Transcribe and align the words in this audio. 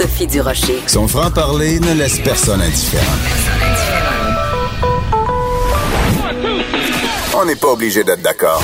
Sophie 0.00 0.26
Durocher. 0.26 0.82
Son 0.86 1.06
franc-parler 1.06 1.78
ne 1.78 1.92
laisse 1.92 2.20
personne 2.20 2.62
indifférent. 2.62 3.04
On 7.36 7.44
n'est 7.44 7.56
pas 7.56 7.68
obligé 7.68 8.02
d'être 8.02 8.22
d'accord. 8.22 8.62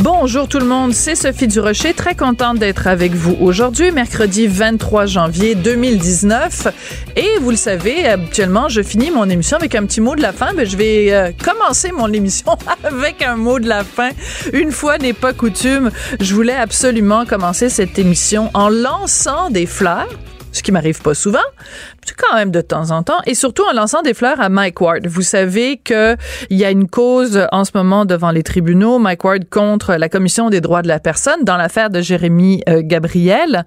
Bonjour 0.00 0.46
tout 0.46 0.60
le 0.60 0.64
monde, 0.64 0.92
c'est 0.94 1.16
Sophie 1.16 1.48
Durocher, 1.48 1.92
très 1.92 2.14
contente 2.14 2.60
d'être 2.60 2.86
avec 2.86 3.14
vous 3.14 3.36
aujourd'hui, 3.40 3.90
mercredi 3.90 4.46
23 4.46 5.06
janvier 5.06 5.56
2019. 5.56 6.68
Et 7.16 7.26
vous 7.40 7.50
le 7.50 7.56
savez, 7.56 8.06
habituellement, 8.06 8.68
je 8.68 8.80
finis 8.80 9.10
mon 9.10 9.28
émission 9.28 9.56
avec 9.56 9.74
un 9.74 9.84
petit 9.86 10.00
mot 10.00 10.14
de 10.14 10.22
la 10.22 10.32
fin, 10.32 10.52
mais 10.54 10.66
je 10.66 10.76
vais 10.76 11.12
euh, 11.12 11.32
commencer 11.44 11.90
mon 11.90 12.12
émission 12.12 12.56
avec 12.84 13.22
un 13.22 13.34
mot 13.34 13.58
de 13.58 13.68
la 13.68 13.82
fin. 13.82 14.10
Une 14.52 14.70
fois 14.70 14.98
n'est 14.98 15.14
pas 15.14 15.32
coutume, 15.32 15.90
je 16.20 16.32
voulais 16.32 16.54
absolument 16.54 17.26
commencer 17.26 17.68
cette 17.68 17.98
émission 17.98 18.50
en 18.54 18.68
lançant 18.68 19.50
des 19.50 19.66
fleurs 19.66 20.06
ce 20.52 20.62
qui 20.62 20.72
m'arrive 20.72 21.00
pas 21.00 21.14
souvent, 21.14 21.38
quand 22.16 22.34
même 22.34 22.50
de 22.50 22.60
temps 22.60 22.90
en 22.90 23.02
temps, 23.02 23.20
et 23.26 23.34
surtout 23.34 23.64
en 23.70 23.72
lançant 23.72 24.02
des 24.02 24.14
fleurs 24.14 24.40
à 24.40 24.48
Mike 24.48 24.80
Ward. 24.80 25.06
Vous 25.06 25.22
savez 25.22 25.76
que 25.76 26.16
il 26.50 26.56
y 26.56 26.64
a 26.64 26.70
une 26.70 26.88
cause 26.88 27.46
en 27.52 27.64
ce 27.64 27.70
moment 27.74 28.04
devant 28.04 28.30
les 28.30 28.42
tribunaux, 28.42 28.98
Mike 28.98 29.24
Ward 29.24 29.48
contre 29.50 29.94
la 29.94 30.08
Commission 30.08 30.50
des 30.50 30.60
droits 30.60 30.82
de 30.82 30.88
la 30.88 30.98
personne 30.98 31.44
dans 31.44 31.56
l'affaire 31.56 31.90
de 31.90 32.00
Jérémy 32.00 32.62
euh, 32.68 32.82
Gabriel, 32.84 33.64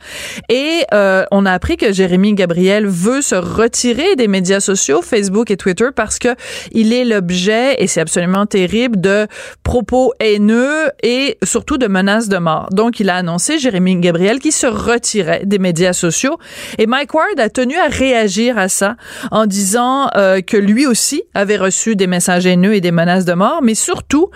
et 0.50 0.84
euh, 0.94 1.24
on 1.32 1.46
a 1.46 1.52
appris 1.52 1.78
que 1.78 1.92
Jérémy 1.92 2.34
Gabriel 2.34 2.88
veut 2.88 3.22
se 3.22 3.36
retirer 3.36 4.16
des 4.16 4.28
médias 4.28 4.60
sociaux, 4.60 5.02
Facebook 5.02 5.52
et 5.52 5.58
Twitter, 5.58 5.88
parce 5.96 6.20
que 6.20 6.30
il 6.72 6.94
est 6.94 7.06
l'objet, 7.06 7.76
et 7.80 7.88
c'est 7.88 8.02
absolument 8.02 8.46
terrible, 8.46 9.00
de 9.00 9.28
propos 9.64 10.14
haineux 10.20 10.90
et 11.04 11.38
surtout 11.44 11.78
de 11.78 11.88
menaces 11.88 12.30
de 12.30 12.38
mort. 12.38 12.70
Donc, 12.72 13.00
il 13.00 13.10
a 13.10 13.16
annoncé 13.18 13.60
Jérémy 13.60 13.98
Gabriel 13.98 14.40
qui 14.40 14.52
se 14.52 14.68
retirait 14.68 15.44
des 15.46 15.60
médias 15.60 15.94
sociaux, 15.94 16.38
et 16.78 16.88
Mike 16.88 17.14
Ward 17.14 17.40
a 17.40 17.50
tenu 17.50 17.76
à 17.78 17.88
réagir 17.88 18.31
à 18.58 18.70
ça 18.70 18.96
en 19.32 19.46
disant 19.46 20.10
euh, 20.16 20.42
que 20.42 20.58
lui 20.58 20.86
aussi 20.86 21.24
avait 21.34 21.58
reçu 21.58 21.96
des 21.96 22.08
messages 22.08 22.46
haineux 22.46 22.74
et 22.74 22.82
des 22.82 22.92
menaces 22.92 23.26
de 23.26 23.34
mort, 23.34 23.62
mais 23.62 23.76
surtout, 23.76 24.30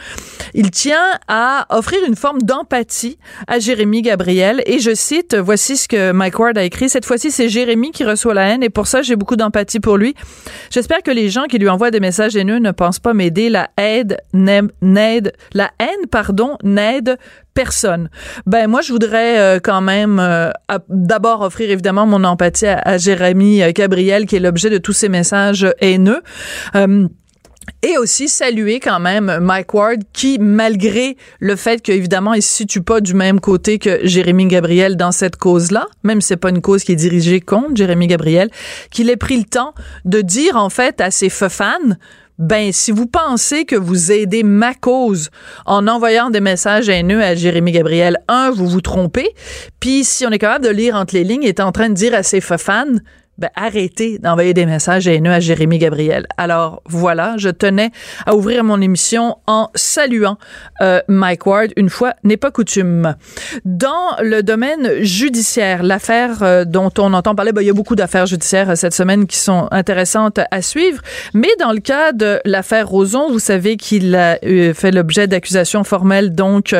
il 0.53 0.71
tient 0.71 1.11
à 1.27 1.65
offrir 1.69 1.99
une 2.07 2.15
forme 2.15 2.41
d'empathie 2.41 3.17
à 3.47 3.59
Jérémy 3.59 4.01
Gabriel. 4.01 4.61
Et 4.65 4.79
je 4.79 4.93
cite, 4.93 5.35
voici 5.35 5.77
ce 5.77 5.87
que 5.87 6.11
Mike 6.11 6.39
Ward 6.39 6.57
a 6.57 6.63
écrit. 6.63 6.89
Cette 6.89 7.05
fois-ci, 7.05 7.31
c'est 7.31 7.49
Jérémy 7.49 7.91
qui 7.91 8.03
reçoit 8.03 8.33
la 8.33 8.47
haine 8.49 8.63
et 8.63 8.69
pour 8.69 8.87
ça, 8.87 9.01
j'ai 9.01 9.15
beaucoup 9.15 9.35
d'empathie 9.35 9.79
pour 9.79 9.97
lui. 9.97 10.15
J'espère 10.69 11.01
que 11.03 11.11
les 11.11 11.29
gens 11.29 11.45
qui 11.45 11.57
lui 11.57 11.69
envoient 11.69 11.91
des 11.91 11.99
messages 11.99 12.35
haineux 12.35 12.59
ne 12.59 12.71
pensent 12.71 12.99
pas 12.99 13.13
m'aider. 13.13 13.49
La 13.49 13.69
la 15.53 15.71
haine, 15.79 16.07
pardon, 16.09 16.57
n'aide 16.63 17.17
personne. 17.55 18.09
Ben 18.45 18.67
moi 18.67 18.81
je 18.81 18.91
voudrais 18.91 19.39
euh, 19.39 19.59
quand 19.63 19.81
même 19.81 20.19
euh, 20.19 20.51
d'abord 20.89 21.41
offrir 21.41 21.71
évidemment 21.71 22.05
mon 22.05 22.23
empathie 22.23 22.67
à, 22.67 22.97
Jérémy 22.99 23.63
euh, 23.63 23.71
Gabriel 23.73 24.27
qui 24.27 24.35
est 24.35 24.39
l'objet 24.39 24.69
de 24.69 24.77
tous 24.77 24.93
ces 24.93 25.09
messages 25.09 25.65
haineux. 25.79 26.21
Et 27.81 27.97
aussi 27.97 28.27
saluer 28.27 28.79
quand 28.79 28.99
même 28.99 29.39
Mike 29.41 29.73
Ward 29.73 29.99
qui, 30.13 30.37
malgré 30.39 31.17
le 31.39 31.55
fait 31.55 31.81
qu'évidemment 31.81 32.33
il 32.33 32.43
se 32.43 32.51
situe 32.51 32.81
pas 32.81 33.01
du 33.01 33.15
même 33.15 33.39
côté 33.39 33.79
que 33.79 33.99
Jérémy 34.03 34.45
Gabriel 34.47 34.97
dans 34.97 35.11
cette 35.11 35.35
cause-là, 35.35 35.87
même 36.03 36.21
si 36.21 36.27
c'est 36.27 36.37
pas 36.37 36.49
une 36.49 36.61
cause 36.61 36.83
qui 36.83 36.91
est 36.91 36.95
dirigée 36.95 37.41
contre 37.41 37.75
Jérémy 37.75 38.05
Gabriel, 38.07 38.51
qu'il 38.91 39.09
ait 39.09 39.17
pris 39.17 39.37
le 39.37 39.45
temps 39.45 39.73
de 40.03 40.21
dire 40.21 40.57
en 40.57 40.69
fait 40.69 41.01
à 41.01 41.09
ses 41.09 41.29
fans 41.29 41.95
ben 42.37 42.71
si 42.71 42.91
vous 42.91 43.05
pensez 43.05 43.65
que 43.65 43.75
vous 43.75 44.11
aidez 44.11 44.43
ma 44.43 44.73
cause 44.73 45.29
en 45.65 45.87
envoyant 45.87 46.29
des 46.29 46.41
messages 46.41 46.89
haineux 46.89 47.23
à 47.23 47.35
Jérémy 47.35 47.71
Gabriel, 47.71 48.17
un, 48.27 48.51
vous 48.51 48.67
vous 48.67 48.81
trompez, 48.81 49.29
puis 49.79 50.03
si 50.03 50.25
on 50.25 50.31
est 50.31 50.39
capable 50.39 50.65
de 50.65 50.71
lire 50.71 50.95
entre 50.95 51.15
les 51.15 51.23
lignes, 51.23 51.43
il 51.43 51.49
est 51.49 51.59
en 51.59 51.71
train 51.71 51.89
de 51.89 51.93
dire 51.93 52.13
à 52.13 52.23
ses 52.23 52.41
fans, 52.41 52.85
ben, 53.37 53.49
arrêtez 53.55 54.17
d'envoyer 54.17 54.53
des 54.53 54.65
messages 54.65 55.07
haineux 55.07 55.31
à 55.31 55.41
Jérémy 55.41 55.77
Gabriel. 55.77 56.25
Alors 56.37 56.81
voilà, 56.85 57.35
je 57.37 57.49
tenais 57.49 57.91
à 58.25 58.33
ouvrir 58.33 58.63
mon 58.63 58.79
émission 58.79 59.37
en 59.45 59.69
saluant 59.75 60.37
euh, 60.81 61.01
Mike 61.09 61.45
Ward. 61.45 61.71
Une 61.75 61.89
fois 61.89 62.13
n'est 62.23 62.37
pas 62.37 62.51
coutume. 62.51 63.15
Dans 63.65 64.15
le 64.21 64.41
domaine 64.41 65.03
judiciaire, 65.03 65.83
l'affaire 65.83 66.43
euh, 66.43 66.63
dont 66.63 66.91
on 66.97 67.13
entend 67.13 67.35
parler, 67.35 67.51
ben, 67.51 67.61
il 67.61 67.67
y 67.67 67.69
a 67.69 67.73
beaucoup 67.73 67.95
d'affaires 67.95 68.25
judiciaires 68.25 68.69
euh, 68.69 68.75
cette 68.75 68.93
semaine 68.93 69.27
qui 69.27 69.37
sont 69.37 69.67
intéressantes 69.71 70.39
à 70.49 70.61
suivre. 70.61 71.01
Mais 71.33 71.49
dans 71.59 71.73
le 71.73 71.79
cas 71.79 72.13
de 72.13 72.39
l'affaire 72.45 72.87
Roson, 72.87 73.29
vous 73.29 73.39
savez 73.39 73.75
qu'il 73.75 74.15
a 74.15 74.37
fait 74.73 74.91
l'objet 74.91 75.27
d'accusations 75.27 75.83
formelles 75.83 76.33
donc 76.33 76.73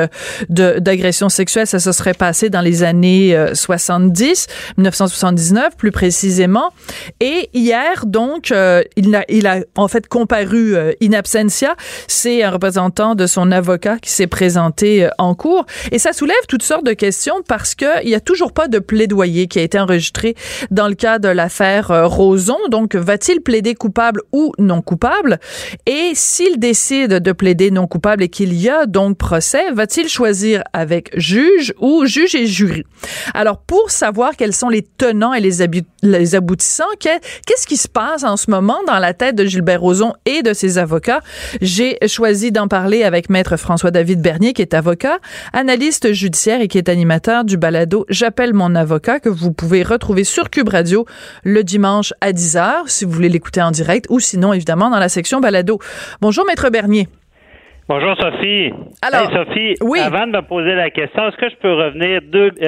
d'agression 0.50 1.28
sexuelle. 1.28 1.68
Ça 1.68 1.80
se 1.80 1.92
serait 1.92 2.14
passé 2.14 2.50
dans 2.50 2.62
les 2.62 2.84
années 2.84 3.38
70, 3.54 4.48
1979 4.78 5.76
plus 5.76 5.92
précisément 5.92 6.45
et 7.20 7.50
hier, 7.54 8.06
donc, 8.06 8.52
euh, 8.52 8.84
il, 8.96 9.16
a, 9.16 9.60
en 9.76 9.88
fait 9.88 10.08
comparu 10.08 10.76
euh, 10.76 10.92
in 11.02 11.14
absentia. 11.14 11.76
C'est 12.08 12.44
un 12.44 12.52
représentant 12.52 13.16
de 13.16 13.28
son 13.28 13.52
avocat 13.52 13.98
qui 14.00 14.12
s'est 14.12 14.28
présenté 14.28 15.06
euh, 15.06 15.10
en 15.18 15.36
cours. 15.36 15.66
Et 15.92 16.00
ça 16.00 16.14
soulève 16.14 16.36
toutes 16.48 16.64
sortes 16.64 16.86
de 16.86 16.94
questions 16.94 17.36
parce 17.48 17.76
que 17.76 18.04
il 18.04 18.10
y 18.10 18.16
a 18.16 18.20
toujours 18.20 18.54
pas 18.54 18.68
de 18.68 18.80
plaidoyer 18.80 19.48
qui 19.48 19.60
a 19.60 19.62
été 19.62 19.80
enregistré 19.80 20.36
dans 20.72 20.88
le 20.88 20.96
cas 20.96 21.20
de 21.20 21.30
l'affaire 21.30 22.10
Roson. 22.10 22.58
Donc, 22.70 22.96
va-t-il 22.96 23.42
plaider 23.42 23.76
coupable 23.76 24.22
ou 24.32 24.52
non 24.58 24.82
coupable? 24.82 25.40
Et 25.86 26.12
s'il 26.14 26.60
décide 26.60 27.20
de 27.20 27.32
plaider 27.32 27.72
non 27.72 27.88
coupable 27.88 28.24
et 28.24 28.30
qu'il 28.30 28.54
y 28.54 28.70
a 28.70 28.86
donc 28.86 29.18
procès, 29.18 29.72
va-t-il 29.72 30.08
choisir 30.10 30.64
avec 30.74 31.12
juge 31.18 31.74
ou 31.80 32.06
juge 32.06 32.36
et 32.36 32.48
jury? 32.48 32.84
Alors, 33.34 33.58
pour 33.58 33.92
savoir 33.92 34.36
quels 34.36 34.54
sont 34.54 34.70
les 34.70 34.82
tenants 34.82 35.34
et 35.34 35.40
les, 35.40 35.82
les 36.04 36.35
Qu'est-ce 37.46 37.68
qui 37.68 37.78
se 37.78 37.88
passe 37.88 38.24
en 38.24 38.38
ce 38.38 38.50
moment 38.50 38.80
dans 38.88 39.00
la 39.00 39.14
tête 39.14 39.36
de 39.36 39.46
Gilbert 39.46 39.82
Rozon 39.82 40.14
et 40.26 40.42
de 40.42 40.54
ses 40.54 40.78
avocats? 40.78 41.22
J'ai 41.62 41.98
choisi 42.08 42.52
d'en 42.52 42.68
parler 42.68 43.04
avec 43.04 43.30
Maître 43.30 43.58
François-David 43.58 44.22
Bernier, 44.22 44.54
qui 44.54 44.62
est 44.62 44.74
avocat, 44.74 45.20
analyste 45.54 46.14
judiciaire 46.14 46.62
et 46.62 46.68
qui 46.68 46.78
est 46.78 46.90
animateur 46.90 47.44
du 47.44 47.58
balado 47.58 48.06
J'appelle 48.10 48.54
mon 48.54 48.76
avocat, 48.76 49.20
que 49.20 49.30
vous 49.30 49.52
pouvez 49.52 49.84
retrouver 49.84 50.24
sur 50.24 50.50
Cube 50.50 50.70
Radio 50.70 51.06
le 51.44 51.64
dimanche 51.64 52.14
à 52.22 52.32
10h, 52.32 52.88
si 52.88 53.06
vous 53.06 53.12
voulez 53.12 53.30
l'écouter 53.30 53.62
en 53.62 53.72
direct, 53.72 54.06
ou 54.10 54.20
sinon, 54.20 54.54
évidemment, 54.54 54.90
dans 54.90 55.00
la 55.00 55.10
section 55.10 55.40
balado. 55.40 55.80
Bonjour, 56.22 56.46
Maître 56.46 56.70
Bernier. 56.70 57.08
Bonjour 57.88 58.16
Sophie. 58.20 58.74
Alors, 59.04 59.32
Sophie, 59.32 59.76
avant 60.02 60.26
de 60.26 60.38
me 60.38 60.42
poser 60.42 60.74
la 60.74 60.90
question, 60.90 61.28
est-ce 61.28 61.38
que 61.38 61.50
je 61.50 61.56
peux 61.58 61.72
revenir 61.72 62.20
deux, 62.24 62.50
30 62.50 62.60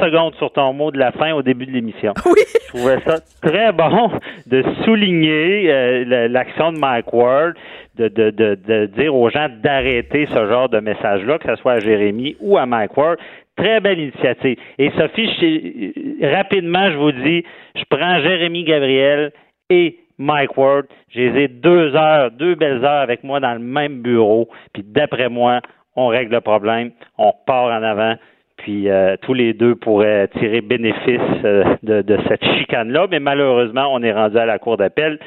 euh, 0.00 0.04
secondes 0.04 0.36
sur 0.36 0.52
ton 0.52 0.72
mot 0.72 0.92
de 0.92 0.98
la 0.98 1.10
fin 1.10 1.32
au 1.32 1.42
début 1.42 1.66
de 1.66 1.72
l'émission? 1.72 2.14
Oui. 2.26 2.42
Je 2.46 2.68
trouvais 2.68 3.00
ça 3.04 3.18
très 3.42 3.72
bon 3.72 4.10
de 4.46 4.62
souligner 4.84 5.68
euh, 5.68 6.28
l'action 6.28 6.70
de 6.70 6.78
Mike 6.78 7.12
Ward, 7.12 7.54
de, 7.96 8.06
de, 8.06 8.30
de, 8.30 8.54
de 8.54 8.86
dire 8.86 9.16
aux 9.16 9.28
gens 9.30 9.48
d'arrêter 9.48 10.28
ce 10.32 10.46
genre 10.46 10.68
de 10.68 10.78
message-là, 10.78 11.38
que 11.38 11.48
ce 11.48 11.60
soit 11.60 11.72
à 11.72 11.80
Jérémy 11.80 12.36
ou 12.40 12.56
à 12.56 12.66
Mike 12.66 12.96
Ward. 12.96 13.18
Très 13.56 13.80
belle 13.80 13.98
initiative. 13.98 14.58
Et 14.78 14.90
Sophie, 14.90 15.28
je, 15.40 16.36
rapidement, 16.36 16.88
je 16.92 16.96
vous 16.96 17.12
dis, 17.12 17.42
je 17.74 17.82
prends 17.90 18.20
Jérémy 18.20 18.62
Gabriel 18.62 19.32
et 19.70 19.96
Mike 20.18 20.56
Ward. 20.56 20.86
J'ai 21.10 21.48
deux 21.48 21.94
heures, 21.94 22.30
deux 22.30 22.54
belles 22.54 22.84
heures 22.84 23.02
avec 23.02 23.24
moi 23.24 23.40
dans 23.40 23.52
le 23.52 23.60
même 23.60 24.02
bureau. 24.02 24.48
Puis 24.72 24.82
d'après 24.84 25.28
moi, 25.28 25.60
on 25.94 26.08
règle 26.08 26.34
le 26.34 26.40
problème, 26.40 26.90
on 27.18 27.32
part 27.46 27.66
en 27.66 27.82
avant. 27.82 28.14
Puis 28.56 28.88
euh, 28.88 29.16
tous 29.20 29.34
les 29.34 29.52
deux 29.52 29.74
pourraient 29.74 30.28
tirer 30.38 30.60
bénéfice 30.62 31.20
euh, 31.44 31.76
de, 31.82 32.02
de, 32.02 32.18
cette 32.26 32.44
chicane-là, 32.44 33.06
mais 33.10 33.20
malheureusement, 33.20 33.88
on 33.92 34.02
est 34.02 34.12
rendu 34.12 34.38
à 34.38 34.46
la 34.46 34.58
cour 34.58 34.78
d'appel 34.78 35.18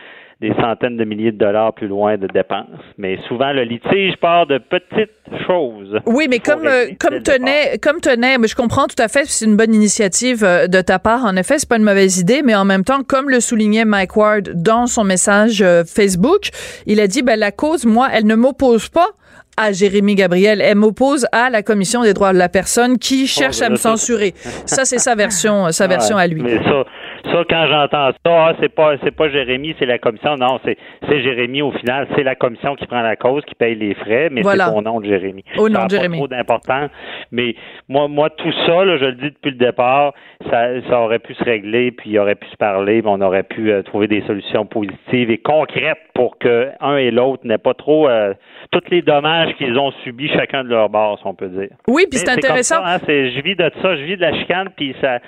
des 0.41 0.53
centaines 0.61 0.95
de 0.95 1.03
milliers 1.03 1.33
de 1.33 1.37
dollars 1.37 1.73
plus 1.73 1.87
loin 1.87 2.17
de 2.17 2.27
dépenses. 2.27 2.67
Mais 2.97 3.19
souvent, 3.27 3.51
le 3.51 3.63
litige 3.63 4.15
part 4.21 4.47
de 4.47 4.57
petites 4.57 5.11
choses. 5.45 5.99
Oui, 6.05 6.27
mais 6.29 6.39
comme 6.39 6.65
euh, 6.65 6.87
comme 6.97 7.21
tenait, 7.21 7.77
comme 7.81 7.99
tenait, 7.99 8.37
mais 8.37 8.47
je 8.47 8.55
comprends 8.55 8.87
tout 8.87 9.01
à 9.01 9.09
fait, 9.09 9.25
c'est 9.25 9.45
une 9.45 9.57
bonne 9.57 9.73
initiative 9.73 10.45
euh, 10.45 10.67
de 10.67 10.79
ta 10.79 10.97
part. 10.97 11.25
En 11.25 11.35
effet, 11.35 11.59
c'est 11.59 11.67
pas 11.67 11.75
une 11.75 11.83
mauvaise 11.83 12.19
idée, 12.19 12.41
mais 12.41 12.55
en 12.55 12.63
même 12.63 12.85
temps, 12.85 13.03
comme 13.05 13.29
le 13.29 13.41
soulignait 13.41 13.83
Mike 13.83 14.15
Ward 14.15 14.49
dans 14.55 14.87
son 14.87 15.03
message 15.03 15.61
euh, 15.61 15.83
Facebook, 15.83 16.49
il 16.85 17.01
a 17.01 17.07
dit, 17.07 17.21
ben 17.21 17.37
la 17.37 17.51
cause, 17.51 17.85
moi, 17.85 18.07
elle 18.13 18.25
ne 18.25 18.35
m'oppose 18.35 18.87
pas 18.87 19.09
à 19.57 19.73
Jérémy 19.73 20.15
Gabriel. 20.15 20.61
Elle 20.61 20.77
m'oppose 20.77 21.27
à 21.33 21.49
la 21.49 21.63
Commission 21.63 22.03
des 22.03 22.13
droits 22.13 22.31
de 22.31 22.37
la 22.37 22.47
personne 22.47 22.97
qui 22.97 23.27
cherche 23.27 23.57
oh, 23.59 23.65
à 23.65 23.69
me 23.69 23.75
censurer. 23.75 24.33
Ça, 24.65 24.85
c'est 24.85 24.99
sa 24.99 25.15
version, 25.15 25.69
sa 25.73 25.87
version 25.95 26.15
à 26.15 26.27
lui. 26.27 26.41
Mais 26.41 26.63
ça, 26.63 26.85
Ça, 27.31 27.43
quand 27.49 27.67
j'entends 27.67 28.11
ça, 28.11 28.17
ah, 28.25 28.53
c'est 28.59 28.69
pas 28.69 28.95
c'est 29.03 29.15
pas 29.15 29.29
Jérémy, 29.29 29.75
c'est 29.77 29.85
la 29.85 29.97
commission. 29.97 30.35
Non, 30.35 30.59
c'est 30.65 30.77
c'est 31.07 31.21
Jérémy 31.21 31.61
au 31.61 31.71
final. 31.71 32.07
C'est 32.15 32.23
la 32.23 32.35
commission 32.35 32.75
qui 32.75 32.85
prend 32.87 33.01
la 33.01 33.15
cause, 33.15 33.43
qui 33.45 33.55
paye 33.55 33.75
les 33.75 33.93
frais, 33.93 34.29
mais 34.31 34.43
c'est 34.43 34.73
au 34.73 34.81
nom 34.81 34.99
de 34.99 35.05
Jérémy. 35.05 35.43
Au 35.57 35.69
nom 35.69 35.85
de 35.85 35.91
Jérémy. 35.91 36.17
Pas 36.17 36.17
trop 36.17 36.27
d'importance. 36.27 36.89
Mais 37.31 37.55
moi, 37.87 38.07
moi, 38.07 38.29
tout 38.29 38.51
ça, 38.65 38.85
là, 38.85 38.97
je 38.97 39.05
le 39.05 39.13
dis 39.13 39.31
depuis 39.31 39.51
le 39.51 39.57
départ, 39.57 40.13
ça, 40.49 40.81
ça 40.89 41.01
aurait 41.01 41.19
pu 41.19 41.33
se 41.33 41.43
régler, 41.43 41.91
puis 41.91 42.11
il 42.11 42.19
aurait 42.19 42.35
pu 42.35 42.47
se 42.47 42.57
parler, 42.57 43.01
mais 43.01 43.09
on 43.09 43.21
aurait 43.21 43.43
pu 43.43 43.71
euh, 43.71 43.81
trouver 43.83 44.07
des 44.07 44.21
solutions 44.21 44.65
positives 44.65 45.29
et 45.29 45.37
concrètes 45.37 45.99
pour 46.13 46.37
que 46.37 46.69
un 46.79 46.97
et 46.97 47.11
l'autre 47.11 47.45
n'aient 47.45 47.57
pas 47.57 47.73
trop 47.73 48.09
euh, 48.09 48.33
tous 48.71 48.83
les 48.89 49.01
dommages 49.01 49.53
qu'ils 49.55 49.77
ont 49.77 49.91
subis 50.03 50.29
chacun 50.29 50.63
de 50.63 50.69
leur 50.69 50.89
bord, 50.89 51.19
si 51.19 51.27
on 51.27 51.33
peut 51.33 51.49
dire. 51.49 51.69
Oui, 51.87 52.05
puis 52.09 52.19
c'est 52.19 52.29
intéressant. 52.29 52.83
Hein, 52.83 52.97
je 53.07 53.41
vis 53.41 53.55
de 53.55 53.71
ça, 53.81 53.95
je 53.95 54.03
vis 54.03 54.17
de 54.17 54.21
la 54.21 54.33
chicane, 54.33 54.69
puis 54.75 54.95
ça 55.01 55.19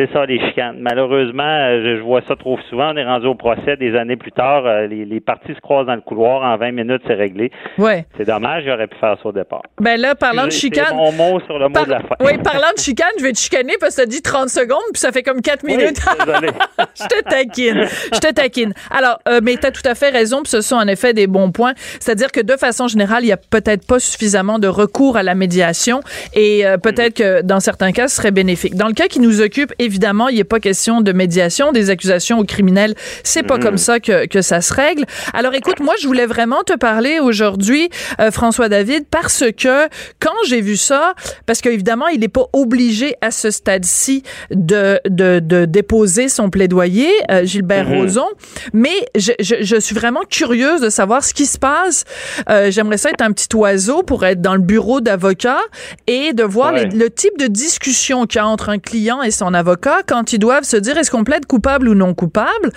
c'est 0.00 0.12
ça 0.14 0.24
les 0.24 0.40
chicanes. 0.48 0.76
Malheureusement, 0.80 1.42
euh, 1.42 1.96
je, 1.98 2.02
vois 2.02 2.22
ça 2.26 2.34
trop 2.34 2.58
souvent. 2.70 2.92
On 2.94 2.96
est 2.96 3.04
rendu 3.04 3.26
au 3.26 3.34
procès 3.34 3.76
des 3.76 3.94
années 3.94 4.16
plus 4.16 4.32
tard. 4.32 4.64
Euh, 4.64 4.86
les, 4.86 5.04
les 5.04 5.20
parties 5.20 5.54
se 5.54 5.60
croisent 5.60 5.86
dans 5.86 5.94
le 5.94 6.00
couloir. 6.00 6.42
En 6.42 6.56
20 6.56 6.72
minutes, 6.72 7.02
c'est 7.06 7.14
réglé. 7.14 7.50
Ouais. 7.76 8.06
C'est 8.16 8.26
dommage. 8.26 8.64
J'aurais 8.66 8.86
pu 8.86 8.96
faire 8.98 9.16
ça 9.22 9.28
au 9.28 9.32
départ. 9.32 9.62
Ben 9.78 10.00
là, 10.00 10.14
parlant 10.14 10.46
de 10.46 10.52
chicane. 10.52 10.96
mon 10.96 11.12
mot 11.12 11.40
sur 11.40 11.58
le 11.58 11.68
mot 11.68 11.84
de 11.84 11.90
la 11.90 12.00
fin. 12.00 12.14
Oui, 12.20 12.38
parlant 12.42 12.72
de 12.74 12.80
chicane, 12.80 13.10
je 13.18 13.24
vais 13.24 13.32
te 13.32 13.38
chicaner 13.38 13.74
parce 13.78 13.94
que 13.94 14.02
ça 14.02 14.06
dit 14.06 14.22
30 14.22 14.48
secondes 14.48 14.78
puis 14.92 15.00
ça 15.00 15.12
fait 15.12 15.22
comme 15.22 15.42
4 15.42 15.64
minutes. 15.64 16.00
je 16.00 17.04
te 17.04 17.22
taquine. 17.28 17.86
Je 18.14 18.18
te 18.18 18.32
taquine. 18.32 18.72
Alors, 18.90 19.18
euh, 19.28 19.40
mais 19.42 19.56
tu 19.56 19.66
as 19.66 19.70
tout 19.70 19.86
à 19.86 19.94
fait 19.94 20.10
raison. 20.10 20.42
Puis 20.42 20.50
ce 20.50 20.62
sont 20.62 20.76
en 20.76 20.86
effet 20.86 21.12
des 21.12 21.26
bons 21.26 21.50
points. 21.50 21.74
C'est-à-dire 22.00 22.32
que 22.32 22.40
de 22.40 22.56
façon 22.56 22.88
générale, 22.88 23.24
il 23.24 23.28
y 23.28 23.32
a 23.32 23.36
peut-être 23.36 23.86
pas 23.86 23.98
suffisamment 23.98 24.58
de 24.58 24.68
recours 24.68 25.18
à 25.18 25.22
la 25.22 25.34
médiation 25.34 26.00
et 26.34 26.66
euh, 26.66 26.78
peut-être 26.78 27.14
que 27.14 27.42
dans 27.42 27.60
certains 27.60 27.92
cas, 27.92 28.08
ce 28.08 28.16
serait 28.16 28.30
bénéfique. 28.30 28.76
Dans 28.76 28.88
le 28.88 28.94
cas 28.94 29.08
qui 29.08 29.20
nous 29.20 29.42
occupe, 29.42 29.72
évidemment, 29.78 29.89
il 30.28 30.34
n'y 30.34 30.40
a 30.40 30.44
pas 30.44 30.60
question 30.60 31.00
de 31.00 31.12
médiation, 31.12 31.72
des 31.72 31.90
accusations 31.90 32.38
aux 32.38 32.44
criminels. 32.44 32.94
C'est 33.24 33.42
pas 33.42 33.58
comme 33.58 33.74
mm. 33.74 33.78
ça 33.78 34.00
que, 34.00 34.26
que 34.26 34.42
ça 34.42 34.60
se 34.60 34.72
règle. 34.72 35.04
Alors 35.34 35.54
écoute, 35.54 35.80
moi, 35.80 35.94
je 36.00 36.06
voulais 36.06 36.26
vraiment 36.26 36.62
te 36.62 36.76
parler 36.76 37.20
aujourd'hui, 37.20 37.88
euh, 38.20 38.30
François 38.30 38.68
David, 38.68 39.06
parce 39.10 39.44
que 39.56 39.88
quand 40.18 40.34
j'ai 40.46 40.60
vu 40.60 40.76
ça, 40.76 41.14
parce 41.46 41.60
qu'évidemment, 41.60 42.08
il 42.08 42.20
n'est 42.20 42.28
pas 42.28 42.46
obligé 42.52 43.14
à 43.20 43.30
ce 43.30 43.50
stade-ci 43.50 44.22
de, 44.50 45.00
de, 45.08 45.40
de, 45.40 45.64
déposer 45.64 46.28
son 46.28 46.50
plaidoyer, 46.50 47.10
euh, 47.30 47.44
Gilbert. 47.44 47.88
Rozon, 47.88 48.26
mais 48.72 48.94
je, 49.16 49.32
je, 49.40 49.56
je, 49.60 49.76
suis 49.76 49.94
vraiment 49.94 50.20
curieuse 50.28 50.80
de 50.80 50.90
savoir 50.90 51.24
ce 51.24 51.34
qui 51.34 51.46
se 51.46 51.58
passe. 51.58 52.04
Euh, 52.48 52.70
J'aimerais 52.70 52.98
ça 52.98 53.10
être 53.10 53.22
un 53.22 53.32
petit 53.32 53.54
oiseau 53.54 54.02
pour 54.02 54.24
être 54.24 54.40
dans 54.40 54.54
le 54.54 54.60
bureau 54.60 55.00
d'avocat 55.00 55.58
et 56.06 56.32
de 56.32 56.42
voir 56.42 56.72
le 56.72 57.10
type 57.10 57.38
de 57.38 57.46
discussion 57.46 58.26
qu'il 58.26 58.36
y 58.36 58.38
a 58.40 58.46
entre 58.46 58.68
un 58.68 58.78
client 58.78 59.22
et 59.22 59.30
son 59.30 59.54
avocat 59.54 59.69
quand 59.76 60.32
il 60.32 60.38
doit 60.38 60.62
se 60.62 60.76
dire 60.76 60.96
est-ce 60.98 61.10
qu'on 61.10 61.24
plaide 61.24 61.46
coupable 61.46 61.88
ou 61.88 61.94
non 61.94 62.14
coupable? 62.14 62.72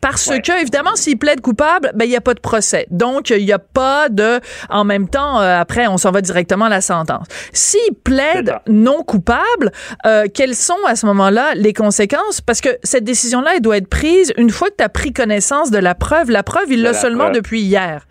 Parce 0.00 0.26
que 0.26 0.60
évidemment 0.60 0.94
s'il 0.94 1.18
plaide 1.18 1.40
coupable 1.40 1.92
ben 1.94 2.04
il 2.04 2.10
y 2.10 2.16
a 2.16 2.20
pas 2.20 2.34
de 2.34 2.40
procès. 2.40 2.86
Donc 2.90 3.30
il 3.30 3.42
y 3.42 3.52
a 3.52 3.58
pas 3.58 4.08
de 4.08 4.40
en 4.70 4.84
même 4.84 5.08
temps 5.08 5.40
euh, 5.40 5.60
après 5.60 5.86
on 5.86 5.98
s'en 5.98 6.10
va 6.10 6.20
directement 6.20 6.66
à 6.66 6.70
la 6.70 6.80
sentence. 6.80 7.26
S'il 7.52 7.94
plaide 8.04 8.54
non 8.66 9.02
coupable 9.02 9.72
euh, 10.06 10.26
quelles 10.32 10.54
sont 10.54 10.78
à 10.86 10.96
ce 10.96 11.06
moment-là 11.06 11.54
les 11.54 11.72
conséquences? 11.72 12.40
Parce 12.40 12.60
que 12.60 12.70
cette 12.82 13.04
décision 13.04 13.40
là 13.40 13.52
elle 13.56 13.62
doit 13.62 13.76
être 13.76 13.88
prise 13.88 14.32
une 14.36 14.50
fois 14.50 14.68
que 14.68 14.76
tu 14.78 14.84
as 14.84 14.88
pris 14.88 15.12
connaissance 15.12 15.70
de 15.70 15.78
la 15.78 15.94
preuve. 15.94 16.30
La 16.30 16.42
preuve 16.42 16.70
il 16.70 16.82
l'a 16.82 16.94
seulement 16.94 17.30
depuis 17.30 17.60
hier 17.60 18.06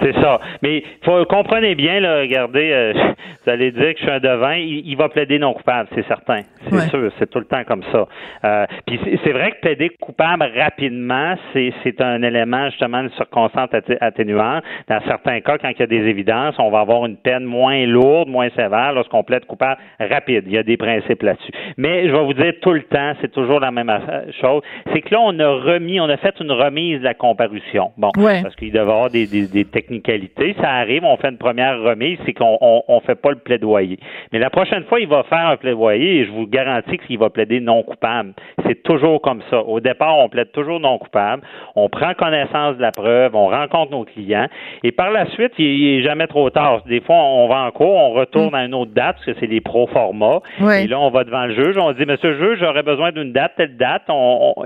c'est 0.00 0.14
ça. 0.14 0.40
Mais 0.62 0.82
faut 1.04 1.24
comprenez 1.26 1.74
bien, 1.74 2.00
là, 2.00 2.20
regardez, 2.20 2.70
euh, 2.72 2.92
vous 3.44 3.50
allez 3.50 3.70
dire 3.70 3.94
que 3.94 3.98
je 3.98 4.04
suis 4.04 4.10
un 4.10 4.20
devin, 4.20 4.56
il, 4.56 4.96
va 4.96 5.08
plaider 5.08 5.38
non 5.38 5.54
coupable, 5.54 5.88
c'est 5.94 6.06
certain. 6.06 6.40
C'est 6.70 6.90
sûr, 6.90 7.10
c'est 7.18 7.30
tout 7.30 7.38
le 7.38 7.44
temps 7.44 7.64
comme 7.64 7.82
ça. 7.92 8.06
Euh, 8.44 8.66
puis 8.86 9.00
c'est 9.24 9.32
vrai 9.32 9.52
que 9.52 9.60
plaider 9.60 9.90
coupable 10.00 10.48
rapidement, 10.56 11.34
c'est, 11.52 11.72
c'est 11.82 12.00
un 12.00 12.22
élément 12.22 12.68
justement 12.70 13.02
de 13.02 13.10
circonstance 13.10 13.70
atténuante. 14.00 14.64
Dans 14.88 15.00
certains 15.06 15.40
cas, 15.40 15.58
quand 15.58 15.70
il 15.70 15.78
y 15.78 15.82
a 15.82 15.86
des 15.86 16.08
évidences, 16.08 16.54
on 16.58 16.70
va 16.70 16.80
avoir 16.80 17.06
une 17.06 17.16
peine 17.16 17.44
moins 17.44 17.86
lourde, 17.86 18.28
moins 18.28 18.48
sévère 18.50 18.92
lorsqu'on 18.92 19.22
plaide 19.22 19.44
coupable 19.46 19.80
rapide. 20.00 20.44
Il 20.46 20.52
y 20.52 20.58
a 20.58 20.62
des 20.62 20.76
principes 20.76 21.22
là-dessus. 21.22 21.52
Mais 21.76 22.08
je 22.08 22.12
vais 22.12 22.24
vous 22.24 22.34
dire 22.34 22.52
tout 22.60 22.72
le 22.72 22.82
temps, 22.82 23.12
c'est 23.20 23.32
toujours 23.32 23.60
la 23.60 23.70
même 23.70 23.92
chose. 24.40 24.62
C'est 24.92 25.00
que 25.02 25.14
là, 25.14 25.20
on 25.20 25.38
a 25.38 25.48
remis, 25.48 26.00
on 26.00 26.08
a 26.08 26.16
fait 26.16 26.34
une 26.40 26.52
remise 26.52 26.98
de 27.00 27.04
la 27.04 27.14
comparution. 27.14 27.92
Bon, 27.96 28.10
parce 28.14 28.54
qu'il 28.56 28.72
devait 28.72 28.78
y 28.78 28.90
avoir 28.90 29.10
des, 29.10 29.26
des, 29.26 29.46
des 29.46 29.64
technicalités. 29.88 30.54
Ça 30.60 30.70
arrive, 30.70 31.04
on 31.04 31.16
fait 31.16 31.30
une 31.30 31.38
première 31.38 31.80
remise, 31.80 32.18
c'est 32.26 32.34
qu'on 32.34 32.58
on, 32.60 32.82
on 32.88 33.00
fait 33.00 33.14
pas 33.14 33.30
le 33.30 33.38
plaidoyer. 33.38 33.98
Mais 34.32 34.38
la 34.38 34.50
prochaine 34.50 34.84
fois, 34.84 35.00
il 35.00 35.08
va 35.08 35.22
faire 35.24 35.48
un 35.48 35.56
plaidoyer 35.56 36.20
et 36.20 36.24
je 36.26 36.30
vous 36.30 36.46
garantis 36.46 36.98
qu'il 36.98 37.18
va 37.18 37.30
plaider 37.30 37.60
non 37.60 37.82
coupable. 37.82 38.32
C'est 38.66 38.82
toujours 38.82 39.20
comme 39.20 39.42
ça. 39.50 39.62
Au 39.62 39.80
départ, 39.80 40.18
on 40.18 40.28
plaide 40.28 40.52
toujours 40.52 40.80
non 40.80 40.98
coupable. 40.98 41.42
On 41.74 41.88
prend 41.88 42.14
connaissance 42.14 42.76
de 42.76 42.82
la 42.82 42.92
preuve, 42.92 43.34
on 43.34 43.48
rencontre 43.48 43.92
nos 43.92 44.04
clients 44.04 44.46
et 44.82 44.92
par 44.92 45.10
la 45.10 45.26
suite, 45.30 45.52
il, 45.58 45.98
est 45.98 46.02
jamais 46.02 46.26
trop 46.26 46.50
tard. 46.50 46.82
Des 46.86 47.00
fois, 47.00 47.16
on 47.16 47.48
va 47.48 47.62
en 47.62 47.70
cours, 47.70 47.94
on 47.94 48.12
retourne 48.12 48.54
à 48.54 48.64
une 48.64 48.74
autre 48.74 48.92
date 48.92 49.16
parce 49.16 49.26
que 49.26 49.40
c'est 49.40 49.46
des 49.46 49.60
pro 49.60 49.86
formats. 49.86 50.40
Et 50.60 50.86
là, 50.86 50.98
on 51.00 51.10
va 51.10 51.24
devant 51.24 51.46
le 51.46 51.54
juge, 51.54 51.76
on 51.78 51.92
dit, 51.92 52.04
Monsieur 52.06 52.30
le 52.30 52.38
juge, 52.38 52.58
j'aurais 52.60 52.82
besoin 52.82 53.12
d'une 53.12 53.32
date, 53.32 53.52
telle 53.56 53.76
date, 53.76 54.02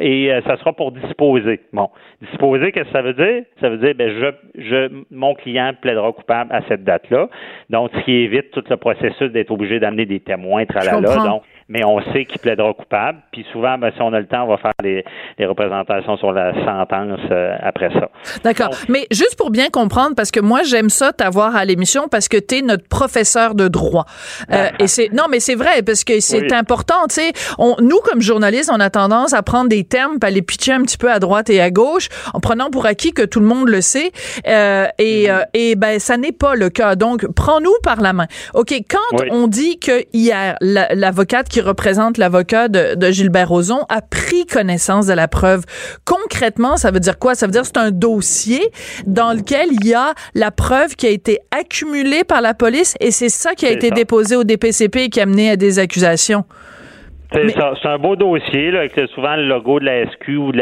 et 0.00 0.32
euh, 0.32 0.40
ça 0.46 0.56
sera 0.56 0.72
pour 0.72 0.92
disposer. 0.92 1.60
Bon, 1.72 1.88
disposer, 2.20 2.72
qu'est-ce 2.72 2.86
que 2.86 2.92
ça 2.92 3.02
veut 3.02 3.14
dire? 3.14 3.44
Ça 3.60 3.68
veut 3.68 3.78
dire, 3.78 3.94
ben, 3.94 4.10
je, 4.10 4.62
je, 4.62 4.88
mon 5.12 5.34
client 5.34 5.72
plaidera 5.80 6.12
coupable 6.12 6.52
à 6.52 6.62
cette 6.68 6.84
date-là. 6.84 7.28
Donc, 7.70 7.90
ce 7.94 8.00
qui 8.00 8.12
évite 8.12 8.50
tout 8.50 8.64
le 8.68 8.76
processus 8.76 9.30
d'être 9.30 9.50
obligé 9.50 9.78
d'amener 9.78 10.06
des 10.06 10.20
témoins, 10.20 10.64
tralala. 10.64 11.16
Donc, 11.16 11.42
mais 11.72 11.84
on 11.84 12.00
sait 12.12 12.26
qu'il 12.26 12.38
plaidera 12.38 12.74
coupable. 12.74 13.18
Puis 13.32 13.46
souvent, 13.50 13.78
ben, 13.78 13.90
si 13.96 14.02
on 14.02 14.12
a 14.12 14.20
le 14.20 14.26
temps, 14.26 14.44
on 14.44 14.48
va 14.48 14.58
faire 14.58 14.72
les, 14.82 15.04
représentations 15.40 16.18
sur 16.18 16.30
la 16.32 16.52
sentence 16.66 17.20
euh, 17.30 17.56
après 17.62 17.88
ça. 17.94 18.10
D'accord. 18.44 18.68
Mais 18.88 19.06
juste 19.10 19.36
pour 19.36 19.50
bien 19.50 19.68
comprendre, 19.70 20.14
parce 20.14 20.30
que 20.30 20.38
moi, 20.38 20.62
j'aime 20.64 20.90
ça 20.90 21.12
t'avoir 21.14 21.56
à 21.56 21.64
l'émission 21.64 22.08
parce 22.08 22.28
que 22.28 22.36
tu 22.36 22.58
es 22.58 22.62
notre 22.62 22.86
professeur 22.86 23.54
de 23.54 23.68
droit. 23.68 24.04
Euh, 24.52 24.68
et 24.78 24.86
c'est 24.86 25.12
non, 25.12 25.24
mais 25.30 25.40
c'est 25.40 25.54
vrai 25.54 25.82
parce 25.82 26.04
que 26.04 26.20
c'est 26.20 26.52
important. 26.52 27.06
Tu 27.08 27.14
sais, 27.14 27.32
nous 27.80 28.00
comme 28.04 28.20
journalistes, 28.20 28.70
on 28.72 28.80
a 28.80 28.90
tendance 28.90 29.32
à 29.32 29.42
prendre 29.42 29.70
des 29.70 29.84
termes, 29.84 30.18
puis 30.20 30.28
à 30.28 30.30
les 30.30 30.42
pitcher 30.42 30.72
un 30.72 30.82
petit 30.82 30.98
peu 30.98 31.10
à 31.10 31.18
droite 31.20 31.48
et 31.48 31.60
à 31.62 31.70
gauche, 31.70 32.08
en 32.34 32.40
prenant 32.40 32.68
pour 32.70 32.84
acquis 32.84 33.12
que 33.12 33.22
tout 33.22 33.40
le 33.40 33.46
monde 33.46 33.68
le 33.68 33.80
sait. 33.80 34.12
Euh, 34.46 34.86
et, 34.98 35.26
mm-hmm. 35.26 35.46
et 35.54 35.74
ben 35.76 35.98
ça 35.98 36.18
n'est 36.18 36.32
pas 36.32 36.54
le 36.54 36.68
cas. 36.68 36.96
Donc, 36.96 37.26
prends-nous 37.34 37.74
par 37.82 38.02
la 38.02 38.12
main. 38.12 38.26
Ok, 38.52 38.74
quand 38.90 39.24
on 39.30 39.46
dit 39.46 39.78
que 39.78 40.04
hier 40.12 40.56
l'avocate 40.60 41.48
qui 41.48 41.61
représente 41.62 42.18
l'avocat 42.18 42.68
de, 42.68 43.10
Gilbert 43.10 43.48
Rozon, 43.48 43.80
a 43.88 44.02
pris 44.02 44.46
connaissance 44.46 45.06
de 45.06 45.12
la 45.12 45.28
preuve. 45.28 45.64
Concrètement, 46.04 46.76
ça 46.76 46.90
veut 46.90 47.00
dire 47.00 47.18
quoi? 47.18 47.34
Ça 47.34 47.46
veut 47.46 47.52
dire 47.52 47.62
que 47.62 47.68
c'est 47.68 47.78
un 47.78 47.90
dossier 47.90 48.70
dans 49.06 49.32
lequel 49.32 49.68
il 49.72 49.86
y 49.86 49.94
a 49.94 50.14
la 50.34 50.50
preuve 50.50 50.96
qui 50.96 51.06
a 51.06 51.10
été 51.10 51.38
accumulée 51.50 52.24
par 52.24 52.40
la 52.40 52.54
police 52.54 52.94
et 53.00 53.10
c'est 53.10 53.28
ça 53.28 53.54
qui 53.54 53.66
a 53.66 53.70
été 53.70 53.90
déposé 53.90 54.36
au 54.36 54.44
DPCP 54.44 54.96
et 54.96 55.08
qui 55.08 55.20
a 55.20 55.26
mené 55.26 55.50
à 55.50 55.56
des 55.56 55.78
accusations. 55.78 56.44
C'est 57.32 57.88
un 57.88 57.98
beau 57.98 58.16
dossier 58.16 58.70
là, 58.70 58.80
avec 58.80 58.92
souvent 59.14 59.36
le 59.36 59.46
logo 59.46 59.80
de 59.80 59.86
la 59.86 60.06
SQ 60.10 60.28
ou 60.28 60.52
de 60.52 60.58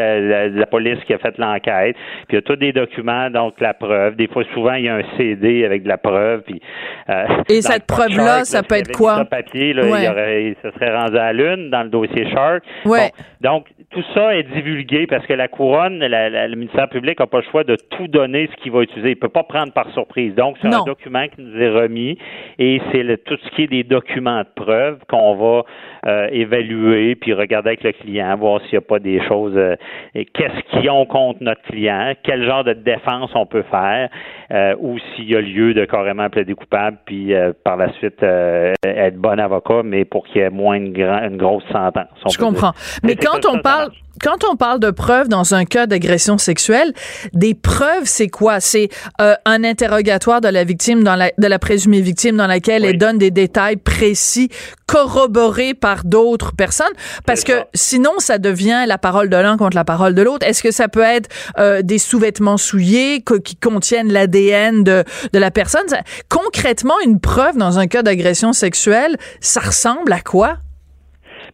la, 0.58 0.66
police 0.66 0.98
qui 1.06 1.14
a 1.14 1.18
fait 1.18 1.36
l'enquête. 1.38 1.96
Puis 2.28 2.30
il 2.30 2.34
y 2.36 2.38
a 2.38 2.42
tous 2.42 2.56
des 2.56 2.72
documents, 2.72 3.30
donc 3.30 3.60
la 3.60 3.74
preuve. 3.74 4.16
Des 4.16 4.28
fois, 4.28 4.44
souvent, 4.54 4.74
il 4.74 4.84
y 4.84 4.88
a 4.88 4.96
un 4.96 5.02
CD 5.16 5.64
avec 5.64 5.82
de 5.82 5.88
la 5.88 5.98
preuve. 5.98 6.42
Puis, 6.42 6.60
euh, 7.08 7.24
Et 7.48 7.62
cette 7.62 7.86
preuve-là, 7.86 8.44
ça 8.44 8.62
peut 8.62 8.76
être 8.76 8.96
quoi? 8.96 9.24
papier, 9.24 9.72
là, 9.72 9.82
il, 9.84 10.04
y 10.04 10.08
aurait, 10.08 10.56
ça 10.62 10.72
serait 10.72 10.94
rendu 10.94 11.18
à 11.18 11.32
l'une 11.32 11.70
dans 11.70 11.82
le 11.82 11.88
dossier 11.88 12.28
Shark. 12.30 12.62
Ouais. 12.84 13.10
donc, 13.40 13.66
tout 13.90 14.04
ça 14.14 14.36
est 14.36 14.44
divulgué 14.44 15.08
parce 15.08 15.26
que 15.26 15.32
la 15.32 15.48
couronne, 15.48 15.98
le 15.98 16.54
ministère 16.54 16.88
public 16.88 17.18
n'a 17.18 17.26
pas 17.26 17.38
le 17.38 17.44
choix 17.50 17.64
de 17.64 17.74
tout 17.74 18.06
donner 18.06 18.48
ce 18.52 18.62
qu'il 18.62 18.70
va 18.70 18.82
utiliser. 18.82 19.10
Il 19.10 19.16
peut 19.16 19.28
pas 19.28 19.42
prendre 19.42 19.72
par 19.72 19.90
surprise. 19.90 20.32
Donc, 20.36 20.56
c'est 20.62 20.72
un 20.72 20.84
document 20.84 21.26
qui 21.26 21.42
nous 21.42 21.60
est 21.60 21.70
remis 21.70 22.16
et 22.60 22.80
c'est 22.92 23.24
tout 23.24 23.36
ce 23.42 23.50
qui 23.56 23.64
est 23.64 23.66
des 23.66 23.82
documents 23.82 24.42
de 24.42 24.48
preuve 24.54 24.98
qu'on 25.08 25.34
va 25.34 25.64
euh, 26.06 26.28
évaluer 26.30 27.16
puis 27.16 27.32
regarder 27.32 27.70
avec 27.70 27.82
le 27.82 27.92
client, 27.92 28.36
voir 28.36 28.60
s'il 28.62 28.72
n'y 28.72 28.78
a 28.78 28.82
pas 28.82 29.00
des 29.00 29.20
choses, 29.26 29.54
euh, 29.56 29.74
qu'est-ce 30.14 30.78
qu'ils 30.78 30.88
ont 30.88 31.04
contre 31.04 31.42
notre 31.42 31.62
client, 31.62 32.12
quel 32.22 32.44
genre 32.44 32.62
de 32.62 32.74
défense 32.74 33.30
on 33.34 33.46
peut 33.46 33.64
faire, 33.70 34.08
euh, 34.52 34.74
ou 34.78 34.98
s'il 34.98 35.28
y 35.28 35.34
a 35.34 35.40
lieu 35.40 35.74
de 35.74 35.84
carrément 35.84 36.30
plaider 36.30 36.54
coupable 36.54 36.98
puis 37.04 37.32
par 37.64 37.76
la 37.76 37.92
suite 37.94 38.22
être 38.22 39.16
bon 39.16 39.38
avocat, 39.40 39.82
mais 39.82 40.04
pour 40.04 40.26
qu'il 40.26 40.42
y 40.42 40.44
ait 40.44 40.50
moins 40.50 40.76
une, 40.76 40.96
une 40.96 41.36
grosse 41.36 41.66
sentence. 41.72 42.06
Je 42.30 42.38
comprends. 42.38 42.72
Mais 43.02 43.16
quand 43.16 43.44
on 43.46 43.58
parle 43.58 43.79
quand 44.22 44.44
on 44.50 44.56
parle 44.56 44.80
de 44.80 44.90
preuves 44.90 45.28
dans 45.28 45.54
un 45.54 45.64
cas 45.64 45.86
d'agression 45.86 46.36
sexuelle, 46.36 46.92
des 47.32 47.54
preuves, 47.54 48.04
c'est 48.04 48.28
quoi? 48.28 48.60
C'est 48.60 48.90
euh, 49.20 49.34
un 49.44 49.64
interrogatoire 49.64 50.40
de 50.40 50.48
la 50.48 50.64
victime, 50.64 51.02
dans 51.02 51.16
la, 51.16 51.30
de 51.38 51.46
la 51.46 51.58
présumée 51.58 52.00
victime, 52.00 52.36
dans 52.36 52.46
laquelle 52.46 52.84
elle 52.84 52.98
donne 52.98 53.18
des 53.18 53.30
détails 53.30 53.76
précis, 53.76 54.50
corroborés 54.86 55.74
par 55.74 56.04
d'autres 56.04 56.52
personnes, 56.52 56.92
parce 57.24 57.44
que 57.44 57.52
sinon, 57.74 58.12
ça 58.18 58.38
devient 58.38 58.84
la 58.86 58.98
parole 58.98 59.30
de 59.30 59.36
l'un 59.36 59.56
contre 59.56 59.76
la 59.76 59.84
parole 59.84 60.14
de 60.14 60.22
l'autre. 60.22 60.46
Est-ce 60.46 60.62
que 60.62 60.72
ça 60.72 60.88
peut 60.88 61.00
être 61.00 61.28
euh, 61.58 61.82
des 61.82 61.98
sous-vêtements 61.98 62.56
souillés 62.58 63.22
qui 63.44 63.56
contiennent 63.56 64.12
l'ADN 64.12 64.82
de, 64.82 65.04
de 65.32 65.38
la 65.38 65.50
personne? 65.50 65.86
Concrètement, 66.28 66.94
une 67.04 67.20
preuve 67.20 67.56
dans 67.56 67.78
un 67.78 67.86
cas 67.86 68.02
d'agression 68.02 68.52
sexuelle, 68.52 69.16
ça 69.40 69.60
ressemble 69.60 70.12
à 70.12 70.20
quoi? 70.20 70.58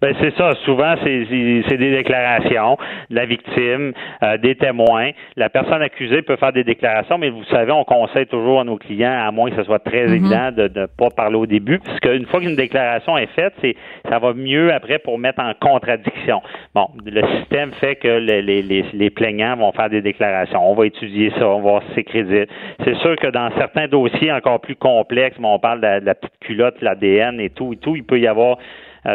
Ben 0.01 0.15
c'est 0.21 0.35
ça. 0.37 0.55
Souvent, 0.65 0.95
c'est 1.03 1.25
des 1.77 1.91
déclarations 1.91 2.77
de 3.11 3.15
la 3.15 3.27
victime, 3.27 3.93
euh, 4.23 4.37
des 4.39 4.55
témoins. 4.55 5.11
La 5.37 5.49
personne 5.49 5.83
accusée 5.83 6.23
peut 6.23 6.37
faire 6.37 6.53
des 6.53 6.65
déclarations, 6.65 7.19
mais 7.19 7.31
vous 7.31 7.45
savez, 7.45 7.73
on 7.73 7.85
conseille 7.85 8.27
toujours 8.27 8.61
à 8.61 8.65
nos 8.65 8.77
clients, 8.77 9.27
à 9.27 9.31
moins 9.31 9.51
que 9.51 9.57
ce 9.57 9.65
soit 9.65 9.79
très 9.79 10.07
mhm. 10.07 10.15
évident, 10.15 10.53
de 10.53 10.81
ne 10.81 10.87
pas 10.87 11.11
parler 11.11 11.37
au 11.37 11.47
début, 11.47 11.79
parce 11.79 11.99
qu'une 12.01 12.27
fois 12.27 12.41
qu'une 12.41 12.57
déclaration 12.57 13.17
est 13.19 13.33
faite, 13.35 13.55
c'est 13.61 13.77
ça 14.09 14.19
va 14.19 14.33
mieux 14.33 14.73
après 14.73 14.99
pour 14.99 15.19
mettre 15.19 15.41
en 15.41 15.53
contradiction. 15.61 16.43
Bon, 16.75 16.89
le 17.05 17.23
système 17.39 17.73
fait 17.73 17.97
que 17.97 18.09
les, 18.09 18.43
les, 18.43 18.63
les 18.63 19.11
plaignants 19.11 19.57
vont 19.57 19.73
faire 19.73 19.91
des 19.91 20.03
déclarations. 20.03 20.71
On 20.71 20.75
va 20.75 20.87
étudier 20.87 21.31
ça, 21.39 21.49
on 21.49 21.57
va 21.57 21.71
voir 21.71 21.83
si 21.83 21.89
c'est 21.95 22.05
crédible. 22.05 22.47
C'est 22.85 22.97
sûr 22.97 23.17
que 23.17 23.29
dans 23.29 23.51
certains 23.57 23.89
dossiers 23.89 24.33
encore 24.33 24.61
plus 24.61 24.77
complexes, 24.77 25.37
on 25.43 25.59
parle 25.59 25.81
de 25.81 26.05
la, 26.05 26.15
petite 26.15 26.39
culotte, 26.41 26.81
l'ADN 26.83 27.41
et 27.41 27.51
tout 27.51 27.73
et 27.73 27.77
tout, 27.77 27.97
il 27.97 28.05
peut 28.05 28.19
y 28.19 28.27
avoir 28.27 28.59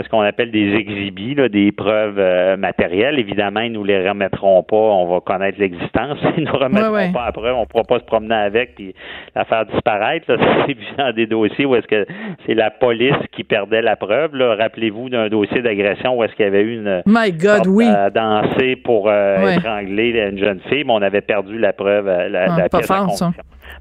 ce 0.03 0.09
qu'on 0.09 0.21
appelle 0.21 0.51
des 0.51 0.73
exhibits, 0.73 1.35
des 1.49 1.71
preuves 1.71 2.17
euh, 2.17 2.55
matérielles. 2.55 3.19
Évidemment, 3.19 3.59
ils 3.61 3.71
nous 3.71 3.83
les 3.83 4.07
remettront 4.07 4.63
pas. 4.63 4.75
On 4.75 5.05
va 5.07 5.19
connaître 5.19 5.59
l'existence. 5.59 6.17
Ils 6.37 6.45
nous 6.45 6.53
remettront 6.53 7.11
pas 7.11 7.25
après. 7.25 7.51
On 7.51 7.65
pourra 7.65 7.83
pas 7.83 7.99
se 7.99 8.05
promener 8.05 8.35
avec 8.35 8.79
et 8.79 8.95
la 9.35 9.43
faire 9.45 9.65
disparaître. 9.65 10.27
C'est 10.65 10.77
dans 10.97 11.11
des 11.13 11.25
dossiers 11.25 11.65
où 11.65 11.75
est-ce 11.75 11.87
que 11.87 12.05
c'est 12.45 12.53
la 12.53 12.71
police 12.71 13.15
qui 13.31 13.43
perdait 13.43 13.81
la 13.81 13.95
preuve. 13.95 14.31
Rappelez-vous 14.33 15.09
d'un 15.09 15.27
dossier 15.27 15.61
d'agression 15.61 16.17
où 16.17 16.23
est-ce 16.23 16.33
qu'il 16.35 16.45
y 16.45 16.47
avait 16.47 16.61
eu 16.61 16.75
une 16.75 17.01
My 17.05 17.31
God, 17.31 17.67
oui. 17.67 17.87
Euh, 17.87 18.09
danser 18.09 18.75
pour 18.77 19.09
euh, 19.09 19.51
étrangler 19.51 20.29
une 20.31 20.37
jeune 20.37 20.59
fille, 20.69 20.83
mais 20.85 20.93
on 20.93 21.01
avait 21.01 21.21
perdu 21.21 21.57
la 21.57 21.73
preuve, 21.73 22.05
la, 22.05 22.45
ah, 22.49 22.69
pièce 22.69 22.87
fort, 22.87 23.11
ça. 23.11 23.31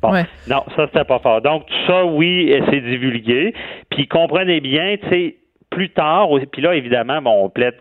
Bon, 0.03 0.13
non, 0.49 0.63
ça 0.77 0.87
c'était 0.87 1.05
pas 1.05 1.19
fort. 1.19 1.43
Donc 1.43 1.67
tout 1.67 1.87
ça, 1.87 2.05
oui, 2.05 2.55
c'est 2.71 2.81
divulgué. 2.81 3.55
Puis 3.91 4.07
comprenez 4.07 4.61
bien, 4.61 4.97
tu 5.03 5.09
sais, 5.09 5.35
plus 5.71 5.91
tard, 5.91 6.29
puis 6.51 6.63
là, 6.63 6.75
évidemment, 6.75 7.23
bon, 7.23 7.45
on 7.45 7.49
plaide 7.49 7.77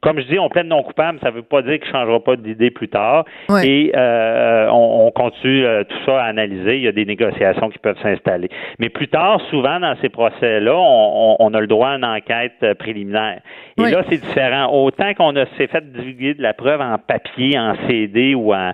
comme 0.00 0.18
je 0.20 0.26
dis, 0.26 0.38
on 0.38 0.48
plaide 0.48 0.66
non 0.66 0.82
coupable, 0.82 1.20
ça 1.22 1.30
ne 1.30 1.36
veut 1.36 1.42
pas 1.42 1.62
dire 1.62 1.78
qu'il 1.78 1.86
ne 1.86 1.92
changera 1.92 2.20
pas 2.20 2.34
d'idée 2.34 2.70
plus 2.70 2.88
tard. 2.88 3.24
Et 3.62 3.92
euh, 3.96 4.68
on, 4.70 5.10
continue 5.12 5.64
euh, 5.64 5.84
tout 5.84 5.96
ça 6.04 6.20
à 6.22 6.26
analyser. 6.26 6.76
Il 6.76 6.82
y 6.82 6.88
a 6.88 6.92
des 6.92 7.04
négociations 7.04 7.70
qui 7.70 7.78
peuvent 7.78 7.98
s'installer. 8.02 8.48
Mais 8.78 8.88
plus 8.88 9.08
tard, 9.08 9.40
souvent 9.50 9.78
dans 9.78 9.94
ces 10.00 10.08
procès-là, 10.08 10.74
on, 10.76 11.54
a 11.54 11.60
le 11.60 11.66
droit 11.66 11.90
à 11.90 11.96
une 11.96 12.04
enquête 12.04 12.54
euh, 12.62 12.74
préliminaire. 12.74 13.40
Et 13.78 13.90
là, 13.90 14.02
c'est 14.08 14.18
différent. 14.18 14.72
Autant 14.72 15.14
qu'on 15.14 15.36
a 15.36 15.46
s'est 15.56 15.68
fait 15.68 15.92
divulguer 15.92 16.34
de 16.34 16.42
la 16.42 16.54
preuve 16.54 16.80
en 16.80 16.98
papier, 16.98 17.58
en 17.58 17.74
CD 17.88 18.34
ou 18.34 18.52
à 18.52 18.72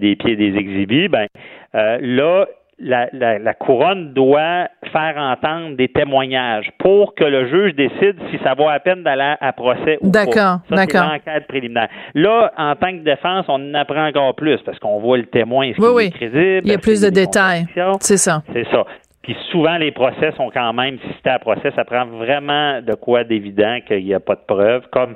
des 0.00 0.14
pieds 0.14 0.36
des 0.36 0.56
exhibits, 0.56 1.08
ben 1.08 1.26
là, 1.72 2.46
la, 2.78 3.08
la, 3.12 3.54
couronne 3.54 4.12
doit 4.12 4.68
faire 4.92 5.16
entendre 5.16 5.76
des 5.76 5.88
témoignages 5.88 6.70
pour 6.78 7.14
que 7.14 7.24
le 7.24 7.48
juge 7.48 7.74
décide 7.74 8.16
si 8.30 8.38
ça 8.42 8.54
vaut 8.54 8.68
la 8.68 8.80
peine 8.80 9.02
d'aller 9.02 9.34
à 9.40 9.52
procès 9.52 9.98
ou 10.00 10.10
pas. 10.10 10.24
D'accord, 10.24 10.58
d'accord. 10.70 11.10
l'enquête 11.12 11.46
préliminaire. 11.46 11.88
Là, 12.14 12.52
en 12.56 12.74
tant 12.74 12.90
que 12.90 13.04
défense, 13.04 13.46
on 13.48 13.70
en 13.70 13.74
apprend 13.74 14.06
encore 14.06 14.34
plus 14.34 14.58
parce 14.64 14.78
qu'on 14.78 14.98
voit 15.00 15.18
le 15.18 15.26
témoin, 15.26 15.66
est-ce 15.66 15.80
oui, 15.80 15.88
oui. 15.94 16.10
crédible. 16.10 16.62
Il 16.64 16.72
y 16.72 16.74
a 16.74 16.78
plus 16.78 17.00
de 17.00 17.10
détails. 17.10 17.66
C'est 18.00 18.16
ça. 18.16 18.42
C'est 18.52 18.66
ça. 18.70 18.84
Puis 19.22 19.36
souvent, 19.50 19.78
les 19.78 19.90
procès 19.90 20.32
sont 20.36 20.50
quand 20.52 20.72
même, 20.74 20.98
si 20.98 21.08
c'était 21.16 21.30
à 21.30 21.38
procès, 21.38 21.72
ça 21.74 21.84
prend 21.84 22.04
vraiment 22.04 22.82
de 22.82 22.94
quoi 22.94 23.24
d'évident 23.24 23.78
qu'il 23.86 24.04
n'y 24.04 24.12
a 24.12 24.20
pas 24.20 24.34
de 24.34 24.42
preuves, 24.46 24.84
comme 24.92 25.14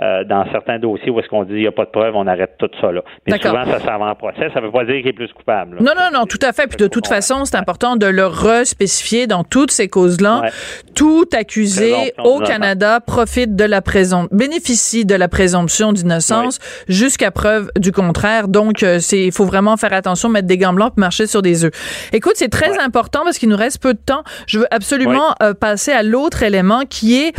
euh, 0.00 0.24
dans 0.24 0.50
certains 0.50 0.78
dossiers 0.78 1.10
où 1.10 1.20
est-ce 1.20 1.28
qu'on 1.28 1.44
dit 1.44 1.52
il 1.52 1.60
n'y 1.60 1.66
a 1.66 1.72
pas 1.72 1.84
de 1.84 1.90
preuve, 1.90 2.16
on 2.16 2.26
arrête 2.26 2.56
tout 2.58 2.70
ça 2.80 2.90
là. 2.90 3.02
Mais 3.26 3.38
souvent, 3.38 3.62
ça 3.66 3.98
en 3.98 4.14
procès. 4.14 4.48
Ça 4.54 4.60
ne 4.60 4.66
veut 4.66 4.72
pas 4.72 4.86
dire 4.86 4.96
qu'il 4.96 5.08
est 5.08 5.12
plus 5.12 5.30
coupable. 5.34 5.76
Non, 5.80 5.92
non, 5.94 6.08
non, 6.10 6.24
tout 6.24 6.38
à 6.40 6.52
fait. 6.52 6.66
Puis 6.66 6.78
de 6.78 6.86
toute 6.86 7.06
façon, 7.06 7.44
c'est 7.44 7.56
important 7.56 7.96
de 7.96 8.06
le 8.06 8.26
respécifier 8.26 9.26
dans 9.26 9.44
toutes 9.44 9.70
ces 9.70 9.88
causes-là. 9.88 10.44
Tout 10.94 11.26
accusé 11.38 12.14
au 12.24 12.40
Canada 12.40 13.00
profite 13.00 13.54
de 13.54 13.64
la 13.64 13.82
présomption, 13.82 14.34
bénéficie 14.34 15.04
de 15.04 15.14
la 15.14 15.28
présomption 15.28 15.92
d'innocence 15.92 16.58
jusqu'à 16.88 17.30
preuve 17.30 17.70
du 17.78 17.92
contraire. 17.92 18.48
Donc, 18.48 18.82
euh, 18.82 18.98
c'est, 18.98 19.20
il 19.20 19.32
faut 19.32 19.44
vraiment 19.44 19.76
faire 19.76 19.92
attention, 19.92 20.30
mettre 20.30 20.48
des 20.48 20.56
gants 20.56 20.72
blancs, 20.72 20.94
marcher 20.96 21.26
sur 21.26 21.42
des 21.42 21.66
œufs. 21.66 22.08
Écoute, 22.14 22.32
c'est 22.36 22.50
très 22.50 22.78
important 22.78 23.20
parce 23.24 23.38
qu'il 23.38 23.50
nous 23.50 23.56
reste 23.56 23.82
peu 23.82 23.92
de 23.92 24.00
temps. 24.00 24.22
Je 24.46 24.58
veux 24.58 24.66
absolument 24.70 25.34
euh, 25.42 25.52
passer 25.52 25.92
à 25.92 26.02
l'autre 26.02 26.42
élément 26.42 26.80
qui 26.88 27.22
est 27.22 27.32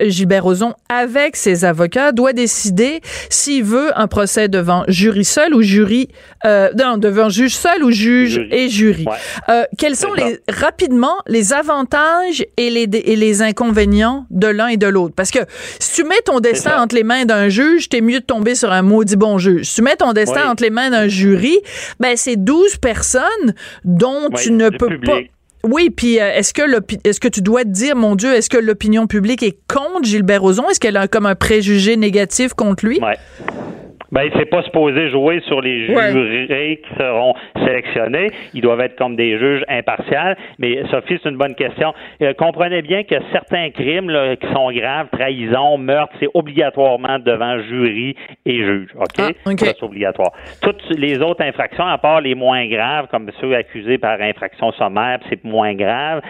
Gilbert 0.00 0.44
Rozon 0.44 0.74
avec 0.88 1.34
ses 1.34 1.64
avocats 1.64 1.80
doit 2.12 2.32
décider 2.32 3.00
s'il 3.28 3.64
veut 3.64 3.90
un 3.98 4.06
procès 4.06 4.48
devant 4.48 4.84
jury 4.88 5.24
seul 5.24 5.54
ou 5.54 5.62
jury 5.62 6.08
euh, 6.44 6.70
non, 6.76 6.96
devant 6.96 7.28
juge 7.28 7.54
seul 7.54 7.84
ou 7.84 7.90
juge 7.90 8.40
et 8.50 8.68
jury. 8.68 9.04
Euh, 9.48 9.64
quels 9.78 9.96
sont 9.96 10.12
les 10.14 10.38
rapidement 10.48 11.16
les 11.26 11.52
avantages 11.52 12.44
et 12.56 12.70
les 12.70 12.88
et 12.92 13.16
les 13.16 13.42
inconvénients 13.42 14.26
de 14.30 14.46
l'un 14.46 14.68
et 14.68 14.76
de 14.76 14.86
l'autre? 14.86 15.14
Parce 15.14 15.30
que 15.30 15.40
si 15.78 16.02
tu 16.02 16.04
mets 16.04 16.20
ton 16.24 16.40
destin 16.40 16.80
entre 16.80 16.94
les 16.94 17.04
mains 17.04 17.24
d'un 17.24 17.48
juge, 17.48 17.88
t'es 17.88 18.00
mieux 18.00 18.20
de 18.20 18.24
tomber 18.24 18.54
sur 18.54 18.72
un 18.72 18.82
maudit 18.82 19.16
bon 19.16 19.38
juge. 19.38 19.66
Si 19.66 19.76
tu 19.76 19.82
mets 19.82 19.96
ton 19.96 20.12
destin 20.12 20.48
entre 20.48 20.62
les 20.62 20.70
mains 20.70 20.90
d'un 20.90 21.08
jury, 21.08 21.58
ben 21.98 22.16
c'est 22.16 22.36
12 22.36 22.76
personnes 22.76 23.54
dont 23.84 24.30
tu 24.30 24.52
ne 24.52 24.70
peux 24.70 24.98
pas 25.00 25.20
oui, 25.62 25.90
puis 25.90 26.20
euh, 26.20 26.32
est-ce 26.32 26.54
que 26.54 26.62
est-ce 27.04 27.20
que 27.20 27.28
tu 27.28 27.42
dois 27.42 27.64
te 27.64 27.68
dire, 27.68 27.94
mon 27.94 28.16
Dieu, 28.16 28.34
est-ce 28.34 28.48
que 28.48 28.56
l'opinion 28.56 29.06
publique 29.06 29.42
est 29.42 29.58
contre 29.68 30.04
Gilbert 30.04 30.40
Rozon? 30.40 30.68
Est-ce 30.70 30.80
qu'elle 30.80 30.96
a 30.96 31.06
comme 31.06 31.26
un 31.26 31.34
préjugé 31.34 31.96
négatif 31.96 32.54
contre 32.54 32.86
lui? 32.86 32.98
Ben, 34.12 34.22
il 34.24 34.32
s'est 34.38 34.46
pas 34.46 34.62
supposé 34.62 35.10
jouer 35.10 35.40
sur 35.46 35.60
les 35.60 35.86
jurés 35.86 36.80
qui 36.82 36.94
seront 36.96 37.34
sélectionnés. 37.64 38.28
Ils 38.54 38.60
doivent 38.60 38.80
être 38.80 38.96
comme 38.96 39.16
des 39.16 39.38
juges 39.38 39.64
impartials. 39.68 40.36
Mais 40.58 40.82
Sophie, 40.90 41.18
c'est 41.22 41.28
une 41.28 41.36
bonne 41.36 41.54
question. 41.54 41.92
Euh, 42.22 42.32
comprenez 42.34 42.82
bien 42.82 43.04
que 43.04 43.14
certains 43.32 43.70
crimes 43.70 44.10
là, 44.10 44.36
qui 44.36 44.46
sont 44.52 44.70
graves, 44.72 45.08
trahison, 45.12 45.78
meurtre, 45.78 46.12
c'est 46.18 46.28
obligatoirement 46.34 47.18
devant 47.18 47.58
jury 47.60 48.16
et 48.46 48.56
juge. 48.56 48.88
OK? 48.96 49.18
Ah, 49.18 49.30
c'est 49.56 49.82
obligatoire. 49.82 50.32
Toutes 50.62 50.82
les 50.90 51.18
autres 51.18 51.42
infractions, 51.44 51.86
à 51.86 51.98
part 51.98 52.20
les 52.20 52.34
moins 52.34 52.66
graves, 52.66 53.06
comme 53.10 53.30
ceux 53.40 53.54
accusés 53.54 53.98
par 53.98 54.20
infraction 54.20 54.72
sommaire, 54.72 55.20
c'est 55.28 55.42
moins 55.44 55.74
grave, 55.74 56.20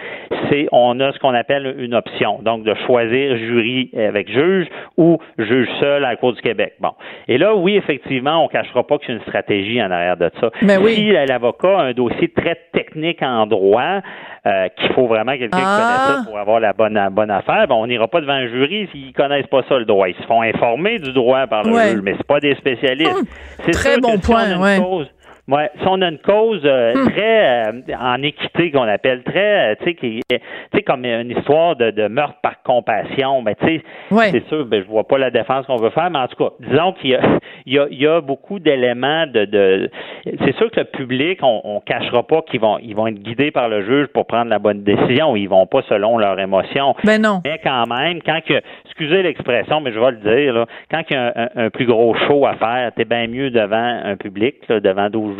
c'est 0.49 0.67
on 0.71 0.99
a 0.99 1.11
ce 1.11 1.19
qu'on 1.19 1.33
appelle 1.33 1.75
une 1.79 1.95
option. 1.95 2.39
Donc, 2.43 2.63
de 2.63 2.73
choisir 2.85 3.37
jury 3.37 3.89
avec 3.97 4.29
juge 4.31 4.67
ou 4.97 5.17
juge 5.37 5.67
seul 5.79 6.05
à 6.05 6.11
la 6.11 6.15
Cour 6.15 6.33
du 6.33 6.41
Québec. 6.41 6.73
Bon. 6.79 6.91
Et 7.27 7.37
là, 7.37 7.55
oui, 7.55 7.70
effectivement, 7.75 8.43
on 8.43 8.47
cachera 8.47 8.85
pas 8.85 8.97
que 8.97 9.05
c'est 9.05 9.13
une 9.13 9.21
stratégie 9.21 9.81
en 9.81 9.91
arrière 9.91 10.17
de 10.17 10.29
ça. 10.39 10.49
Mais 10.61 10.77
oui. 10.77 10.95
Si 10.95 11.11
l'avocat 11.11 11.79
a 11.79 11.83
un 11.83 11.93
dossier 11.93 12.29
très 12.29 12.57
technique 12.73 13.21
en 13.21 13.45
droit, 13.47 14.01
euh, 14.45 14.69
qu'il 14.75 14.91
faut 14.93 15.07
vraiment 15.07 15.33
quelqu'un 15.33 15.57
qui 15.57 15.63
connaisse 15.63 15.67
ça 15.67 16.17
ah. 16.19 16.23
pour 16.25 16.37
avoir 16.39 16.59
la 16.59 16.73
bonne, 16.73 16.99
bonne 17.11 17.29
affaire, 17.29 17.67
ben, 17.67 17.75
on 17.75 17.87
n'ira 17.87 18.07
pas 18.07 18.21
devant 18.21 18.33
un 18.33 18.47
jury 18.47 18.89
s'ils 18.91 19.13
connaissent 19.13 19.47
pas 19.47 19.61
ça 19.69 19.77
le 19.77 19.85
droit. 19.85 20.09
Ils 20.09 20.15
se 20.15 20.23
font 20.23 20.41
informer 20.41 20.99
du 20.99 21.13
droit 21.13 21.45
par 21.47 21.63
le 21.63 21.71
juge, 21.71 22.01
mais 22.01 22.15
c'est 22.17 22.27
pas 22.27 22.39
des 22.39 22.55
spécialistes. 22.55 23.11
Hum, 23.11 23.25
c'est 23.65 23.71
très 23.71 23.99
bon 23.99 24.17
point, 24.17 24.59
ouais. 24.59 24.79
Ouais, 25.47 25.69
si 25.81 25.87
on 25.87 26.01
a 26.01 26.07
une 26.07 26.19
cause 26.19 26.61
euh, 26.65 26.93
hmm. 26.93 27.11
très 27.11 27.67
euh, 27.67 27.95
en 27.99 28.21
équité 28.21 28.71
qu'on 28.71 28.83
appelle 28.83 29.23
très, 29.23 29.71
euh, 29.71 29.75
tu 29.79 29.85
sais, 29.85 29.93
qui, 29.95 30.21
tu 30.29 30.37
sais, 30.73 30.83
comme 30.83 31.03
une 31.03 31.31
histoire 31.31 31.75
de, 31.75 31.89
de 31.89 32.07
meurtre 32.07 32.37
par 32.43 32.61
compassion, 32.61 33.41
ben 33.41 33.55
tu 33.59 33.65
sais, 33.65 34.31
c'est 34.31 34.47
sûr, 34.47 34.65
ben 34.65 34.83
je 34.83 34.87
vois 34.87 35.07
pas 35.07 35.17
la 35.17 35.31
défense 35.31 35.65
qu'on 35.65 35.77
veut 35.77 35.89
faire, 35.89 36.09
mais 36.11 36.19
en 36.19 36.27
tout 36.27 36.43
cas, 36.43 36.51
disons 36.59 36.93
qu'il 36.93 37.11
y 37.11 37.15
a, 37.15 37.21
il 37.65 37.73
y 37.73 37.79
a, 37.79 37.87
il 37.89 37.99
y 37.99 38.07
a 38.07 38.21
beaucoup 38.21 38.59
d'éléments 38.59 39.25
de, 39.25 39.45
de 39.45 39.89
c'est 40.23 40.55
sûr 40.57 40.69
que 40.69 40.81
le 40.81 40.85
public, 40.85 41.39
on, 41.41 41.61
on 41.63 41.79
cachera 41.79 42.23
pas 42.23 42.43
qu'ils 42.43 42.61
vont, 42.61 42.77
ils 42.77 42.95
vont 42.95 43.07
être 43.07 43.19
guidés 43.19 43.51
par 43.51 43.67
le 43.67 43.83
juge 43.83 44.07
pour 44.07 44.27
prendre 44.27 44.49
la 44.49 44.59
bonne 44.59 44.83
décision, 44.83 45.35
ils 45.35 45.49
vont 45.49 45.65
pas 45.65 45.81
selon 45.89 46.19
leurs 46.19 46.39
émotions. 46.39 46.95
Ben 47.03 47.19
non. 47.19 47.41
Mais 47.43 47.59
quand 47.63 47.87
même, 47.87 48.21
quand 48.21 48.41
que, 48.45 48.61
excusez 48.85 49.23
l'expression, 49.23 49.81
mais 49.81 49.91
je 49.91 49.99
vais 49.99 50.11
le 50.11 50.17
dire, 50.17 50.53
là, 50.53 50.65
quand 50.91 51.01
il 51.09 51.13
y 51.13 51.17
a 51.17 51.33
un, 51.35 51.65
un, 51.65 51.69
plus 51.71 51.85
gros 51.85 52.13
show 52.27 52.45
à 52.45 52.53
faire, 52.55 52.91
t'es 52.95 53.05
bien 53.05 53.27
mieux 53.27 53.49
devant 53.49 54.01
un 54.03 54.15
public, 54.15 54.55
là, 54.69 54.79
devant 54.79 55.09
12 55.09 55.30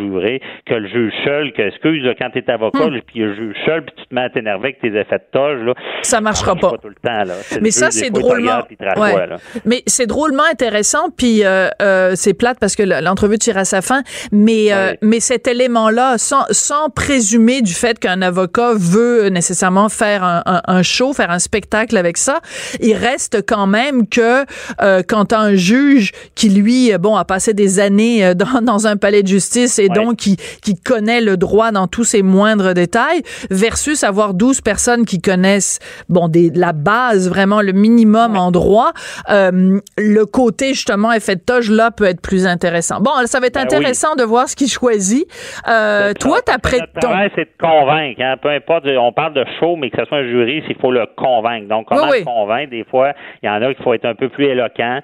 que 0.65 0.73
le 0.73 0.87
juge 0.87 1.13
seul, 1.23 1.53
que, 1.53 1.61
excuse, 1.61 2.03
quand 2.19 2.29
t'es 2.33 2.49
avocat, 2.49 2.87
hmm. 2.87 3.01
puis 3.05 3.19
le 3.19 3.35
juge 3.35 3.55
seul, 3.65 3.85
puis 3.85 3.95
tu 3.97 4.05
te 4.07 4.15
mets 4.15 4.21
à 4.21 4.29
t'énerver 4.29 4.69
avec 4.69 4.81
tes 4.81 4.87
effets 4.99 5.17
de 5.17 5.23
toge, 5.31 5.61
là. 5.63 5.73
Ça 6.01 6.21
marchera 6.21 6.55
pas. 6.55 6.71
tout 6.81 6.89
le 6.89 6.95
temps, 6.95 7.23
là. 7.23 7.33
Mais 7.61 7.71
ça, 7.71 7.91
c'est 7.91 8.09
drôlement. 8.09 8.61
Mais 9.65 9.83
c'est 9.87 10.07
drôlement 10.07 10.43
intéressant, 10.51 11.09
puis 11.15 11.43
euh, 11.43 11.67
euh, 11.81 12.13
c'est 12.15 12.33
plate 12.33 12.57
parce 12.59 12.75
que 12.75 12.83
l'entrevue 12.83 13.37
tire 13.37 13.57
à 13.57 13.65
sa 13.65 13.81
fin, 13.81 14.03
mais, 14.31 14.71
euh, 14.71 14.93
mais 15.01 15.19
cet 15.19 15.47
élément-là, 15.47 16.17
sans, 16.17 16.45
sans 16.51 16.89
présumer 16.89 17.61
du 17.61 17.73
fait 17.73 17.99
qu'un 17.99 18.21
avocat 18.21 18.73
veut 18.75 19.29
nécessairement 19.29 19.89
faire 19.89 20.23
un, 20.23 20.41
un, 20.45 20.83
show, 20.83 21.13
faire 21.13 21.31
un 21.31 21.39
spectacle 21.39 21.97
avec 21.97 22.17
ça, 22.17 22.39
il 22.79 22.95
reste 22.95 23.45
quand 23.47 23.67
même 23.67 24.07
que 24.07 24.45
quand 25.03 25.33
un 25.33 25.55
juge 25.55 26.11
qui, 26.35 26.49
lui, 26.49 26.91
bon, 26.99 27.15
a 27.15 27.25
passé 27.25 27.53
des 27.53 27.79
années 27.79 28.33
dans, 28.35 28.61
dans 28.61 28.87
un 28.87 28.97
palais 28.97 29.23
de 29.23 29.27
justice 29.27 29.79
et 29.81 29.89
donc 29.89 30.17
qui, 30.17 30.37
qui 30.61 30.75
connaît 30.75 31.21
le 31.21 31.37
droit 31.37 31.71
dans 31.71 31.87
tous 31.87 32.03
ses 32.03 32.23
moindres 32.23 32.73
détails, 32.73 33.21
versus 33.49 34.03
avoir 34.03 34.33
12 34.33 34.61
personnes 34.61 35.05
qui 35.05 35.21
connaissent, 35.21 35.79
bon, 36.09 36.27
des, 36.27 36.49
la 36.53 36.73
base, 36.73 37.29
vraiment 37.29 37.61
le 37.61 37.71
minimum 37.71 38.35
en 38.35 38.51
droit, 38.51 38.91
euh, 39.29 39.79
le 39.97 40.25
côté 40.25 40.69
justement 40.69 41.11
effet 41.11 41.35
de 41.35 41.41
toge 41.41 41.69
là 41.69 41.91
peut 41.91 42.05
être 42.05 42.21
plus 42.21 42.45
intéressant. 42.45 42.99
Bon, 43.01 43.11
ça 43.25 43.39
va 43.39 43.47
être 43.47 43.55
ben 43.55 43.61
intéressant 43.61 44.15
de 44.15 44.23
voir 44.23 44.47
ce 44.47 44.55
qu'il 44.55 44.69
choisit. 44.69 45.25
Euh, 45.67 46.13
toi, 46.13 46.39
t'as 46.45 46.57
prêt 46.57 46.79
ton... 46.99 47.09
c'est 47.35 47.45
de 47.45 47.57
convaincre, 47.59 48.21
hein, 48.21 48.35
peu 48.41 48.49
importe, 48.49 48.85
on 48.87 49.11
parle 49.11 49.33
de 49.33 49.45
show, 49.59 49.75
mais 49.75 49.89
que 49.89 49.97
ce 49.97 50.05
soit 50.05 50.19
un 50.19 50.27
jury, 50.27 50.63
il 50.67 50.75
faut 50.79 50.91
le 50.91 51.05
convaincre. 51.17 51.67
Donc, 51.67 51.87
comment 51.87 52.07
le 52.07 52.23
convaincre? 52.23 52.71
Des 52.71 52.83
fois, 52.83 53.13
il 53.41 53.47
y 53.47 53.49
en 53.49 53.61
a 53.61 53.73
qu'il 53.73 53.83
faut 53.83 53.93
être 53.93 54.05
un 54.05 54.15
peu 54.15 54.29
plus 54.29 54.45
éloquent. 54.45 54.99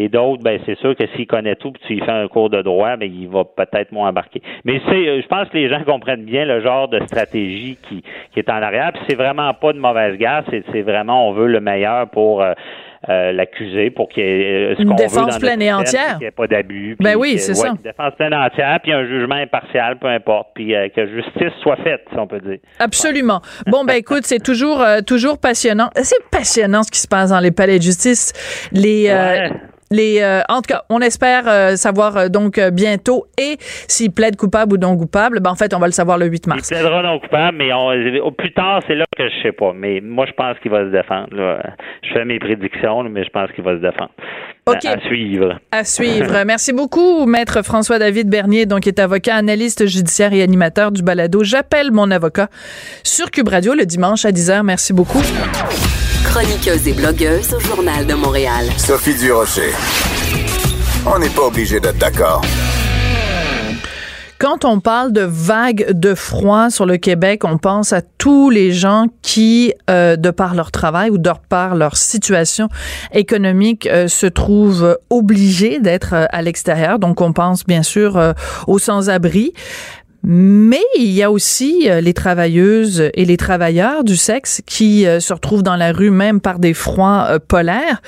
Et 0.00 0.08
d'autres, 0.08 0.44
ben 0.44 0.60
c'est 0.64 0.78
sûr 0.78 0.94
que 0.94 1.02
s'il 1.16 1.26
connaît 1.26 1.56
tout, 1.56 1.72
puis 1.72 1.82
tu 1.84 1.94
lui 1.94 2.00
fais 2.00 2.12
un 2.12 2.28
cours 2.28 2.50
de 2.50 2.62
droit, 2.62 2.96
ben 2.96 3.10
il 3.12 3.28
va 3.28 3.42
peut-être 3.42 3.90
moins 3.90 4.10
embarquer. 4.10 4.40
Mais 4.64 4.80
c'est, 4.88 5.08
euh, 5.08 5.20
je 5.20 5.26
pense 5.26 5.48
que 5.48 5.56
les 5.56 5.68
gens 5.68 5.82
comprennent 5.82 6.24
bien 6.24 6.44
le 6.44 6.60
genre 6.60 6.86
de 6.86 7.00
stratégie 7.00 7.76
qui, 7.82 8.04
qui 8.32 8.38
est 8.38 8.48
en 8.48 8.62
arrière. 8.62 8.92
Puis 8.92 9.02
c'est 9.08 9.16
vraiment 9.16 9.52
pas 9.54 9.72
de 9.72 9.80
mauvaise 9.80 10.16
garde, 10.16 10.44
c'est, 10.50 10.82
vraiment 10.82 11.28
on 11.28 11.32
veut 11.32 11.48
le 11.48 11.60
meilleur 11.60 12.08
pour 12.10 12.42
euh, 12.42 12.52
euh, 13.08 13.32
l'accusé 13.32 13.90
pour 13.90 14.08
qu'il 14.08 14.22
y 14.22 14.26
ait 14.26 14.74
ce 14.76 14.82
une 14.82 14.94
défense 14.94 15.36
pleine 15.40 15.60
et 15.62 15.72
entière, 15.72 16.10
qu'il 16.10 16.18
n'y 16.18 16.26
ait 16.26 16.30
pas 16.30 16.46
d'abus. 16.46 16.96
Ben 17.00 17.16
oui, 17.16 17.38
c'est 17.38 17.54
ça. 17.54 17.70
Une 17.70 17.82
défense 17.82 18.14
pleine 18.14 18.32
et 18.32 18.36
entière, 18.36 18.78
puis 18.80 18.92
un 18.92 19.04
jugement 19.04 19.34
impartial, 19.34 19.98
peu 19.98 20.06
importe, 20.06 20.50
puis 20.54 20.74
que 20.94 21.06
justice 21.08 21.52
soit 21.60 21.76
faite, 21.78 22.02
si 22.12 22.18
on 22.20 22.28
peut 22.28 22.40
dire. 22.40 22.58
Absolument. 22.78 23.40
Bon 23.66 23.84
ben 23.84 23.94
écoute, 23.94 24.22
c'est 24.22 24.42
toujours 24.44 24.80
toujours 25.04 25.40
passionnant. 25.40 25.90
C'est 25.96 26.24
passionnant 26.30 26.84
ce 26.84 26.92
qui 26.92 27.00
se 27.00 27.08
passe 27.08 27.30
dans 27.30 27.40
les 27.40 27.50
palais 27.50 27.78
de 27.78 27.82
justice. 27.82 28.32
Les 28.70 29.10
les, 29.90 30.20
euh, 30.20 30.40
en 30.48 30.56
tout 30.56 30.68
cas, 30.68 30.82
on 30.90 31.00
espère 31.00 31.44
euh, 31.46 31.76
savoir 31.76 32.16
euh, 32.16 32.28
donc 32.28 32.60
bientôt 32.72 33.26
et 33.38 33.56
s'il 33.60 34.12
plaide 34.12 34.36
coupable 34.36 34.74
ou 34.74 34.78
non 34.78 34.96
coupable. 34.96 35.40
Ben, 35.40 35.50
en 35.50 35.54
fait, 35.54 35.72
on 35.74 35.78
va 35.78 35.86
le 35.86 35.92
savoir 35.92 36.18
le 36.18 36.26
8 36.26 36.46
mars. 36.46 36.70
Il 36.70 36.74
plaidera 36.74 37.02
non 37.02 37.18
coupable, 37.18 37.56
mais 37.56 37.72
au 38.20 38.30
plus 38.30 38.52
tard, 38.52 38.82
c'est 38.86 38.94
là 38.94 39.04
que 39.16 39.28
je 39.28 39.42
sais 39.42 39.52
pas. 39.52 39.72
Mais 39.74 40.00
moi, 40.00 40.26
je 40.26 40.32
pense 40.32 40.58
qu'il 40.60 40.70
va 40.70 40.84
se 40.84 40.90
défendre. 40.90 41.28
Je 42.02 42.12
fais 42.12 42.24
mes 42.24 42.38
prédictions, 42.38 43.02
mais 43.04 43.24
je 43.24 43.30
pense 43.30 43.50
qu'il 43.52 43.64
va 43.64 43.76
se 43.76 43.80
défendre. 43.80 44.10
OK. 44.66 44.84
À 44.84 45.00
suivre. 45.00 45.58
À 45.72 45.84
suivre. 45.84 46.44
Merci 46.46 46.72
beaucoup, 46.72 47.24
Maître 47.26 47.62
François-David 47.62 48.28
Bernier, 48.28 48.66
donc 48.66 48.86
est 48.86 48.98
avocat, 48.98 49.36
analyste 49.36 49.86
judiciaire 49.86 50.32
et 50.32 50.42
animateur 50.42 50.92
du 50.92 51.02
balado 51.02 51.42
J'appelle 51.42 51.90
mon 51.92 52.10
avocat 52.10 52.48
sur 53.02 53.30
Cube 53.30 53.48
Radio 53.48 53.74
le 53.74 53.86
dimanche 53.86 54.24
à 54.24 54.30
10h. 54.30 54.62
Merci 54.62 54.92
beaucoup 54.92 55.22
chroniqueuse 56.28 56.86
et 56.86 56.92
blogueuse 56.92 57.54
au 57.54 57.60
Journal 57.60 58.06
de 58.06 58.12
Montréal. 58.12 58.66
Sophie 58.76 59.14
Durocher. 59.14 59.72
On 61.06 61.18
n'est 61.18 61.30
pas 61.30 61.46
obligé 61.46 61.80
d'être 61.80 61.96
d'accord. 61.96 62.42
Quand 64.38 64.64
on 64.64 64.78
parle 64.78 65.12
de 65.12 65.22
vagues 65.22 65.90
de 65.90 66.14
froid 66.14 66.70
sur 66.70 66.86
le 66.86 66.96
Québec, 66.96 67.42
on 67.44 67.58
pense 67.58 67.92
à 67.92 68.02
tous 68.02 68.50
les 68.50 68.70
gens 68.70 69.06
qui, 69.20 69.74
euh, 69.90 70.14
de 70.14 70.30
par 70.30 70.54
leur 70.54 70.70
travail 70.70 71.10
ou 71.10 71.18
de 71.18 71.30
par 71.48 71.74
leur 71.74 71.96
situation 71.96 72.68
économique, 73.12 73.86
euh, 73.86 74.06
se 74.06 74.26
trouvent 74.26 74.96
obligés 75.10 75.80
d'être 75.80 76.14
euh, 76.14 76.26
à 76.30 76.42
l'extérieur. 76.42 77.00
Donc, 77.00 77.20
on 77.20 77.32
pense 77.32 77.64
bien 77.64 77.82
sûr 77.82 78.34
aux 78.68 78.78
sans-abri. 78.78 79.54
Mais 80.24 80.82
il 80.96 81.10
y 81.10 81.22
a 81.22 81.30
aussi 81.30 81.88
euh, 81.88 82.00
les 82.00 82.12
travailleuses 82.12 83.08
et 83.14 83.24
les 83.24 83.36
travailleurs 83.36 84.02
du 84.02 84.16
sexe 84.16 84.62
qui 84.66 85.06
euh, 85.06 85.20
se 85.20 85.32
retrouvent 85.32 85.62
dans 85.62 85.76
la 85.76 85.92
rue 85.92 86.10
même 86.10 86.40
par 86.40 86.58
des 86.58 86.74
froids 86.74 87.28
euh, 87.30 87.38
polaires. 87.38 88.02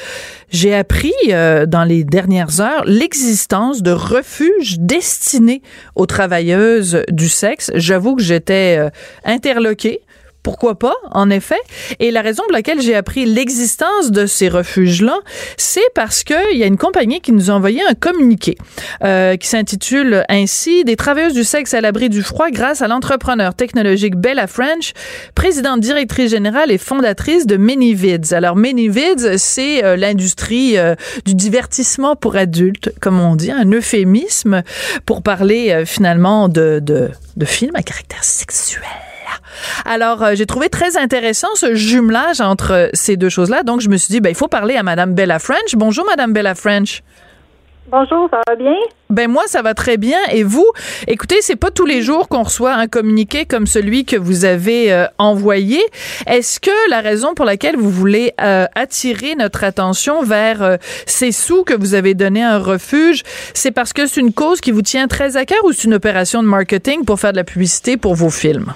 J'ai 0.51 0.75
appris 0.75 1.13
dans 1.29 1.85
les 1.85 2.03
dernières 2.03 2.61
heures 2.61 2.83
l'existence 2.85 3.85
de 3.85 3.93
refuges 3.93 4.81
destinés 4.81 5.63
aux 5.95 6.07
travailleuses 6.07 7.05
du 7.09 7.29
sexe. 7.29 7.71
J'avoue 7.77 8.17
que 8.17 8.23
j'étais 8.23 8.91
interloquée 9.25 10.01
pourquoi 10.43 10.79
pas, 10.79 10.95
en 11.11 11.31
effet. 11.31 11.61
Et 11.99 12.11
la 12.11 12.23
raison 12.23 12.43
pour 12.45 12.53
laquelle 12.53 12.81
j'ai 12.81 12.95
appris 12.95 13.27
l'existence 13.27 14.11
de 14.11 14.27
ces 14.27 14.49
refuges-là, 14.49 15.19
c'est 15.57 15.89
parce 15.95 16.25
qu'il 16.25 16.57
y 16.57 16.63
a 16.63 16.67
une 16.67 16.79
compagnie 16.79 17.21
qui 17.21 17.33
nous 17.33 17.51
a 17.51 17.55
envoyé 17.55 17.83
un 17.89 17.95
communiqué 17.95 18.57
euh, 19.05 19.37
qui 19.37 19.49
s'intitule 19.49 20.25
ainsi 20.29 20.85
Des 20.85 20.97
travailleuses 20.97 21.35
du 21.35 21.45
sexe 21.45 21.75
à 21.75 21.81
l'abri 21.81 22.09
du 22.09 22.23
froid 22.23 22.51
grâce 22.51 22.83
à 22.83 22.89
l'entrepreneur 22.89 23.55
technologique 23.55 24.17
Bella 24.17 24.47
French, 24.47 24.93
présidente 25.35 25.81
directrice 25.81 26.31
générale 26.31 26.71
et 26.71 26.79
fondatrice 26.79 27.47
de 27.47 27.57
Manyvids. 27.57 28.33
Alors 28.33 28.57
Manyvids, 28.57 29.39
c'est 29.39 29.85
euh, 29.85 29.97
l'industrie 29.97 30.79
euh, 30.79 30.95
du 31.25 31.35
divertissement 31.35 32.17
pour 32.17 32.37
adultes, 32.37 32.93
comme 33.01 33.21
on 33.21 33.37
dit, 33.37 33.51
un 33.51 33.71
euphémisme 33.71 34.63
pour 35.05 35.23
parler 35.23 35.85
finalement 35.85 36.49
de, 36.49 36.81
de, 36.83 37.11
de 37.37 37.45
films 37.45 37.77
à 37.77 37.83
caractère 37.83 38.25
sexuel. 38.25 39.10
Alors, 39.85 40.23
euh, 40.23 40.35
j'ai 40.35 40.47
trouvé 40.47 40.69
très 40.69 40.97
intéressant 40.97 41.49
ce 41.55 41.75
jumelage 41.75 42.41
entre 42.41 42.91
ces 42.93 43.17
deux 43.17 43.29
choses-là. 43.29 43.63
Donc, 43.63 43.81
je 43.81 43.89
me 43.89 43.97
suis 43.97 44.13
dit, 44.13 44.21
ben, 44.21 44.31
il 44.31 44.37
faut 44.37 44.49
parler 44.49 44.77
à 44.77 44.83
Madame 44.83 45.15
Bella 45.15 45.39
French. 45.39 45.75
Bonjour, 45.75 46.05
Madame 46.07 46.33
Bella 46.33 46.55
French. 46.55 47.03
Bonjour, 47.91 48.29
ça 48.31 48.41
va 48.47 48.55
bien? 48.55 48.77
Ben 49.09 49.29
moi, 49.29 49.43
ça 49.47 49.63
va 49.63 49.75
très 49.75 49.97
bien. 49.97 50.19
Et 50.31 50.45
vous? 50.45 50.67
Écoutez, 51.09 51.39
c'est 51.41 51.57
pas 51.57 51.73
tous 51.73 51.87
les 51.87 52.03
jours 52.03 52.29
qu'on 52.29 52.45
reçoit 52.45 52.75
un 52.75 52.87
communiqué 52.87 53.47
comme 53.47 53.67
celui 53.67 54.05
que 54.05 54.15
vous 54.15 54.45
avez 54.45 54.93
euh, 54.93 55.07
envoyé. 55.19 55.81
Est-ce 56.29 56.61
que 56.61 56.71
la 56.89 57.01
raison 57.01 57.35
pour 57.35 57.45
laquelle 57.45 57.77
vous 57.77 57.91
voulez 57.91 58.33
euh, 58.41 58.67
attirer 58.77 59.35
notre 59.35 59.65
attention 59.65 60.23
vers 60.23 60.79
ces 61.07 61.33
sous 61.33 61.65
que 61.65 61.75
vous 61.75 61.95
avez 61.95 62.15
donné 62.15 62.45
à 62.45 62.55
un 62.55 62.59
refuge, 62.59 63.25
c'est 63.55 63.73
parce 63.73 63.93
que 63.93 64.07
c'est 64.07 64.21
une 64.21 64.33
cause 64.33 64.61
qui 64.61 64.71
vous 64.71 64.83
tient 64.83 65.09
très 65.09 65.37
à 65.37 65.45
cœur 65.45 65.65
ou 65.65 65.73
c'est 65.73 65.85
une 65.85 65.95
opération 65.95 66.45
de 66.45 66.49
marketing 66.49 67.05
pour 67.05 67.19
faire 67.19 67.33
de 67.33 67.39
la 67.39 67.45
publicité 67.45 67.97
pour 67.97 68.15
vos 68.15 68.31
films? 68.31 68.73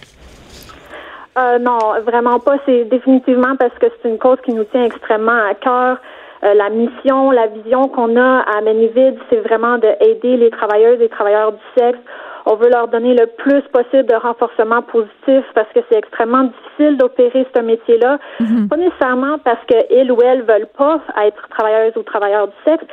Euh, 1.36 1.58
non, 1.58 1.78
vraiment 2.06 2.38
pas. 2.38 2.56
C'est 2.66 2.84
définitivement 2.84 3.56
parce 3.58 3.76
que 3.78 3.86
c'est 4.02 4.08
une 4.08 4.18
cause 4.18 4.38
qui 4.44 4.52
nous 4.52 4.64
tient 4.64 4.84
extrêmement 4.84 5.32
à 5.32 5.54
cœur. 5.54 5.98
Euh, 6.44 6.54
la 6.54 6.68
mission, 6.68 7.30
la 7.30 7.46
vision 7.46 7.88
qu'on 7.88 8.16
a 8.16 8.40
à 8.40 8.60
Manivid, 8.60 9.16
c'est 9.30 9.40
vraiment 9.40 9.78
d'aider 9.78 10.36
les 10.36 10.50
travailleuses 10.50 11.00
et 11.00 11.08
travailleurs 11.08 11.52
du 11.52 11.62
sexe. 11.76 11.98
On 12.46 12.56
veut 12.56 12.68
leur 12.68 12.88
donner 12.88 13.14
le 13.14 13.26
plus 13.26 13.62
possible 13.72 14.04
de 14.04 14.14
renforcement 14.14 14.82
positif 14.82 15.44
parce 15.54 15.68
que 15.74 15.80
c'est 15.88 15.96
extrêmement 15.96 16.44
difficile 16.44 16.98
d'opérer 16.98 17.46
ce 17.56 17.62
métier-là. 17.62 18.18
Mm-hmm. 18.40 18.68
Pas 18.68 18.76
nécessairement 18.76 19.38
parce 19.38 19.64
qu'elles 19.66 20.12
ou 20.12 20.18
elles 20.22 20.42
veulent 20.42 20.68
pas 20.76 21.00
être 21.24 21.48
travailleuses 21.48 21.96
ou 21.96 22.02
travailleurs 22.02 22.48
du 22.48 22.54
sexe, 22.66 22.84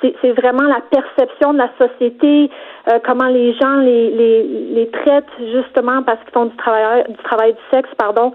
c'est 0.00 0.32
vraiment 0.32 0.64
la 0.64 0.80
perception 0.90 1.52
de 1.52 1.58
la 1.58 1.70
société, 1.78 2.50
euh, 2.88 2.98
comment 3.04 3.28
les 3.28 3.54
gens 3.54 3.76
les, 3.76 4.10
les, 4.10 4.42
les 4.42 4.90
traitent 4.90 5.24
justement 5.38 6.02
parce 6.02 6.18
qu'ils 6.20 6.32
font 6.32 6.46
du 6.46 6.56
travail 6.56 7.04
du 7.08 7.16
travail 7.24 7.52
du 7.54 7.60
sexe, 7.72 7.88
pardon. 7.96 8.32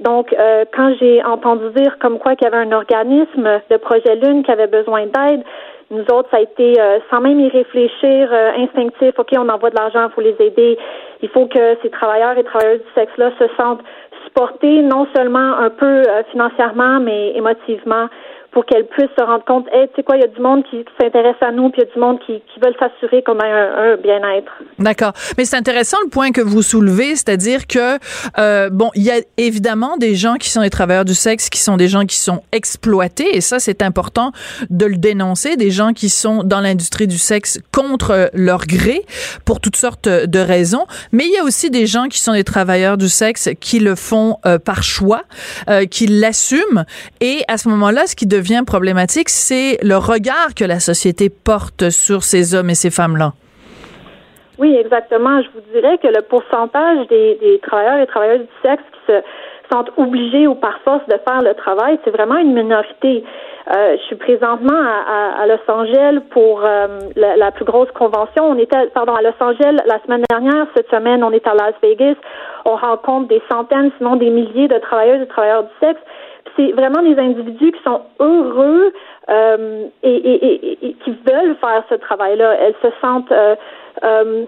Donc, 0.00 0.32
euh, 0.32 0.64
quand 0.74 0.92
j'ai 1.00 1.22
entendu 1.24 1.70
dire 1.76 1.98
comme 2.00 2.18
quoi 2.18 2.34
qu'il 2.34 2.48
y 2.48 2.52
avait 2.52 2.66
un 2.66 2.72
organisme 2.72 3.60
de 3.70 3.76
projet 3.76 4.16
Lune 4.16 4.42
qui 4.42 4.50
avait 4.50 4.66
besoin 4.66 5.06
d'aide, 5.06 5.42
nous 5.90 6.04
autres, 6.12 6.28
ça 6.30 6.38
a 6.38 6.40
été 6.40 6.80
euh, 6.80 6.98
sans 7.10 7.20
même 7.20 7.38
y 7.38 7.48
réfléchir, 7.48 8.32
instinctif. 8.58 9.12
Ok, 9.18 9.28
on 9.36 9.48
envoie 9.48 9.70
de 9.70 9.76
l'argent, 9.76 10.08
il 10.08 10.12
faut 10.12 10.20
les 10.20 10.36
aider. 10.40 10.76
Il 11.22 11.28
faut 11.28 11.46
que 11.46 11.76
ces 11.82 11.90
travailleurs 11.90 12.36
et 12.36 12.42
travailleuses 12.42 12.80
du 12.80 12.92
sexe-là 12.94 13.30
se 13.38 13.44
sentent 13.56 13.82
supportés, 14.24 14.82
non 14.82 15.06
seulement 15.14 15.58
un 15.58 15.70
peu 15.70 16.02
financièrement, 16.32 16.98
mais 17.00 17.36
émotivement 17.36 18.08
pour 18.54 18.64
qu'elle 18.64 18.86
puisse 18.86 19.10
se 19.18 19.22
rendre 19.22 19.44
compte, 19.44 19.66
hey, 19.72 19.88
tu 19.88 19.96
sais 19.96 20.02
quoi, 20.04 20.16
il 20.16 20.22
y 20.22 20.24
a 20.24 20.28
du 20.28 20.40
monde 20.40 20.62
qui, 20.70 20.84
s'intéresse 21.00 21.36
à 21.40 21.50
nous, 21.50 21.70
puis 21.70 21.82
il 21.82 21.88
y 21.88 21.90
a 21.90 21.92
du 21.92 22.00
monde 22.00 22.20
qui, 22.24 22.34
qui 22.34 22.60
veulent 22.60 22.76
s'assurer 22.78 23.22
qu'on 23.24 23.38
a 23.40 23.46
un, 23.46 23.96
bien-être. 23.96 24.50
D'accord. 24.78 25.12
Mais 25.36 25.44
c'est 25.44 25.56
intéressant 25.56 25.96
le 26.04 26.08
point 26.08 26.30
que 26.30 26.40
vous 26.40 26.62
soulevez, 26.62 27.16
c'est-à-dire 27.16 27.66
que, 27.66 27.98
euh, 28.38 28.70
bon, 28.70 28.90
il 28.94 29.02
y 29.02 29.10
a 29.10 29.16
évidemment 29.36 29.96
des 29.96 30.14
gens 30.14 30.34
qui 30.34 30.50
sont 30.50 30.62
des 30.62 30.70
travailleurs 30.70 31.04
du 31.04 31.14
sexe, 31.14 31.50
qui 31.50 31.58
sont 31.58 31.76
des 31.76 31.88
gens 31.88 32.06
qui 32.06 32.16
sont 32.16 32.42
exploités, 32.52 33.36
et 33.36 33.40
ça, 33.40 33.58
c'est 33.58 33.82
important 33.82 34.30
de 34.70 34.86
le 34.86 34.96
dénoncer, 34.96 35.56
des 35.56 35.72
gens 35.72 35.92
qui 35.92 36.08
sont 36.08 36.44
dans 36.44 36.60
l'industrie 36.60 37.08
du 37.08 37.18
sexe 37.18 37.60
contre 37.72 38.30
leur 38.34 38.66
gré, 38.66 39.02
pour 39.44 39.60
toutes 39.60 39.76
sortes 39.76 40.08
de 40.08 40.38
raisons. 40.38 40.86
Mais 41.10 41.24
il 41.24 41.32
y 41.32 41.38
a 41.38 41.42
aussi 41.42 41.70
des 41.70 41.86
gens 41.86 42.06
qui 42.06 42.20
sont 42.20 42.32
des 42.32 42.44
travailleurs 42.44 42.98
du 42.98 43.08
sexe 43.08 43.50
qui 43.60 43.80
le 43.80 43.96
font 43.96 44.38
euh, 44.46 44.60
par 44.60 44.84
choix, 44.84 45.22
euh, 45.68 45.86
qui 45.86 46.06
l'assument, 46.06 46.84
et 47.20 47.42
à 47.48 47.58
ce 47.58 47.68
moment-là, 47.68 48.06
ce 48.06 48.14
qui 48.14 48.26
devient 48.26 48.43
devient 48.44 48.64
problématique, 48.66 49.30
c'est 49.30 49.78
le 49.82 49.96
regard 49.96 50.54
que 50.56 50.64
la 50.64 50.78
société 50.78 51.30
porte 51.30 51.90
sur 51.90 52.22
ces 52.22 52.54
hommes 52.54 52.70
et 52.70 52.74
ces 52.74 52.90
femmes-là. 52.90 53.32
Oui, 54.58 54.76
exactement. 54.76 55.42
Je 55.42 55.48
vous 55.54 55.64
dirais 55.72 55.98
que 55.98 56.08
le 56.08 56.22
pourcentage 56.22 57.08
des, 57.08 57.58
travailleurs 57.62 57.98
et 57.98 58.06
travailleuses 58.06 58.46
du 58.46 58.56
sexe 58.62 58.82
qui 58.92 59.12
se 59.12 59.18
sentent 59.72 59.90
obligés 59.96 60.46
ou 60.46 60.54
par 60.54 60.78
force 60.84 61.04
de 61.08 61.16
faire 61.26 61.40
le 61.42 61.54
travail, 61.54 61.98
c'est 62.04 62.10
vraiment 62.10 62.36
une 62.36 62.52
minorité. 62.52 63.24
Euh, 63.74 63.96
je 63.96 64.02
suis 64.04 64.16
présentement 64.16 64.78
à, 64.78 65.46
Los 65.46 65.64
Angeles 65.72 66.20
pour 66.30 66.62
euh, 66.62 66.98
la, 67.16 67.50
plus 67.50 67.64
grosse 67.64 67.90
convention. 67.92 68.44
On 68.44 68.58
était, 68.58 68.86
pardon, 68.94 69.14
à 69.14 69.22
Los 69.22 69.40
Angeles 69.40 69.78
la 69.86 69.98
semaine 70.04 70.22
dernière. 70.28 70.66
Cette 70.76 70.90
semaine, 70.90 71.24
on 71.24 71.32
est 71.32 71.46
à 71.48 71.54
Las 71.54 71.74
Vegas. 71.82 72.16
On 72.66 72.76
rencontre 72.76 73.28
des 73.28 73.42
centaines, 73.50 73.90
sinon 73.96 74.16
des 74.16 74.30
milliers 74.30 74.68
de 74.68 74.78
travailleuses 74.78 75.22
et 75.22 75.26
travailleurs 75.26 75.64
du 75.64 75.74
sexe 75.80 76.00
c'est 76.56 76.72
vraiment 76.72 77.02
des 77.02 77.18
individus 77.18 77.72
qui 77.72 77.82
sont 77.82 78.02
heureux 78.20 78.92
euh, 79.28 79.86
et, 80.02 80.14
et, 80.14 80.86
et, 80.86 80.92
qui 81.04 81.10
veulent 81.26 81.56
faire 81.56 81.82
ce 81.88 81.94
travail-là. 81.94 82.54
Elles 82.60 82.74
se 82.82 82.88
sentent 83.00 83.32
euh, 83.32 83.56
euh, 84.04 84.44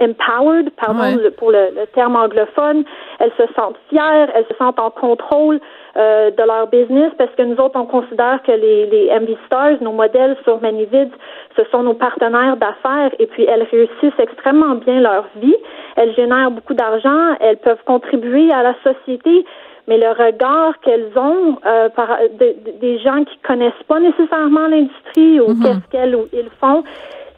empowered, 0.00 0.70
pardon 0.70 1.18
pour 1.36 1.50
le, 1.50 1.86
terme 1.94 2.16
anglophone. 2.16 2.84
Elles 3.18 3.32
se 3.36 3.52
sentent 3.54 3.76
fières, 3.88 4.28
elles 4.34 4.46
se 4.48 4.54
sentent 4.56 4.78
en 4.78 4.90
contrôle 4.90 5.60
euh, 5.96 6.30
de 6.30 6.42
leur 6.42 6.68
business 6.68 7.12
parce 7.18 7.34
que 7.36 7.42
nous 7.42 7.56
autres, 7.56 7.78
on 7.78 7.86
considère 7.86 8.42
que 8.42 8.52
les, 8.52 8.86
les 8.86 9.10
MV 9.18 9.36
Stars, 9.46 9.80
nos 9.80 9.92
modèles 9.92 10.36
sur 10.44 10.60
Manivid, 10.60 11.10
ce 11.56 11.64
sont 11.70 11.82
nos 11.82 11.94
partenaires 11.94 12.56
d'affaires 12.56 13.10
et 13.18 13.26
puis 13.26 13.44
elles 13.44 13.66
réussissent 13.70 14.18
extrêmement 14.18 14.76
bien 14.76 15.00
leur 15.00 15.24
vie. 15.36 15.56
Elles 15.96 16.14
génèrent 16.14 16.50
beaucoup 16.50 16.74
d'argent, 16.74 17.34
elles 17.40 17.58
peuvent 17.58 17.82
contribuer 17.84 18.52
à 18.52 18.62
la 18.62 18.74
société 18.84 19.44
mais 19.88 19.96
le 19.98 20.10
regard 20.10 20.78
qu'elles 20.80 21.10
ont 21.16 21.58
euh, 21.66 21.88
par 21.88 22.18
des 22.38 22.98
gens 23.00 23.24
qui 23.24 23.38
connaissent 23.38 23.84
pas 23.88 23.98
nécessairement 23.98 24.68
l'industrie 24.68 25.40
ou 25.40 25.54
mhm. 25.54 25.62
qu'est-ce 25.62 25.90
qu'elles 25.90 26.14
ou 26.14 26.28
ils 26.32 26.50
font, 26.60 26.84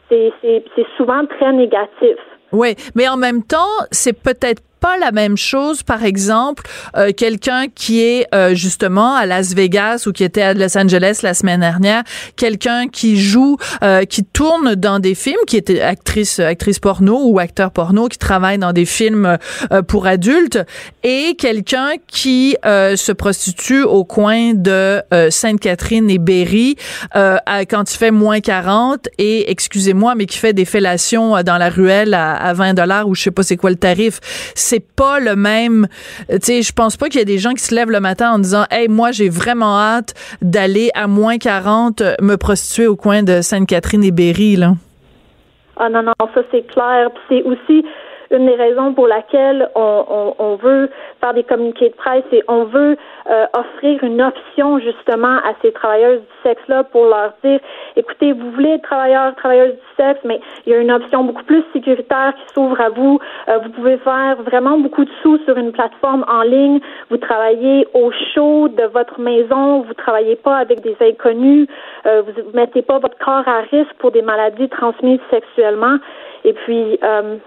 c'est 0.09 0.87
souvent 0.97 1.25
très 1.25 1.53
négatif. 1.53 2.17
Oui, 2.51 2.75
mais 2.95 3.07
en 3.07 3.15
même 3.15 3.43
temps, 3.43 3.73
c'est 3.91 4.21
peut-être 4.21 4.61
pas 4.81 4.97
la 4.97 5.11
même 5.11 5.37
chose, 5.37 5.83
par 5.83 6.03
exemple, 6.03 6.63
euh, 6.97 7.11
quelqu'un 7.15 7.67
qui 7.73 8.01
est 8.01 8.25
euh, 8.33 8.55
justement 8.55 9.15
à 9.15 9.27
Las 9.27 9.53
Vegas 9.53 10.05
ou 10.07 10.11
qui 10.11 10.23
était 10.23 10.41
à 10.41 10.53
Los 10.55 10.75
Angeles 10.75 11.19
la 11.21 11.35
semaine 11.35 11.59
dernière, 11.59 12.03
quelqu'un 12.35 12.87
qui 12.87 13.21
joue, 13.21 13.57
euh, 13.83 14.05
qui 14.05 14.23
tourne 14.23 14.73
dans 14.73 14.97
des 14.97 15.13
films, 15.13 15.37
qui 15.45 15.55
était 15.55 15.81
actrice, 15.81 16.39
actrice 16.39 16.79
porno 16.79 17.21
ou 17.23 17.37
acteur 17.37 17.69
porno, 17.71 18.07
qui 18.07 18.17
travaille 18.17 18.57
dans 18.57 18.73
des 18.73 18.85
films 18.85 19.37
pour 19.87 20.07
adultes, 20.07 20.59
et 21.03 21.35
quelqu'un 21.37 21.91
qui 22.07 22.55
se 22.63 23.11
prostitue 23.11 23.83
au 23.83 24.03
coin 24.03 24.53
de 24.55 25.01
Sainte-Catherine 25.29 26.09
et 26.09 26.17
Berry 26.17 26.75
quand 27.13 27.93
il 27.93 27.97
fait 27.97 28.11
moins 28.11 28.39
40 28.39 29.07
et, 29.19 29.51
excusez-moi, 29.51 30.15
mais 30.15 30.25
qui 30.25 30.39
fait 30.39 30.53
des 30.53 30.65
fellations 30.65 31.43
dans 31.43 31.57
la 31.57 31.69
ruelle 31.69 32.15
à, 32.15 32.33
à 32.35 32.53
20 32.53 32.73
dollars 32.73 33.07
ou 33.07 33.13
je 33.13 33.21
sais 33.21 33.31
pas 33.31 33.43
c'est 33.43 33.57
quoi 33.57 33.69
le 33.69 33.75
tarif 33.75 34.19
c'est 34.71 34.95
pas 34.95 35.19
le 35.19 35.35
même. 35.35 35.87
Tu 36.29 36.37
sais, 36.41 36.61
je 36.61 36.71
pense 36.71 36.95
pas 36.95 37.07
qu'il 37.09 37.19
y 37.19 37.21
a 37.21 37.25
des 37.25 37.39
gens 37.39 37.51
qui 37.51 37.63
se 37.63 37.75
lèvent 37.75 37.91
le 37.91 37.99
matin 37.99 38.31
en 38.31 38.39
disant, 38.39 38.63
hey, 38.71 38.87
moi, 38.87 39.11
j'ai 39.11 39.27
vraiment 39.27 39.77
hâte 39.77 40.13
d'aller 40.41 40.89
à 40.93 41.07
moins 41.07 41.37
40 41.37 42.01
me 42.21 42.35
prostituer 42.37 42.87
au 42.87 42.95
coin 42.95 43.21
de 43.21 43.41
Sainte-Catherine 43.41 44.03
et 44.03 44.11
Berry, 44.11 44.55
là. 44.55 44.73
Ah 45.75 45.89
non, 45.89 46.03
non, 46.03 46.13
ça 46.19 46.41
c'est 46.51 46.65
clair. 46.67 47.09
c'est 47.27 47.41
aussi 47.43 47.83
une 48.31 48.45
des 48.45 48.55
raisons 48.55 48.93
pour 48.93 49.07
laquelle 49.07 49.69
on, 49.75 50.33
on, 50.39 50.55
veut 50.55 50.89
faire 51.19 51.33
des 51.33 51.43
communiqués 51.43 51.89
de 51.89 51.95
presse 51.95 52.23
et 52.31 52.43
on 52.47 52.65
veut 52.65 52.97
euh, 53.29 53.45
offrir 53.53 54.03
une 54.03 54.21
option 54.21 54.79
justement 54.79 55.37
à 55.37 55.53
ces 55.61 55.71
travailleuses 55.71 56.21
du 56.21 56.49
sexe-là 56.49 56.83
pour 56.85 57.05
leur 57.05 57.33
dire, 57.43 57.59
écoutez, 57.95 58.33
vous 58.33 58.51
voulez 58.51 58.71
être 58.71 58.83
travailleurs, 58.83 59.35
travailleuses 59.35 59.73
du 59.73 60.03
sexe, 60.03 60.19
mais 60.23 60.39
il 60.65 60.71
y 60.71 60.75
a 60.75 60.79
une 60.79 60.91
option 60.91 61.23
beaucoup 61.23 61.43
plus 61.43 61.63
sécuritaire 61.73 62.33
qui 62.35 62.53
s'ouvre 62.53 62.79
à 62.79 62.89
vous. 62.89 63.19
Euh, 63.47 63.59
vous 63.59 63.69
pouvez 63.69 63.97
faire 63.97 64.37
vraiment 64.43 64.77
beaucoup 64.77 65.05
de 65.05 65.11
sous 65.21 65.37
sur 65.39 65.57
une 65.57 65.71
plateforme 65.71 66.25
en 66.27 66.41
ligne. 66.41 66.79
Vous 67.09 67.17
travaillez 67.17 67.87
au 67.93 68.11
chaud 68.33 68.67
de 68.69 68.85
votre 68.85 69.19
maison. 69.19 69.81
Vous 69.81 69.93
travaillez 69.93 70.35
pas 70.35 70.57
avec 70.57 70.81
des 70.81 70.95
inconnus. 71.01 71.67
Euh, 72.05 72.21
vous 72.21 72.51
mettez 72.53 72.81
pas 72.81 72.99
votre 72.99 73.17
corps 73.17 73.47
à 73.47 73.61
risque 73.71 73.93
pour 73.99 74.11
des 74.11 74.21
maladies 74.21 74.69
transmises 74.69 75.19
sexuellement. 75.29 75.97
Et 76.43 76.53
puis, 76.53 76.97
euh, 77.03 77.37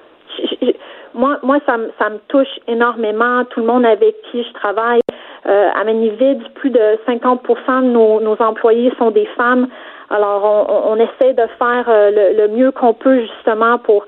moi, 1.14 1.38
moi, 1.42 1.58
ça, 1.66 1.76
ça 1.98 2.10
me 2.10 2.18
touche 2.28 2.48
énormément. 2.66 3.44
Tout 3.50 3.60
le 3.60 3.66
monde 3.66 3.86
avec 3.86 4.14
qui 4.30 4.42
je 4.42 4.52
travaille 4.52 5.00
euh, 5.46 5.68
à 5.74 5.84
Manivid, 5.84 6.42
plus 6.54 6.70
de 6.70 6.98
50% 7.06 7.82
de 7.82 7.86
nos, 7.88 8.20
nos 8.20 8.36
employés 8.40 8.92
sont 8.98 9.10
des 9.10 9.26
femmes. 9.36 9.68
Alors, 10.10 10.44
on, 10.44 10.92
on 10.92 10.96
essaie 10.96 11.34
de 11.34 11.46
faire 11.58 11.84
euh, 11.88 12.10
le, 12.10 12.36
le 12.42 12.48
mieux 12.48 12.72
qu'on 12.72 12.94
peut 12.94 13.20
justement 13.20 13.78
pour 13.78 14.04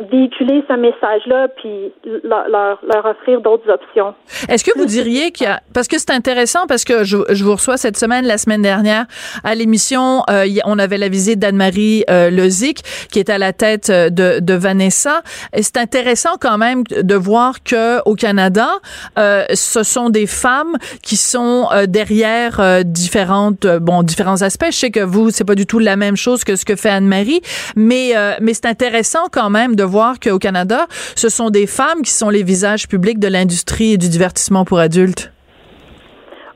véhiculer 0.00 0.64
ce 0.68 0.74
message-là 0.74 1.48
puis 1.56 1.92
leur, 2.24 2.48
leur, 2.48 3.04
offrir 3.04 3.40
d'autres 3.40 3.70
options. 3.70 4.14
Est-ce 4.48 4.64
que 4.64 4.76
vous 4.78 4.86
diriez 4.86 5.30
qu'il 5.30 5.46
y 5.46 5.50
a 5.50 5.60
parce 5.74 5.88
que 5.88 5.98
c'est 5.98 6.10
intéressant 6.10 6.66
parce 6.66 6.84
que 6.84 7.04
je, 7.04 7.18
je, 7.30 7.44
vous 7.44 7.52
reçois 7.52 7.76
cette 7.76 7.98
semaine 7.98 8.26
la 8.26 8.38
semaine 8.38 8.62
dernière 8.62 9.06
à 9.44 9.54
l'émission 9.54 10.22
euh, 10.30 10.46
on 10.64 10.78
avait 10.78 10.98
la 10.98 11.08
visite 11.08 11.38
d'Anne-Marie 11.38 12.04
euh, 12.08 12.30
Lezic 12.30 12.82
qui 13.10 13.18
est 13.18 13.30
à 13.30 13.38
la 13.38 13.52
tête 13.52 13.90
euh, 13.90 14.08
de, 14.10 14.40
de 14.40 14.54
Vanessa 14.54 15.22
et 15.52 15.62
c'est 15.62 15.76
intéressant 15.76 16.36
quand 16.40 16.56
même 16.56 16.84
de 16.84 17.14
voir 17.14 17.62
que 17.62 18.00
au 18.08 18.14
Canada 18.14 18.68
euh, 19.18 19.44
ce 19.52 19.82
sont 19.82 20.08
des 20.08 20.26
femmes 20.26 20.76
qui 21.02 21.16
sont 21.16 21.68
euh, 21.72 21.86
derrière 21.86 22.84
différentes 22.84 23.66
bon 23.66 24.02
différents 24.02 24.42
aspects 24.42 24.66
je 24.70 24.76
sais 24.76 24.90
que 24.90 25.00
vous 25.00 25.30
c'est 25.30 25.44
pas 25.44 25.54
du 25.54 25.66
tout 25.66 25.78
la 25.78 25.96
même 25.96 26.16
chose 26.16 26.44
que 26.44 26.56
ce 26.56 26.64
que 26.64 26.76
fait 26.76 26.90
Anne-Marie 26.90 27.42
mais 27.76 28.12
mais 28.40 28.54
c'est 28.54 28.66
intéressant 28.66 29.26
quand 29.30 29.50
même 29.50 29.76
de 29.76 29.89
voir 29.90 30.14
qu'au 30.18 30.38
Canada, 30.38 30.86
ce 31.16 31.28
sont 31.28 31.50
des 31.50 31.66
femmes 31.66 32.02
qui 32.02 32.12
sont 32.12 32.30
les 32.30 32.42
visages 32.42 32.88
publics 32.88 33.18
de 33.18 33.28
l'industrie 33.28 33.92
et 33.92 33.98
du 33.98 34.08
divertissement 34.08 34.64
pour 34.64 34.78
adultes? 34.78 35.32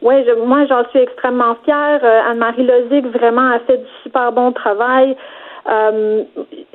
Oui, 0.02 0.14
moi 0.46 0.66
j'en 0.66 0.88
suis 0.90 1.00
extrêmement 1.00 1.56
fière. 1.64 2.00
Euh, 2.04 2.30
Anne-Marie 2.30 2.66
Lozic 2.66 3.06
vraiment 3.06 3.52
a 3.52 3.58
fait 3.60 3.78
du 3.78 3.90
super 4.02 4.32
bon 4.32 4.52
travail. 4.52 5.16
Euh, 5.66 6.24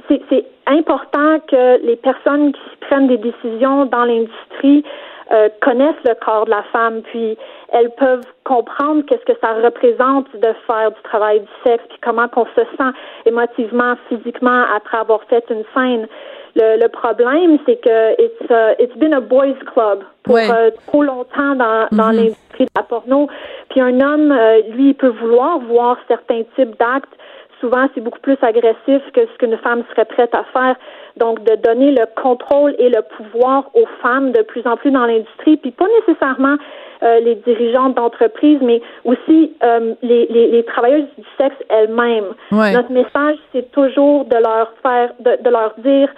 c'est 0.08 0.46
important 0.66 1.40
que 1.48 1.86
les 1.86 1.96
personnes 1.96 2.54
qui 2.54 2.78
prennent 2.82 3.08
des 3.08 3.18
décisions 3.18 3.86
dans 3.86 4.06
l'industrie 4.06 4.84
euh, 5.32 5.48
connaissent 5.62 6.04
le 6.06 6.16
corps 6.16 6.46
de 6.46 6.50
la 6.50 6.64
femme, 6.72 7.04
puis 7.04 7.38
elles 7.72 7.92
peuvent 8.00 8.26
comprendre 8.46 9.04
qu'est-ce 9.06 9.32
que 9.32 9.38
ça 9.40 9.54
représente 9.54 10.26
de 10.36 10.54
faire 10.66 10.90
du 10.90 11.02
travail 11.04 11.42
du 11.42 11.48
sexe, 11.64 11.84
puis 11.88 12.00
comment 12.02 12.28
qu'on 12.28 12.46
se 12.46 12.62
sent 12.78 12.92
émotivement, 13.28 13.94
physiquement 14.10 14.64
après 14.76 14.98
avoir 14.98 15.22
fait 15.30 15.46
une 15.52 15.64
scène. 15.76 16.08
Le, 16.56 16.88
problème, 16.88 17.58
c'est 17.66 17.80
que 17.82 18.22
it's, 18.22 18.50
uh, 18.50 18.76
it's 18.80 18.96
been 18.98 19.14
a 19.14 19.22
boys 19.22 19.56
club 19.74 20.04
pour 20.24 20.38
euh, 20.38 20.70
trop 20.88 21.04
longtemps 21.04 21.56
dans, 21.56 21.88
dans 21.92 22.10
mm-hmm. 22.10 22.16
l'industrie 22.16 22.66
de 22.66 22.72
la 22.76 22.84
porno. 22.84 23.28
Puis 23.70 23.82
un 23.82 24.00
homme, 24.00 24.32
euh, 24.32 24.62
lui, 24.72 24.90
il 24.90 24.96
peut 24.96 25.10
vouloir 25.10 25.60
voir 25.60 25.98
certains 26.08 26.44
types 26.56 26.78
d'actes. 26.80 27.14
Souvent, 27.60 27.88
c'est 27.94 28.02
beaucoup 28.02 28.20
plus 28.20 28.38
agressif 28.42 29.02
que 29.14 29.22
ce 29.26 29.38
qu'une 29.38 29.58
femme 29.58 29.84
serait 29.90 30.06
prête 30.06 30.34
à 30.34 30.46
faire. 30.54 30.76
Donc, 31.18 31.44
de 31.44 31.56
donner 31.56 31.92
le 31.92 32.06
contrôle 32.22 32.74
et 32.80 32.90
le 32.90 33.02
pouvoir 33.18 33.70
aux 33.74 33.88
femmes 34.02 34.32
de 34.32 34.42
plus 34.44 34.66
en 34.66 34.78
plus 34.78 34.92
dans 34.92 35.06
l'industrie, 35.06 35.58
puis 35.58 35.72
pas 35.72 35.88
nécessairement 36.00 36.56
euh, 37.04 37.20
les 37.20 37.36
dirigeantes 37.36 37.96
d'entreprise, 37.96 38.60
mais 38.62 38.82
aussi 39.04 39.54
les, 40.02 40.28
les, 40.28 40.48
les, 40.52 40.64
travailleuses 40.64 41.08
du 41.18 41.26
sexe 41.38 41.56
elles-mêmes. 41.68 42.34
Notre 42.52 42.92
message, 42.92 43.36
c'est 43.52 43.70
toujours 43.72 44.24
de 44.26 44.38
leur 44.38 44.72
faire, 44.82 45.12
de, 45.20 45.44
de 45.44 45.50
leur 45.50 45.74
dire 45.80 46.10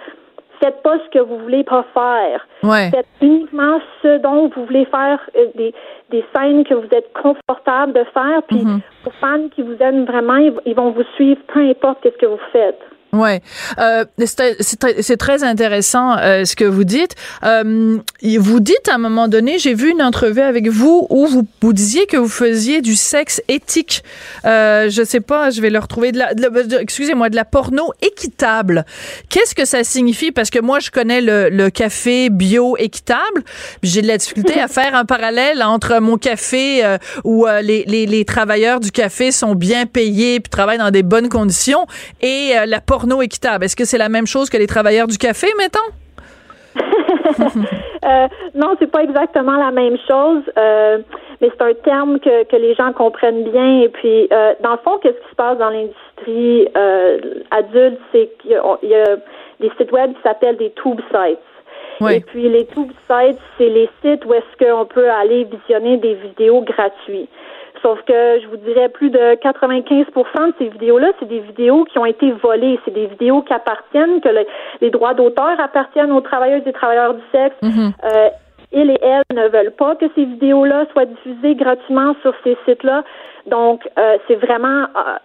faites 0.62 0.82
pas 0.82 0.98
ce 0.98 1.10
que 1.10 1.18
vous 1.18 1.38
voulez 1.38 1.64
pas 1.64 1.84
faire. 1.94 2.46
Faites 2.90 3.06
uniquement 3.20 3.80
ce 4.02 4.18
dont 4.18 4.48
vous 4.48 4.64
voulez 4.64 4.84
faire 4.86 5.20
euh, 5.36 5.46
des, 5.54 5.74
des 6.10 6.24
scènes 6.34 6.64
que 6.64 6.74
vous 6.74 6.88
êtes 6.92 7.12
confortable 7.14 7.92
de 7.92 8.04
faire. 8.14 8.42
Puis 8.48 8.64
mm 8.64 8.80
pour 9.02 9.12
fans 9.14 9.48
qui 9.54 9.62
vous 9.62 9.76
aiment 9.80 10.04
vraiment, 10.04 10.36
ils, 10.64 10.74
vont 10.74 10.90
vous 10.90 11.04
suivre 11.16 11.40
peu 11.52 11.60
importe 11.60 11.98
ce 12.04 12.16
que 12.18 12.26
vous 12.26 12.40
faites. 12.52 12.80
Ouais, 13.14 13.42
euh, 13.78 14.06
c'est 14.24 15.18
très 15.18 15.44
intéressant 15.44 16.16
euh, 16.16 16.46
ce 16.46 16.56
que 16.56 16.64
vous 16.64 16.84
dites. 16.84 17.14
Euh, 17.44 17.98
vous 18.38 18.60
dites 18.60 18.88
à 18.88 18.94
un 18.94 18.98
moment 18.98 19.28
donné, 19.28 19.58
j'ai 19.58 19.74
vu 19.74 19.90
une 19.90 20.00
entrevue 20.00 20.40
avec 20.40 20.68
vous 20.68 21.06
où 21.10 21.26
vous, 21.26 21.46
vous 21.60 21.74
disiez 21.74 22.06
que 22.06 22.16
vous 22.16 22.30
faisiez 22.30 22.80
du 22.80 22.96
sexe 22.96 23.42
éthique. 23.48 24.02
Euh, 24.46 24.88
je 24.88 25.02
sais 25.04 25.20
pas, 25.20 25.50
je 25.50 25.60
vais 25.60 25.68
le 25.68 25.78
retrouver 25.78 26.12
de 26.12 26.20
la, 26.20 26.32
excusez-moi, 26.80 27.28
de 27.28 27.36
la 27.36 27.44
porno 27.44 27.92
équitable. 28.00 28.86
Qu'est-ce 29.28 29.54
que 29.54 29.66
ça 29.66 29.84
signifie? 29.84 30.32
Parce 30.32 30.48
que 30.48 30.60
moi, 30.60 30.78
je 30.80 30.90
connais 30.90 31.20
le, 31.20 31.50
le 31.50 31.68
café 31.68 32.30
bio 32.30 32.78
équitable. 32.78 33.44
J'ai 33.82 34.00
de 34.00 34.08
la 34.08 34.16
difficulté 34.16 34.58
à 34.58 34.68
faire 34.68 34.94
un 34.94 35.04
parallèle 35.04 35.62
entre 35.62 36.00
mon 36.00 36.16
café 36.16 36.82
euh, 36.82 36.96
où 37.24 37.46
euh, 37.46 37.60
les, 37.60 37.84
les, 37.86 38.06
les 38.06 38.24
travailleurs 38.24 38.80
du 38.80 38.90
café 38.90 39.32
sont 39.32 39.54
bien 39.54 39.84
payés 39.84 40.40
puis 40.40 40.48
travaillent 40.48 40.78
dans 40.78 40.90
des 40.90 41.02
bonnes 41.02 41.28
conditions 41.28 41.86
et 42.22 42.54
la 42.66 42.80
porno 42.80 43.01
équitable. 43.22 43.64
Est-ce 43.64 43.76
que 43.76 43.84
c'est 43.84 43.98
la 43.98 44.08
même 44.08 44.26
chose 44.26 44.50
que 44.50 44.56
les 44.56 44.66
travailleurs 44.66 45.06
du 45.06 45.18
café, 45.18 45.48
mettons? 45.58 45.80
euh, 48.04 48.28
non, 48.54 48.76
c'est 48.78 48.90
pas 48.90 49.02
exactement 49.02 49.56
la 49.56 49.70
même 49.70 49.96
chose, 50.08 50.42
euh, 50.58 50.98
mais 51.40 51.50
c'est 51.50 51.62
un 51.62 51.74
terme 51.84 52.18
que, 52.20 52.44
que 52.44 52.56
les 52.56 52.74
gens 52.74 52.92
comprennent 52.92 53.44
bien. 53.44 53.80
Et 53.82 53.88
puis, 53.88 54.28
euh, 54.32 54.54
dans 54.62 54.72
le 54.72 54.78
fond, 54.78 54.98
qu'est-ce 55.02 55.18
qui 55.18 55.30
se 55.30 55.34
passe 55.34 55.58
dans 55.58 55.70
l'industrie 55.70 56.68
euh, 56.76 57.18
adulte, 57.50 57.98
c'est 58.12 58.30
qu'il 58.40 58.52
y, 58.52 58.94
a 58.94 59.16
des 59.60 59.70
sites 59.78 59.92
web 59.92 60.12
qui 60.14 60.22
s'appellent 60.22 60.56
des 60.56 60.72
tube 60.82 61.00
sites. 61.10 61.38
Et 62.10 62.20
puis 62.20 62.48
les 62.48 62.66
tube 62.66 62.90
sites, 63.08 63.38
c'est 63.58 63.68
les 63.68 63.88
sites 64.02 64.24
où 64.24 64.34
est-ce 64.34 64.64
qu'on 64.64 64.84
peut 64.86 65.08
aller 65.08 65.44
visionner 65.44 65.98
des 65.98 66.14
vidéos 66.14 66.62
gratuites. 66.62 67.30
Sauf 67.82 68.00
que 68.02 68.40
je 68.40 68.46
vous 68.46 68.56
dirais 68.58 68.88
plus 68.88 69.10
de 69.10 69.18
95% 69.18 70.06
de 70.46 70.54
ces 70.58 70.68
vidéos-là, 70.68 71.08
c'est 71.18 71.28
des 71.28 71.40
vidéos 71.40 71.84
qui 71.84 71.98
ont 71.98 72.06
été 72.06 72.30
volées. 72.30 72.78
C'est 72.84 72.94
des 72.94 73.06
vidéos 73.06 73.42
qui 73.42 73.52
appartiennent, 73.52 74.20
que 74.20 74.28
les 74.80 74.90
droits 74.90 75.14
d'auteur 75.14 75.58
appartiennent 75.58 76.12
aux 76.12 76.20
travailleuses 76.20 76.62
et 76.66 76.72
travailleurs 76.72 77.14
du 77.14 77.22
sexe. 77.32 77.56
Mm-hmm. 77.62 77.92
Euh, 78.04 78.28
ils 78.72 78.90
et 78.90 78.98
elles 79.02 79.36
ne 79.36 79.48
veulent 79.48 79.72
pas 79.72 79.96
que 79.96 80.06
ces 80.14 80.24
vidéos-là 80.24 80.86
soient 80.92 81.04
diffusées 81.04 81.54
gratuitement 81.56 82.14
sur 82.22 82.32
ces 82.42 82.56
sites-là. 82.66 83.04
Donc, 83.46 83.86
euh, 83.98 84.16
c'est 84.26 84.36
vraiment, 84.36 84.84
euh, 84.84 85.16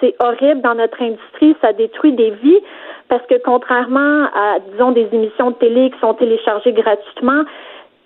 c'est 0.00 0.14
horrible 0.20 0.62
dans 0.62 0.74
notre 0.74 1.02
industrie. 1.02 1.56
Ça 1.60 1.72
détruit 1.72 2.12
des 2.12 2.30
vies 2.30 2.60
Parce 3.08 3.26
que 3.26 3.34
contrairement 3.44 4.24
à, 4.34 4.58
disons, 4.70 4.92
des 4.92 5.08
émissions 5.12 5.50
de 5.50 5.56
télé 5.56 5.90
qui 5.90 5.98
sont 5.98 6.14
téléchargées 6.14 6.72
gratuitement, 6.72 7.42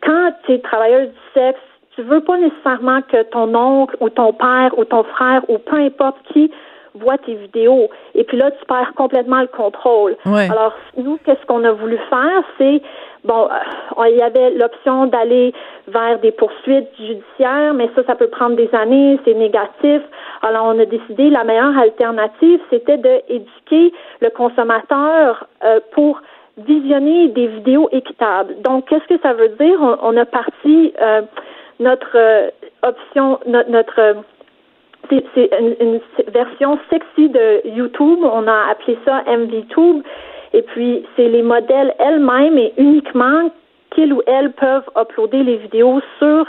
quand 0.02 0.32
tu 0.44 0.54
es 0.54 0.58
travailleuse 0.60 1.08
du 1.08 1.40
sexe, 1.40 1.60
tu 1.98 2.04
veux 2.04 2.20
pas 2.20 2.36
nécessairement 2.38 3.02
que 3.02 3.24
ton 3.24 3.52
oncle 3.56 3.96
ou 3.98 4.08
ton 4.08 4.32
père 4.32 4.70
ou 4.78 4.84
ton 4.84 5.02
frère 5.02 5.42
ou 5.48 5.58
peu 5.58 5.76
importe 5.76 6.16
qui 6.32 6.48
voit 6.94 7.18
tes 7.18 7.34
vidéos. 7.34 7.88
Et 8.14 8.22
puis 8.22 8.36
là, 8.36 8.52
tu 8.52 8.64
perds 8.66 8.92
complètement 8.94 9.40
le 9.40 9.48
contrôle. 9.48 10.16
Alors, 10.24 10.74
nous, 10.96 11.18
qu'est-ce 11.24 11.44
qu'on 11.46 11.64
a 11.64 11.72
voulu 11.72 11.98
faire? 12.08 12.42
C'est, 12.56 12.82
bon, 13.24 13.48
euh, 13.48 14.08
il 14.08 14.16
y 14.16 14.22
avait 14.22 14.50
l'option 14.50 15.06
d'aller 15.06 15.52
vers 15.88 16.20
des 16.20 16.30
poursuites 16.30 16.88
judiciaires, 16.98 17.74
mais 17.74 17.90
ça, 17.96 18.04
ça 18.06 18.14
peut 18.14 18.28
prendre 18.28 18.54
des 18.54 18.72
années, 18.72 19.18
c'est 19.24 19.34
négatif. 19.34 20.02
Alors, 20.42 20.66
on 20.66 20.78
a 20.78 20.84
décidé, 20.84 21.30
la 21.30 21.42
meilleure 21.42 21.76
alternative, 21.76 22.60
c'était 22.70 22.98
d'éduquer 22.98 23.92
le 24.20 24.30
consommateur 24.30 25.48
euh, 25.64 25.80
pour 25.92 26.20
visionner 26.58 27.28
des 27.28 27.46
vidéos 27.48 27.88
équitables. 27.92 28.54
Donc, 28.62 28.88
qu'est-ce 28.88 29.14
que 29.14 29.20
ça 29.20 29.32
veut 29.32 29.50
dire? 29.60 29.78
On, 30.02 30.16
a 30.16 30.24
parti 30.24 30.92
euh, 31.00 31.22
notre 31.80 32.52
option, 32.82 33.38
notre 33.46 34.24
c'est 35.10 35.50
une, 35.80 36.00
version 36.28 36.78
sexy 36.90 37.28
de 37.28 37.66
YouTube. 37.68 38.18
On 38.22 38.46
a 38.46 38.70
appelé 38.70 38.98
ça 39.04 39.22
MVTube. 39.26 40.02
Et 40.52 40.62
puis, 40.62 41.04
c'est 41.16 41.28
les 41.28 41.42
modèles 41.42 41.94
elles-mêmes 41.98 42.58
et 42.58 42.72
uniquement 42.78 43.50
qu'ils 43.94 44.12
ou 44.12 44.22
elles 44.26 44.52
peuvent 44.52 44.88
uploader 44.96 45.42
les 45.42 45.56
vidéos 45.56 46.00
sur 46.18 46.46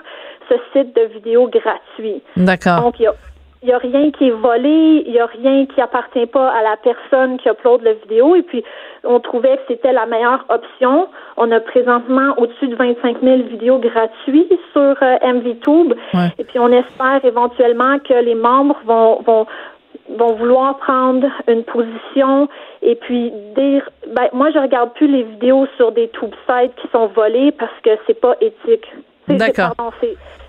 ce 0.49 0.55
site 0.73 0.95
de 0.95 1.03
vidéos 1.13 1.47
gratuit. 1.47 2.21
D'accord. 2.35 2.81
Donc, 2.81 2.99
il 2.99 3.03
y 3.03 3.07
a 3.07 3.13
il 3.61 3.67
n'y 3.67 3.73
a 3.73 3.77
rien 3.77 4.09
qui 4.11 4.27
est 4.27 4.31
volé, 4.31 5.03
il 5.05 5.11
n'y 5.11 5.19
a 5.19 5.25
rien 5.25 5.65
qui 5.65 5.81
appartient 5.81 6.25
pas 6.27 6.49
à 6.49 6.63
la 6.63 6.77
personne 6.77 7.37
qui 7.39 7.49
upload 7.49 7.81
la 7.81 7.93
vidéo. 7.93 8.35
Et 8.35 8.41
puis, 8.41 8.63
on 9.03 9.19
trouvait 9.19 9.57
que 9.57 9.63
c'était 9.67 9.91
la 9.91 10.05
meilleure 10.05 10.45
option. 10.47 11.09
On 11.35 11.51
a 11.51 11.59
présentement 11.59 12.33
au-dessus 12.37 12.69
de 12.69 12.75
25 12.75 13.17
000 13.21 13.43
vidéos 13.43 13.79
gratuites 13.79 14.59
sur 14.71 14.95
euh, 15.01 15.33
MVTube. 15.33 15.93
Et 16.37 16.43
puis, 16.45 16.57
on 16.57 16.71
espère 16.71 17.23
éventuellement 17.25 17.99
que 17.99 18.13
les 18.13 18.35
membres 18.35 18.79
vont, 18.85 19.21
vont, 19.23 19.45
vont 20.17 20.33
vouloir 20.35 20.77
prendre 20.77 21.27
une 21.49 21.65
position 21.65 22.47
et 22.81 22.95
puis 22.95 23.33
dire, 23.57 23.89
ben, 24.07 24.29
moi, 24.31 24.51
je 24.51 24.59
regarde 24.59 24.93
plus 24.93 25.07
les 25.07 25.23
vidéos 25.23 25.67
sur 25.75 25.91
des 25.91 26.07
tube 26.09 26.33
sites 26.47 26.75
qui 26.75 26.87
sont 26.93 27.07
volées 27.07 27.51
parce 27.51 27.77
que 27.83 27.89
c'est 28.07 28.19
pas 28.19 28.35
éthique. 28.39 28.87
D'accord. 29.27 29.73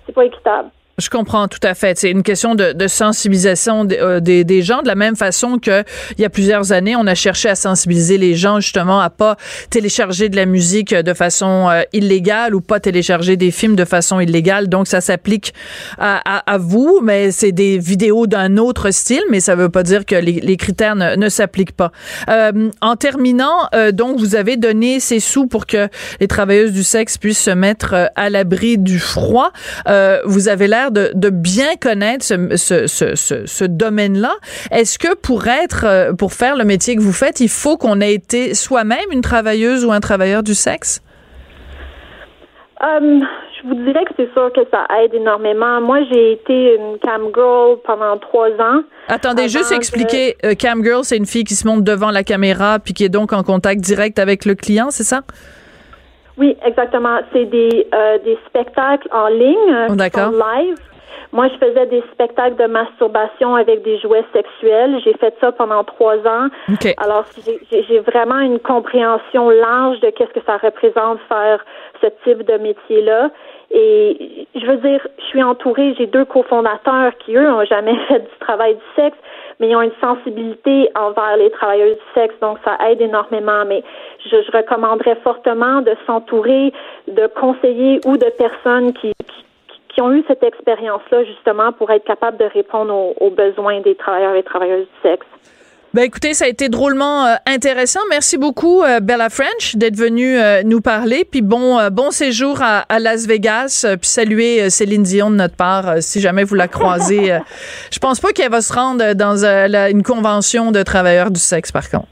C'est 0.06 0.12
pas 0.14 0.24
équitable. 0.24 0.70
Je 1.00 1.08
comprends 1.08 1.48
tout 1.48 1.58
à 1.62 1.74
fait. 1.74 1.98
C'est 1.98 2.10
une 2.10 2.22
question 2.22 2.54
de, 2.54 2.86
sensibilisation 2.86 3.86
euh, 3.90 4.20
des, 4.20 4.62
gens, 4.62 4.82
de 4.82 4.86
la 4.86 4.94
même 4.94 5.16
façon 5.16 5.58
que 5.58 5.82
il 6.18 6.22
y 6.22 6.24
a 6.24 6.30
plusieurs 6.30 6.72
années, 6.72 6.94
on 6.96 7.06
a 7.06 7.14
cherché 7.14 7.48
à 7.48 7.54
sensibiliser 7.54 8.18
les 8.18 8.34
gens 8.34 8.60
justement 8.60 9.00
à 9.00 9.10
pas 9.10 9.36
télécharger 9.70 10.28
de 10.28 10.36
la 10.36 10.46
musique 10.46 10.94
de 10.94 11.14
façon 11.14 11.68
euh, 11.70 11.82
illégale 11.92 12.54
ou 12.54 12.60
pas 12.60 12.80
télécharger 12.80 13.36
des 13.36 13.50
films 13.50 13.76
de 13.76 13.84
façon 13.84 14.20
illégale. 14.20 14.68
Donc 14.68 14.88
ça 14.88 15.00
s'applique 15.00 15.54
à, 15.98 16.58
vous, 16.58 17.00
mais 17.02 17.30
c'est 17.30 17.52
des 17.52 17.78
vidéos 17.78 18.26
d'un 18.26 18.56
autre 18.56 18.90
style, 18.90 19.22
mais 19.30 19.40
ça 19.40 19.54
veut 19.54 19.68
pas 19.68 19.82
dire 19.82 20.04
que 20.04 20.14
les, 20.14 20.56
critères 20.56 20.96
ne, 20.96 21.28
s'appliquent 21.28 21.72
pas. 21.72 21.92
Euh, 22.28 22.70
en 22.80 22.96
terminant, 22.96 23.68
euh, 23.74 23.92
donc 23.92 24.18
vous 24.18 24.34
avez 24.34 24.56
donné 24.56 25.00
ces 25.00 25.20
sous 25.20 25.46
pour 25.46 25.66
que 25.66 25.88
les 26.20 26.28
travailleuses 26.28 26.72
du 26.72 26.82
sexe 26.82 27.16
puissent 27.16 27.42
se 27.42 27.50
mettre 27.50 28.10
à 28.14 28.30
l'abri 28.30 28.76
du 28.78 28.98
froid. 28.98 29.52
vous 30.24 30.48
avez 30.48 30.66
l'air 30.66 30.89
de, 30.90 31.30
bien 31.30 31.76
connaître 31.80 32.24
ce, 32.24 32.86
ce, 32.86 33.64
domaine-là. 33.64 34.32
Est-ce 34.70 34.98
que 34.98 35.14
pour 35.14 35.46
être, 35.46 35.84
euh, 35.84 36.12
pour 36.12 36.32
faire 36.32 36.56
le 36.56 36.64
métier 36.64 36.96
que 36.96 37.00
vous 37.00 37.12
faites, 37.12 37.40
il 37.40 37.48
faut 37.48 37.76
qu'on 37.76 38.00
ait 38.00 38.14
été 38.14 38.54
soi-même 38.54 39.10
une 39.10 39.22
travailleuse 39.22 39.84
ou 39.84 39.92
un 39.92 40.00
travailleur 40.00 40.42
du 40.42 40.54
sexe? 40.54 41.02
Euh, 42.82 43.20
je 43.62 43.68
vous 43.68 43.74
dirais 43.74 44.04
que 44.04 44.14
c'est 44.16 44.32
sûr 44.32 44.50
que 44.54 44.62
ça 44.70 44.86
aide 45.02 45.12
énormément. 45.12 45.80
Moi, 45.82 45.98
j'ai 46.10 46.32
été 46.32 46.76
une 46.76 46.98
cam 46.98 47.28
girl 47.34 47.76
pendant 47.84 48.16
trois 48.18 48.48
ans. 48.48 48.82
Attendez, 49.08 49.48
juste 49.48 49.72
expliquer, 49.72 50.36
euh, 50.44 50.54
cam 50.54 50.82
girl, 50.82 51.04
c'est 51.04 51.18
une 51.18 51.26
fille 51.26 51.44
qui 51.44 51.54
se 51.54 51.66
monte 51.66 51.84
devant 51.84 52.10
la 52.10 52.24
caméra 52.24 52.78
puis 52.78 52.94
qui 52.94 53.04
est 53.04 53.10
donc 53.10 53.32
en 53.32 53.42
contact 53.42 53.80
direct 53.80 54.18
avec 54.18 54.46
le 54.46 54.54
client, 54.54 54.90
c'est 54.90 55.04
ça? 55.04 55.20
Oui, 56.38 56.56
exactement. 56.64 57.18
C'est 57.32 57.46
des, 57.46 57.86
euh, 57.94 58.18
des 58.18 58.38
spectacles 58.46 59.08
en 59.12 59.28
ligne, 59.28 59.72
euh, 59.72 59.88
oh, 59.90 59.94
live. 59.94 60.76
Moi, 61.32 61.48
je 61.48 61.64
faisais 61.64 61.86
des 61.86 62.02
spectacles 62.12 62.56
de 62.56 62.66
masturbation 62.66 63.54
avec 63.54 63.82
des 63.82 63.98
jouets 64.00 64.24
sexuels. 64.32 65.00
J'ai 65.04 65.14
fait 65.14 65.32
ça 65.40 65.52
pendant 65.52 65.84
trois 65.84 66.16
ans. 66.26 66.48
Alors, 66.96 67.24
j'ai 67.70 68.00
vraiment 68.00 68.40
une 68.40 68.58
compréhension 68.58 69.48
large 69.48 70.00
de 70.00 70.10
qu'est-ce 70.10 70.32
que 70.32 70.44
ça 70.44 70.56
représente 70.56 71.20
faire 71.28 71.64
ce 72.00 72.08
type 72.24 72.42
de 72.42 72.58
métier-là. 72.58 73.30
Et 73.70 74.48
je 74.56 74.66
veux 74.66 74.78
dire, 74.78 75.06
je 75.18 75.24
suis 75.26 75.42
entourée, 75.42 75.94
j'ai 75.96 76.08
deux 76.08 76.24
cofondateurs 76.24 77.12
qui, 77.18 77.36
eux, 77.36 77.46
n'ont 77.46 77.64
jamais 77.64 77.96
fait 78.08 78.18
du 78.18 78.38
travail 78.40 78.74
du 78.74 78.82
sexe, 78.96 79.16
mais 79.60 79.68
ils 79.68 79.76
ont 79.76 79.82
une 79.82 79.92
sensibilité 80.00 80.90
envers 80.94 81.36
les 81.36 81.50
travailleurs 81.50 81.94
du 81.94 82.02
sexe, 82.14 82.34
donc 82.40 82.58
ça 82.64 82.78
aide 82.88 83.00
énormément. 83.00 83.64
Mais 83.66 83.84
je, 84.24 84.36
recommanderais 84.56 85.16
fortement 85.16 85.82
de 85.82 85.94
s'entourer 86.06 86.72
de 87.06 87.26
conseillers 87.26 88.00
ou 88.06 88.16
de 88.16 88.30
personnes 88.38 88.94
qui, 88.94 89.12
qui, 89.90 90.00
ont 90.00 90.12
eu 90.12 90.24
cette 90.26 90.42
expérience-là, 90.42 91.24
justement, 91.24 91.72
pour 91.72 91.90
être 91.90 92.04
capable 92.04 92.38
de 92.38 92.44
répondre 92.44 93.12
aux 93.20 93.30
besoins 93.30 93.80
des 93.80 93.94
travailleurs 93.94 94.34
et 94.34 94.42
travailleuses 94.42 94.86
du 94.86 95.08
sexe. 95.08 95.26
Ben 95.92 96.02
écoutez, 96.02 96.34
ça 96.34 96.44
a 96.44 96.48
été 96.48 96.68
drôlement 96.68 97.26
euh, 97.26 97.34
intéressant. 97.46 97.98
Merci 98.10 98.38
beaucoup 98.38 98.80
euh, 98.84 99.00
Bella 99.00 99.28
French 99.28 99.74
d'être 99.74 99.96
venue 99.96 100.38
euh, 100.38 100.62
nous 100.64 100.80
parler. 100.80 101.24
Puis 101.28 101.42
bon 101.42 101.80
bon 101.90 102.12
séjour 102.12 102.60
à, 102.62 102.84
Las 103.00 103.26
Vegas. 103.26 103.84
puis 104.00 104.08
saluer 104.08 104.70
Céline 104.70 105.02
Dion 105.02 105.32
de 105.32 105.36
notre 105.36 105.56
part 105.56 106.00
si 106.00 106.20
jamais 106.20 106.44
vous 106.44 106.54
la 106.54 106.68
croisez. 106.68 107.36
je 107.90 107.98
pense 107.98 108.20
pas 108.20 108.28
qu'elle 108.30 108.52
va 108.52 108.60
se 108.60 108.72
rendre 108.72 109.14
dans 109.14 109.44
une 109.44 110.04
convention 110.04 110.70
de 110.70 110.80
travailleurs 110.84 111.32
du 111.32 111.40
sexe 111.40 111.72
par 111.72 111.90
contre. 111.90 112.06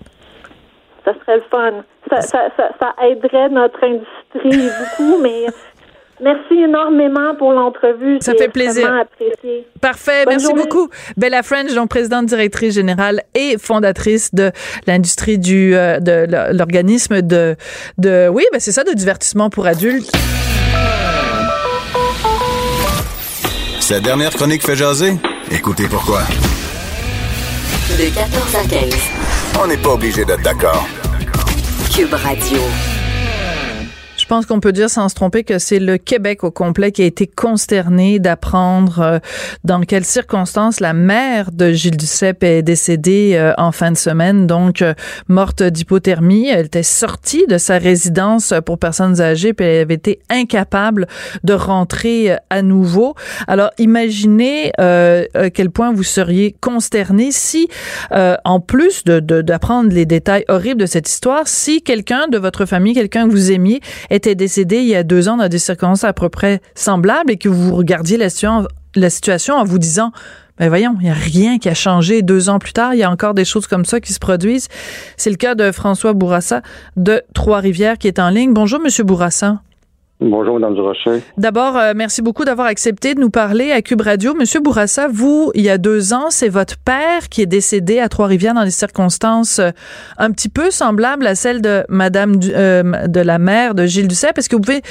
Ça 1.04 1.12
serait 1.20 1.36
le 1.36 1.44
fun. 1.48 1.84
Ça, 2.10 2.20
ça, 2.22 2.48
ça, 2.56 2.70
ça 2.80 2.94
aiderait 3.06 3.48
notre 3.50 3.78
industrie 3.84 4.70
beaucoup, 4.80 5.22
mais 5.22 5.46
Merci 6.20 6.54
énormément 6.54 7.34
pour 7.36 7.52
l'entrevue. 7.52 8.18
Ça 8.20 8.34
fait 8.34 8.48
plaisir. 8.48 8.92
Apprécié. 8.92 9.66
Parfait. 9.80 10.24
Merci 10.26 10.52
beaucoup. 10.52 10.88
Bella 11.16 11.42
French, 11.42 11.72
donc 11.74 11.88
présidente 11.88 12.26
directrice 12.26 12.74
générale 12.74 13.22
et 13.34 13.56
fondatrice 13.58 14.34
de 14.34 14.50
l'industrie 14.86 15.38
du 15.38 15.74
euh, 15.74 16.00
de 16.00 16.26
l'organisme 16.52 17.22
de 17.22 17.56
de 17.98 18.28
oui, 18.28 18.44
ben 18.52 18.60
c'est 18.60 18.72
ça 18.72 18.84
de 18.84 18.92
divertissement 18.92 19.50
pour 19.50 19.66
adultes. 19.66 20.10
Cette 23.80 24.02
dernière 24.02 24.32
chronique 24.32 24.62
fait 24.62 24.76
jaser? 24.76 25.14
Écoutez 25.50 25.84
pourquoi. 25.88 26.20
De 27.96 28.14
14 28.14 28.54
à 28.54 28.68
15. 28.68 28.94
On 29.62 29.66
n'est 29.66 29.78
pas 29.78 29.94
obligé 29.94 30.24
d'être 30.24 30.42
d'accord. 30.42 30.86
Cube 31.94 32.12
Radio. 32.12 32.58
Je 34.28 34.34
pense 34.34 34.44
qu'on 34.44 34.60
peut 34.60 34.72
dire 34.72 34.90
sans 34.90 35.08
se 35.08 35.14
tromper 35.14 35.42
que 35.42 35.58
c'est 35.58 35.78
le 35.78 35.96
Québec 35.96 36.44
au 36.44 36.50
complet 36.50 36.92
qui 36.92 37.00
a 37.00 37.06
été 37.06 37.26
consterné 37.26 38.18
d'apprendre 38.18 39.00
euh, 39.00 39.18
dans 39.64 39.80
quelles 39.80 40.04
circonstances 40.04 40.80
la 40.80 40.92
mère 40.92 41.50
de 41.50 41.72
Gilles 41.72 41.96
Duceppe 41.96 42.44
est 42.44 42.60
décédée 42.60 43.36
euh, 43.36 43.54
en 43.56 43.72
fin 43.72 43.90
de 43.90 43.96
semaine, 43.96 44.46
donc 44.46 44.82
euh, 44.82 44.92
morte 45.28 45.62
d'hypothermie. 45.62 46.46
Elle 46.46 46.66
était 46.66 46.82
sortie 46.82 47.46
de 47.46 47.56
sa 47.56 47.78
résidence 47.78 48.52
pour 48.66 48.78
personnes 48.78 49.18
âgées, 49.22 49.54
puis 49.54 49.64
elle 49.64 49.80
avait 49.80 49.94
été 49.94 50.18
incapable 50.28 51.06
de 51.42 51.54
rentrer 51.54 52.36
à 52.50 52.60
nouveau. 52.60 53.14
Alors 53.46 53.70
imaginez 53.78 54.72
à 54.76 55.48
quel 55.54 55.70
point 55.70 55.90
vous 55.90 56.02
seriez 56.02 56.54
consterné 56.60 57.32
si, 57.32 57.68
en 58.10 58.60
plus 58.60 59.04
de 59.04 59.20
d'apprendre 59.20 59.90
les 59.90 60.04
détails 60.04 60.44
horribles 60.48 60.82
de 60.82 60.86
cette 60.86 61.08
histoire, 61.08 61.48
si 61.48 61.80
quelqu'un 61.80 62.28
de 62.28 62.36
votre 62.36 62.66
famille, 62.66 62.92
quelqu'un 62.92 63.26
que 63.26 63.32
vous 63.32 63.52
aimiez, 63.52 63.80
était 64.18 64.34
décédé 64.34 64.78
il 64.78 64.88
y 64.88 64.96
a 64.96 65.04
deux 65.04 65.28
ans 65.28 65.36
dans 65.36 65.48
des 65.48 65.58
circonstances 65.58 66.04
à 66.04 66.12
peu 66.12 66.28
près 66.28 66.60
semblables 66.74 67.30
et 67.30 67.36
que 67.36 67.48
vous 67.48 67.74
regardiez 67.74 68.16
la 68.16 68.28
situation, 69.10 69.54
en 69.54 69.64
vous 69.64 69.78
disant 69.78 70.12
ben 70.58 70.68
voyons, 70.68 70.96
il 70.98 71.04
n'y 71.04 71.10
a 71.10 71.14
rien 71.14 71.58
qui 71.58 71.68
a 71.68 71.74
changé 71.74 72.22
deux 72.22 72.48
ans 72.48 72.58
plus 72.58 72.72
tard. 72.72 72.92
Il 72.92 72.98
y 72.98 73.04
a 73.04 73.10
encore 73.10 73.32
des 73.32 73.44
choses 73.44 73.68
comme 73.68 73.84
ça 73.84 74.00
qui 74.00 74.12
se 74.12 74.18
produisent. 74.18 74.66
C'est 75.16 75.30
le 75.30 75.36
cas 75.36 75.54
de 75.54 75.70
François 75.70 76.14
Bourassa 76.14 76.62
de 76.96 77.22
Trois-Rivières 77.32 77.96
qui 77.96 78.08
est 78.08 78.18
en 78.18 78.30
ligne. 78.30 78.52
Bonjour, 78.52 78.80
Monsieur 78.80 79.04
Bourassa. 79.04 79.60
Bonjour, 80.20 80.58
Mme 80.58 80.74
Durocher. 80.74 81.20
D'abord, 81.36 81.76
euh, 81.76 81.92
merci 81.94 82.22
beaucoup 82.22 82.44
d'avoir 82.44 82.66
accepté 82.66 83.14
de 83.14 83.20
nous 83.20 83.30
parler 83.30 83.70
à 83.70 83.82
Cube 83.82 84.00
Radio. 84.00 84.34
Monsieur 84.34 84.58
Bourassa, 84.58 85.06
vous, 85.06 85.52
il 85.54 85.62
y 85.62 85.70
a 85.70 85.78
deux 85.78 86.12
ans, 86.12 86.30
c'est 86.30 86.48
votre 86.48 86.74
père 86.84 87.28
qui 87.30 87.40
est 87.40 87.46
décédé 87.46 88.00
à 88.00 88.08
Trois-Rivières 88.08 88.54
dans 88.54 88.64
des 88.64 88.72
circonstances 88.72 89.60
euh, 89.60 89.70
un 90.18 90.32
petit 90.32 90.48
peu 90.48 90.72
semblables 90.72 91.24
à 91.24 91.36
celles 91.36 91.62
de 91.62 91.84
Madame 91.88 92.34
euh, 92.52 93.06
de 93.06 93.20
la 93.20 93.38
mère 93.38 93.76
de 93.76 93.86
Gilles 93.86 94.08
Duceppe. 94.08 94.38
Est-ce 94.38 94.48
que 94.48 94.56
vous 94.56 94.62
pouvez 94.62 94.82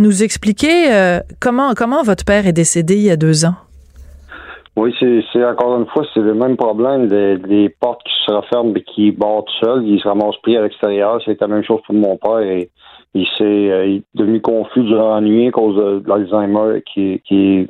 nous 0.00 0.24
expliquer 0.24 0.72
comment 1.40 1.74
comment 1.74 2.02
votre 2.02 2.24
père 2.24 2.46
est 2.46 2.52
décédé 2.52 2.94
il 2.96 3.02
y 3.02 3.10
a 3.10 3.16
deux 3.16 3.44
ans? 3.44 3.54
Oui, 4.74 4.94
c'est 4.98 5.44
encore 5.44 5.78
une 5.78 5.86
fois, 5.86 6.04
c'est 6.14 6.20
le 6.20 6.34
même 6.34 6.56
problème 6.56 7.06
des, 7.06 7.68
portes 7.78 8.02
qui 8.04 8.12
se 8.26 8.32
referment 8.32 8.74
et 8.74 8.82
qui 8.82 9.12
bordent 9.12 9.48
seuls. 9.62 9.86
Il 9.86 10.00
se 10.00 10.08
ramasse 10.08 10.36
pris 10.42 10.56
à 10.56 10.62
l'extérieur. 10.62 11.20
C'est 11.24 11.40
la 11.40 11.46
même 11.46 11.62
chose 11.62 11.80
pour 11.86 11.94
mon 11.94 12.16
père. 12.16 12.40
Et, 12.40 12.70
il 13.14 13.26
s'est 13.36 13.70
euh, 13.70 13.98
devenu 14.14 14.40
confus 14.40 14.82
durant 14.82 15.16
la 15.16 15.20
nuit 15.20 15.48
à 15.48 15.50
cause 15.50 15.76
de, 15.76 16.08
l'Alzheimer 16.08 16.82
qui, 16.82 17.20
qui, 17.26 17.68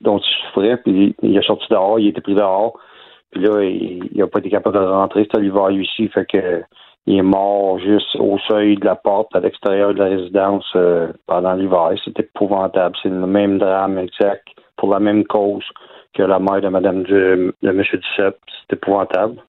dont 0.00 0.18
il 0.18 0.46
souffrait. 0.46 0.76
Puis 0.78 1.14
il, 1.22 1.36
est 1.36 1.46
sorti 1.46 1.66
dehors, 1.70 1.98
il 2.00 2.08
était 2.08 2.20
pris 2.20 2.34
dehors. 2.34 2.78
Puis 3.30 3.42
là, 3.42 3.62
il 3.62 4.10
n'a 4.14 4.26
pas 4.26 4.40
été 4.40 4.50
capable 4.50 4.76
de 4.78 4.84
rentrer. 4.84 5.22
C'était 5.24 5.40
l'hiver 5.40 5.70
ici. 5.70 6.08
Fait 6.08 6.26
que 6.26 6.62
il 7.06 7.18
est 7.18 7.22
mort 7.22 7.78
juste 7.80 8.14
au 8.16 8.38
seuil 8.48 8.76
de 8.76 8.84
la 8.84 8.94
porte 8.94 9.34
à 9.34 9.40
l'extérieur 9.40 9.92
de 9.92 9.98
la 9.98 10.04
résidence 10.04 10.70
euh, 10.76 11.12
pendant 11.26 11.54
l'hiver. 11.54 11.92
C'était 12.04 12.22
épouvantable. 12.22 12.96
C'est 13.02 13.08
le 13.08 13.26
même 13.26 13.58
drame 13.58 13.98
exact 13.98 14.46
pour 14.76 14.90
la 14.90 15.00
même 15.00 15.24
cause 15.24 15.64
que 16.14 16.22
la 16.22 16.38
mère 16.38 16.60
de 16.60 16.68
Madame 16.68 17.02
de 17.04 17.54
M. 17.62 17.82
Duceppe. 17.82 18.38
C'est 18.68 18.76
épouvantable. 18.76 19.42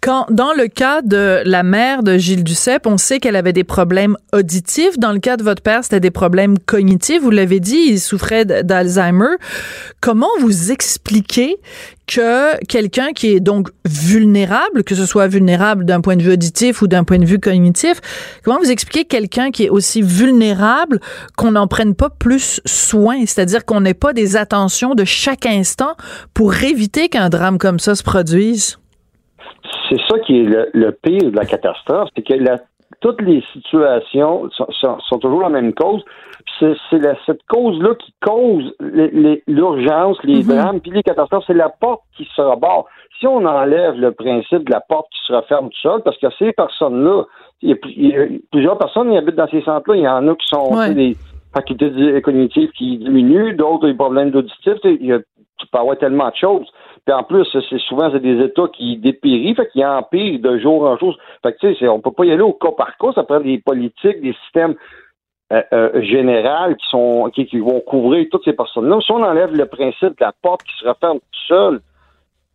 Quand, 0.00 0.26
dans 0.30 0.52
le 0.54 0.68
cas 0.68 1.02
de 1.02 1.42
la 1.44 1.62
mère 1.62 2.02
de 2.02 2.16
Gilles 2.16 2.44
Duceppe, 2.44 2.86
on 2.86 2.96
sait 2.96 3.20
qu'elle 3.20 3.36
avait 3.36 3.52
des 3.52 3.64
problèmes 3.64 4.16
auditifs. 4.32 4.98
Dans 4.98 5.12
le 5.12 5.18
cas 5.18 5.36
de 5.36 5.42
votre 5.42 5.62
père, 5.62 5.84
c'était 5.84 6.00
des 6.00 6.10
problèmes 6.10 6.58
cognitifs. 6.58 7.20
Vous 7.20 7.30
l'avez 7.30 7.60
dit, 7.60 7.84
il 7.88 8.00
souffrait 8.00 8.44
d'Alzheimer. 8.44 9.36
Comment 10.00 10.30
vous 10.40 10.70
expliquez 10.70 11.56
que 12.06 12.58
quelqu'un 12.64 13.12
qui 13.12 13.28
est 13.28 13.40
donc 13.40 13.68
vulnérable, 13.84 14.82
que 14.82 14.94
ce 14.94 15.06
soit 15.06 15.28
vulnérable 15.28 15.84
d'un 15.84 16.00
point 16.00 16.16
de 16.16 16.22
vue 16.22 16.32
auditif 16.32 16.82
ou 16.82 16.88
d'un 16.88 17.04
point 17.04 17.18
de 17.18 17.26
vue 17.26 17.38
cognitif, 17.38 18.00
comment 18.42 18.58
vous 18.58 18.70
expliquez 18.70 19.04
quelqu'un 19.04 19.50
qui 19.50 19.64
est 19.64 19.70
aussi 19.70 20.02
vulnérable 20.02 21.00
qu'on 21.36 21.52
n'en 21.52 21.68
prenne 21.68 21.94
pas 21.94 22.10
plus 22.10 22.60
soin, 22.64 23.20
c'est-à-dire 23.26 23.64
qu'on 23.64 23.82
n'ait 23.82 23.94
pas 23.94 24.12
des 24.12 24.36
attentions 24.36 24.94
de 24.94 25.04
chaque 25.04 25.46
instant 25.46 25.94
pour 26.34 26.54
éviter 26.54 27.08
qu'un 27.08 27.28
drame 27.28 27.58
comme 27.58 27.78
ça 27.78 27.94
se 27.94 28.02
produise? 28.02 28.78
C'est 29.90 30.00
ça 30.08 30.18
qui 30.20 30.40
est 30.40 30.72
le, 30.72 30.92
pire 30.92 31.30
de 31.30 31.36
la 31.36 31.44
catastrophe, 31.44 32.08
c'est 32.14 32.22
que 32.22 32.34
toutes 33.00 33.20
les 33.22 33.42
situations 33.52 34.48
sont, 34.50 35.18
toujours 35.18 35.42
la 35.42 35.48
même 35.48 35.72
cause. 35.74 36.04
C'est 36.58 36.76
cette 37.26 37.42
cause-là 37.48 37.94
qui 37.94 38.14
cause 38.20 38.74
l'urgence, 39.46 40.18
les, 40.24 40.42
mhm. 40.42 40.48
drames, 40.48 40.80
puis 40.80 40.90
les 40.90 41.02
catastrophes. 41.02 41.44
C'est 41.46 41.54
la 41.54 41.70
porte 41.70 42.02
qui 42.16 42.28
se 42.36 42.40
rebord. 42.40 42.86
Si 43.18 43.26
on 43.26 43.44
enlève 43.44 43.94
le 43.94 44.12
principe 44.12 44.64
de 44.64 44.70
la 44.70 44.80
porte 44.80 45.08
qui 45.10 45.20
se 45.26 45.32
referme 45.32 45.70
tout 45.70 45.80
seul, 45.82 46.02
parce 46.02 46.18
que 46.18 46.26
ces 46.38 46.52
personnes-là, 46.52 47.24
il, 47.62 47.70
y, 47.70 48.14
a 48.16 48.26
plusieurs 48.50 48.78
personnes 48.78 49.10
qui 49.10 49.16
habitent 49.16 49.36
dans 49.36 49.48
ces 49.48 49.62
centres-là. 49.62 49.96
Il 49.96 50.02
y 50.02 50.08
en 50.08 50.28
a 50.28 50.34
qui 50.34 50.46
sont 50.46 50.94
des 50.94 51.16
facultés 51.52 52.22
cognitives 52.22 52.70
qui 52.72 52.98
diminuent, 52.98 53.54
d'autres 53.56 53.86
des 53.86 53.94
problèmes 53.94 54.30
d'auditif. 54.30 54.74
Tu 54.82 55.66
peux 55.70 55.78
avoir 55.78 55.98
tellement 55.98 56.28
de 56.28 56.36
choses. 56.36 56.66
En 57.12 57.22
plus, 57.22 57.46
c'est 57.52 57.78
souvent 57.78 58.10
c'est 58.12 58.20
des 58.20 58.44
États 58.44 58.68
qui 58.68 58.96
dépérissent, 58.96 59.56
fait 59.56 59.68
qu'ils 59.70 59.84
empirent 59.84 60.40
de 60.40 60.58
jour 60.58 60.84
en 60.84 60.96
jour. 60.96 61.16
Fait 61.42 61.52
que 61.52 61.58
tu 61.58 61.74
sais, 61.76 61.88
on 61.88 62.00
peut 62.00 62.12
pas 62.12 62.24
y 62.24 62.32
aller 62.32 62.42
au 62.42 62.52
cas 62.52 62.72
par 62.72 62.96
cas, 62.96 63.12
ça 63.14 63.22
prend 63.22 63.40
des 63.40 63.58
politiques, 63.58 64.20
des 64.20 64.34
systèmes 64.44 64.74
euh, 65.52 65.62
euh 65.72 66.02
généraux 66.02 66.74
qui 66.74 66.88
sont 66.88 67.30
qui, 67.34 67.58
vont 67.58 67.80
couvrir 67.80 68.26
toutes 68.30 68.44
ces 68.44 68.52
personnes-là. 68.52 69.00
Si 69.00 69.10
on 69.12 69.22
enlève 69.22 69.54
le 69.54 69.66
principe 69.66 70.18
de 70.18 70.24
la 70.24 70.32
porte 70.42 70.62
qui 70.62 70.76
se 70.78 70.88
referme 70.88 71.18
tout 71.18 71.46
seul, 71.48 71.80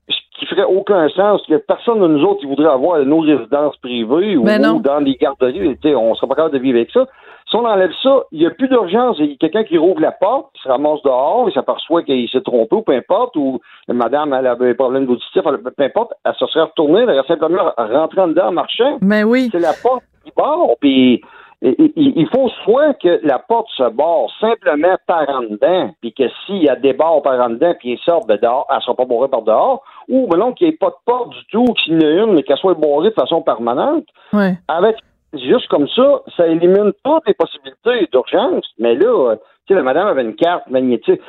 ce 0.10 0.40
qui 0.40 0.46
ferait 0.46 0.64
aucun 0.64 1.08
sens, 1.10 1.42
que 1.48 1.56
personne 1.56 2.00
de 2.00 2.08
nous 2.08 2.24
autres 2.24 2.42
qui 2.42 2.46
voudrait 2.46 2.72
avoir 2.72 3.00
nos 3.06 3.20
résidences 3.20 3.78
privées 3.78 4.38
ou, 4.38 4.44
ben 4.44 4.62
dans 4.82 5.00
les 5.00 5.16
garderies, 5.16 5.78
on 5.96 6.16
serait 6.16 6.28
pas 6.28 6.36
capable 6.36 6.54
de 6.54 6.60
vivre 6.60 6.78
avec 6.78 6.92
ça. 6.92 7.06
Si 7.50 7.56
on 7.56 7.66
enlève 7.66 7.92
ça, 8.02 8.24
il 8.32 8.40
n'y 8.40 8.48
a 8.48 8.50
plus 8.50 8.68
d'urgence. 8.68 9.18
Il 9.20 9.30
y 9.30 9.34
a 9.34 9.36
quelqu'un 9.38 9.64
qui 9.64 9.78
rouvre 9.78 10.02
la 10.02 10.12
porte, 10.12 10.48
qui 10.56 10.64
se 10.64 10.68
ramasse 10.68 11.02
dehors, 11.04 11.48
il 11.48 11.54
s'aperçoit 11.54 12.02
qu'il 12.02 12.28
s'est 12.30 12.42
trompé 12.42 12.76
ou 12.76 12.82
peu 12.82 12.94
importe, 12.94 13.36
ou 13.36 13.60
madame 13.88 14.34
elle 14.34 14.48
avait 14.48 14.72
un 14.72 14.74
problème 14.74 15.06
d'auditif, 15.06 15.44
peu 15.44 15.84
importe, 15.84 16.14
elle 16.26 16.34
se 16.34 16.46
serait 16.48 16.64
retournée, 16.64 17.02
elle 17.02 17.12
aurait 17.12 17.28
simplement 17.28 17.72
rentré 17.78 18.22
en 18.22 18.30
dedans 18.30 18.48
en 18.48 18.52
marchant. 18.52 18.98
Mais 19.02 19.22
ben 19.22 19.30
oui. 19.30 19.50
C'est 19.52 19.60
la 19.60 19.74
porte 19.74 20.04
qui 20.24 20.32
barre, 20.36 20.70
puis 20.80 21.22
il 21.62 22.28
faut 22.34 22.50
soit 22.64 22.94
que 22.96 23.20
la 23.24 23.40
porte 23.40 23.70
se 23.76 23.90
barre 23.90 24.28
simplement 24.40 24.96
par 25.08 25.30
en 25.30 25.42
dedans, 25.42 25.92
puis 26.02 26.14
que 26.14 26.24
s'il 26.46 26.64
y 26.64 26.70
a 26.70 26.76
des 26.76 26.94
barres 26.94 27.22
par 27.22 27.40
en 27.40 27.50
dedans, 27.50 27.74
puis 27.80 27.94
ils 27.94 28.00
sortent 28.00 28.30
de 28.30 28.36
dehors, 28.36 28.68
elle 28.70 28.78
ne 28.78 28.82
sera 28.82 28.96
pas 28.96 29.06
barrée 29.06 29.30
par 29.30 29.42
dehors, 29.42 29.84
ou 30.08 30.28
ben 30.28 30.38
non, 30.38 30.54
qu'il 30.54 30.68
n'y 30.68 30.74
ait 30.74 30.78
pas 30.78 30.90
de 30.90 30.96
porte 31.06 31.30
du 31.30 31.46
tout, 31.52 31.66
qu'il 31.74 31.94
y 31.94 31.96
en 31.98 32.10
ait 32.10 32.24
une, 32.24 32.34
mais 32.34 32.44
qu'elle 32.44 32.58
soit 32.58 32.74
barrée 32.74 33.10
de 33.10 33.16
façon 33.16 33.42
permanente. 33.42 34.06
Ouais. 34.34 34.58
Avec 34.68 34.98
juste 35.34 35.68
comme 35.68 35.88
ça, 35.90 36.22
ça 36.38 36.48
élimine 36.48 36.92
toutes 37.04 37.28
les 37.28 37.34
possibilités 37.34 38.08
d'urgence. 38.12 38.66
Mais 38.78 38.96
là, 38.96 39.36
tu 39.36 39.42
sais, 39.68 39.76
la 39.76 39.84
madame 39.84 40.08
avait 40.08 40.24
une 40.24 40.36
carte 40.36 40.68
magnétique. 40.70 41.22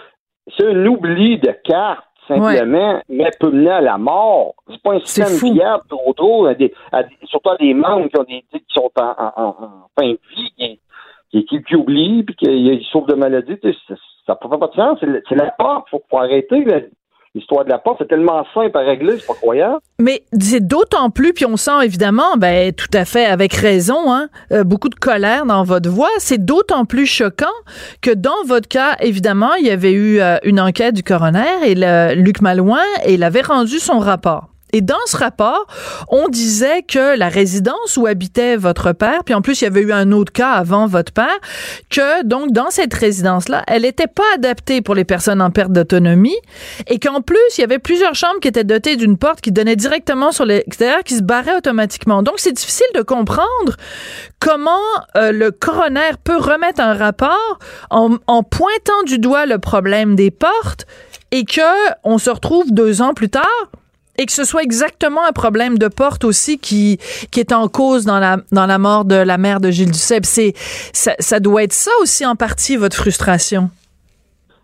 C'est 0.56 0.66
un 0.66 0.86
oubli 0.86 1.38
de 1.38 1.52
carte, 1.64 2.04
simplement, 2.26 3.02
mais 3.08 3.30
peut 3.38 3.50
mener 3.50 3.70
à 3.70 3.80
la 3.80 3.98
mort. 3.98 4.54
C'est 4.68 4.82
pas 4.82 4.94
un 4.94 5.00
système 5.00 5.38
fiable 5.38 5.84
trop 5.88 6.12
trop, 6.12 6.48
surtout 7.24 7.50
à 7.50 7.56
des 7.56 7.74
membres 7.74 8.08
qui, 8.08 8.18
ont 8.18 8.24
des, 8.24 8.44
qui 8.50 8.64
sont 8.68 8.90
en, 8.98 9.32
en, 9.36 9.88
fin 9.98 10.08
de 10.08 10.18
vie, 10.34 10.78
qui, 11.30 11.44
qui, 11.44 11.62
qui, 11.62 11.76
oublient, 11.76 12.24
puis 12.24 12.36
qui, 12.36 12.86
souffrent 12.90 13.08
de 13.08 13.14
maladies. 13.14 13.58
Ça 14.26 14.38
ne 14.42 14.50
fait 14.50 14.58
pas 14.58 14.66
de 14.66 14.74
sens. 14.74 14.98
C'est 15.28 15.34
la 15.34 15.50
porte. 15.52 15.88
Il 15.92 15.98
faut, 16.10 16.18
arrêter 16.18 16.64
l'histoire 17.36 17.64
de 17.64 17.70
la 17.70 17.78
porte, 17.78 17.98
c'est 18.00 18.08
tellement 18.08 18.44
simple 18.54 18.76
à 18.76 18.80
régler, 18.80 19.18
c'est 19.18 19.26
pas. 19.26 19.78
Mais 20.00 20.22
c'est 20.40 20.66
d'autant 20.66 21.10
plus, 21.10 21.32
puis 21.34 21.44
on 21.44 21.56
sent 21.56 21.84
évidemment, 21.84 22.36
ben 22.38 22.72
tout 22.72 22.90
à 22.92 23.04
fait 23.04 23.26
avec 23.26 23.52
raison, 23.52 24.12
hein, 24.12 24.28
euh, 24.52 24.64
beaucoup 24.64 24.88
de 24.88 24.94
colère 24.94 25.44
dans 25.44 25.62
votre 25.62 25.90
voix. 25.90 26.08
C'est 26.18 26.44
d'autant 26.44 26.84
plus 26.84 27.06
choquant 27.06 27.46
que 28.00 28.10
dans 28.10 28.42
votre 28.46 28.68
cas, 28.68 28.96
évidemment, 29.00 29.54
il 29.54 29.66
y 29.66 29.70
avait 29.70 29.92
eu 29.92 30.18
euh, 30.20 30.38
une 30.44 30.60
enquête 30.60 30.94
du 30.94 31.02
coroner 31.02 31.44
et 31.66 31.74
le, 31.74 32.14
Luc 32.14 32.40
Malouin, 32.40 32.84
et 33.04 33.14
il 33.14 33.22
avait 33.22 33.42
rendu 33.42 33.78
son 33.78 33.98
rapport. 33.98 34.48
Et 34.72 34.80
dans 34.80 34.94
ce 35.06 35.16
rapport, 35.16 35.66
on 36.08 36.28
disait 36.28 36.82
que 36.82 37.16
la 37.16 37.28
résidence 37.28 37.96
où 37.96 38.06
habitait 38.06 38.56
votre 38.56 38.92
père, 38.92 39.22
puis 39.24 39.34
en 39.34 39.40
plus 39.40 39.60
il 39.60 39.64
y 39.64 39.66
avait 39.66 39.80
eu 39.80 39.92
un 39.92 40.12
autre 40.12 40.32
cas 40.32 40.50
avant 40.50 40.86
votre 40.86 41.12
père, 41.12 41.38
que 41.88 42.24
donc 42.24 42.52
dans 42.52 42.70
cette 42.70 42.92
résidence-là, 42.92 43.62
elle 43.68 43.82
n'était 43.82 44.08
pas 44.08 44.24
adaptée 44.34 44.82
pour 44.82 44.94
les 44.94 45.04
personnes 45.04 45.40
en 45.40 45.50
perte 45.50 45.72
d'autonomie 45.72 46.36
et 46.88 46.98
qu'en 46.98 47.20
plus 47.20 47.38
il 47.56 47.60
y 47.60 47.64
avait 47.64 47.78
plusieurs 47.78 48.14
chambres 48.14 48.40
qui 48.40 48.48
étaient 48.48 48.64
dotées 48.64 48.96
d'une 48.96 49.16
porte 49.16 49.40
qui 49.40 49.52
donnait 49.52 49.76
directement 49.76 50.32
sur 50.32 50.44
l'extérieur 50.44 51.04
qui 51.04 51.14
se 51.14 51.22
barrait 51.22 51.56
automatiquement. 51.56 52.22
Donc 52.22 52.34
c'est 52.38 52.52
difficile 52.52 52.86
de 52.94 53.02
comprendre 53.02 53.76
comment 54.40 54.70
euh, 55.16 55.32
le 55.32 55.52
coroner 55.52 56.12
peut 56.24 56.36
remettre 56.36 56.80
un 56.80 56.94
rapport 56.94 57.58
en, 57.90 58.16
en 58.26 58.42
pointant 58.42 59.02
du 59.06 59.18
doigt 59.18 59.46
le 59.46 59.58
problème 59.58 60.16
des 60.16 60.30
portes 60.30 60.86
et 61.30 61.44
que 61.44 61.60
on 62.04 62.18
se 62.18 62.30
retrouve 62.30 62.72
deux 62.72 63.00
ans 63.00 63.14
plus 63.14 63.30
tard 63.30 63.70
et 64.18 64.26
que 64.26 64.32
ce 64.32 64.44
soit 64.44 64.62
exactement 64.62 65.24
un 65.28 65.32
problème 65.32 65.78
de 65.78 65.88
porte 65.88 66.24
aussi 66.24 66.58
qui, 66.58 66.98
qui 67.30 67.40
est 67.40 67.52
en 67.52 67.68
cause 67.68 68.04
dans 68.04 68.18
la, 68.18 68.38
dans 68.52 68.66
la 68.66 68.78
mort 68.78 69.04
de 69.04 69.16
la 69.16 69.38
mère 69.38 69.60
de 69.60 69.70
Gilles 69.70 69.92
Duceppe. 69.92 70.24
C'est, 70.24 70.52
ça, 70.56 71.12
ça 71.18 71.40
doit 71.40 71.62
être 71.62 71.72
ça 71.72 71.90
aussi 72.00 72.24
en 72.26 72.36
partie, 72.36 72.76
votre 72.76 72.96
frustration? 72.96 73.70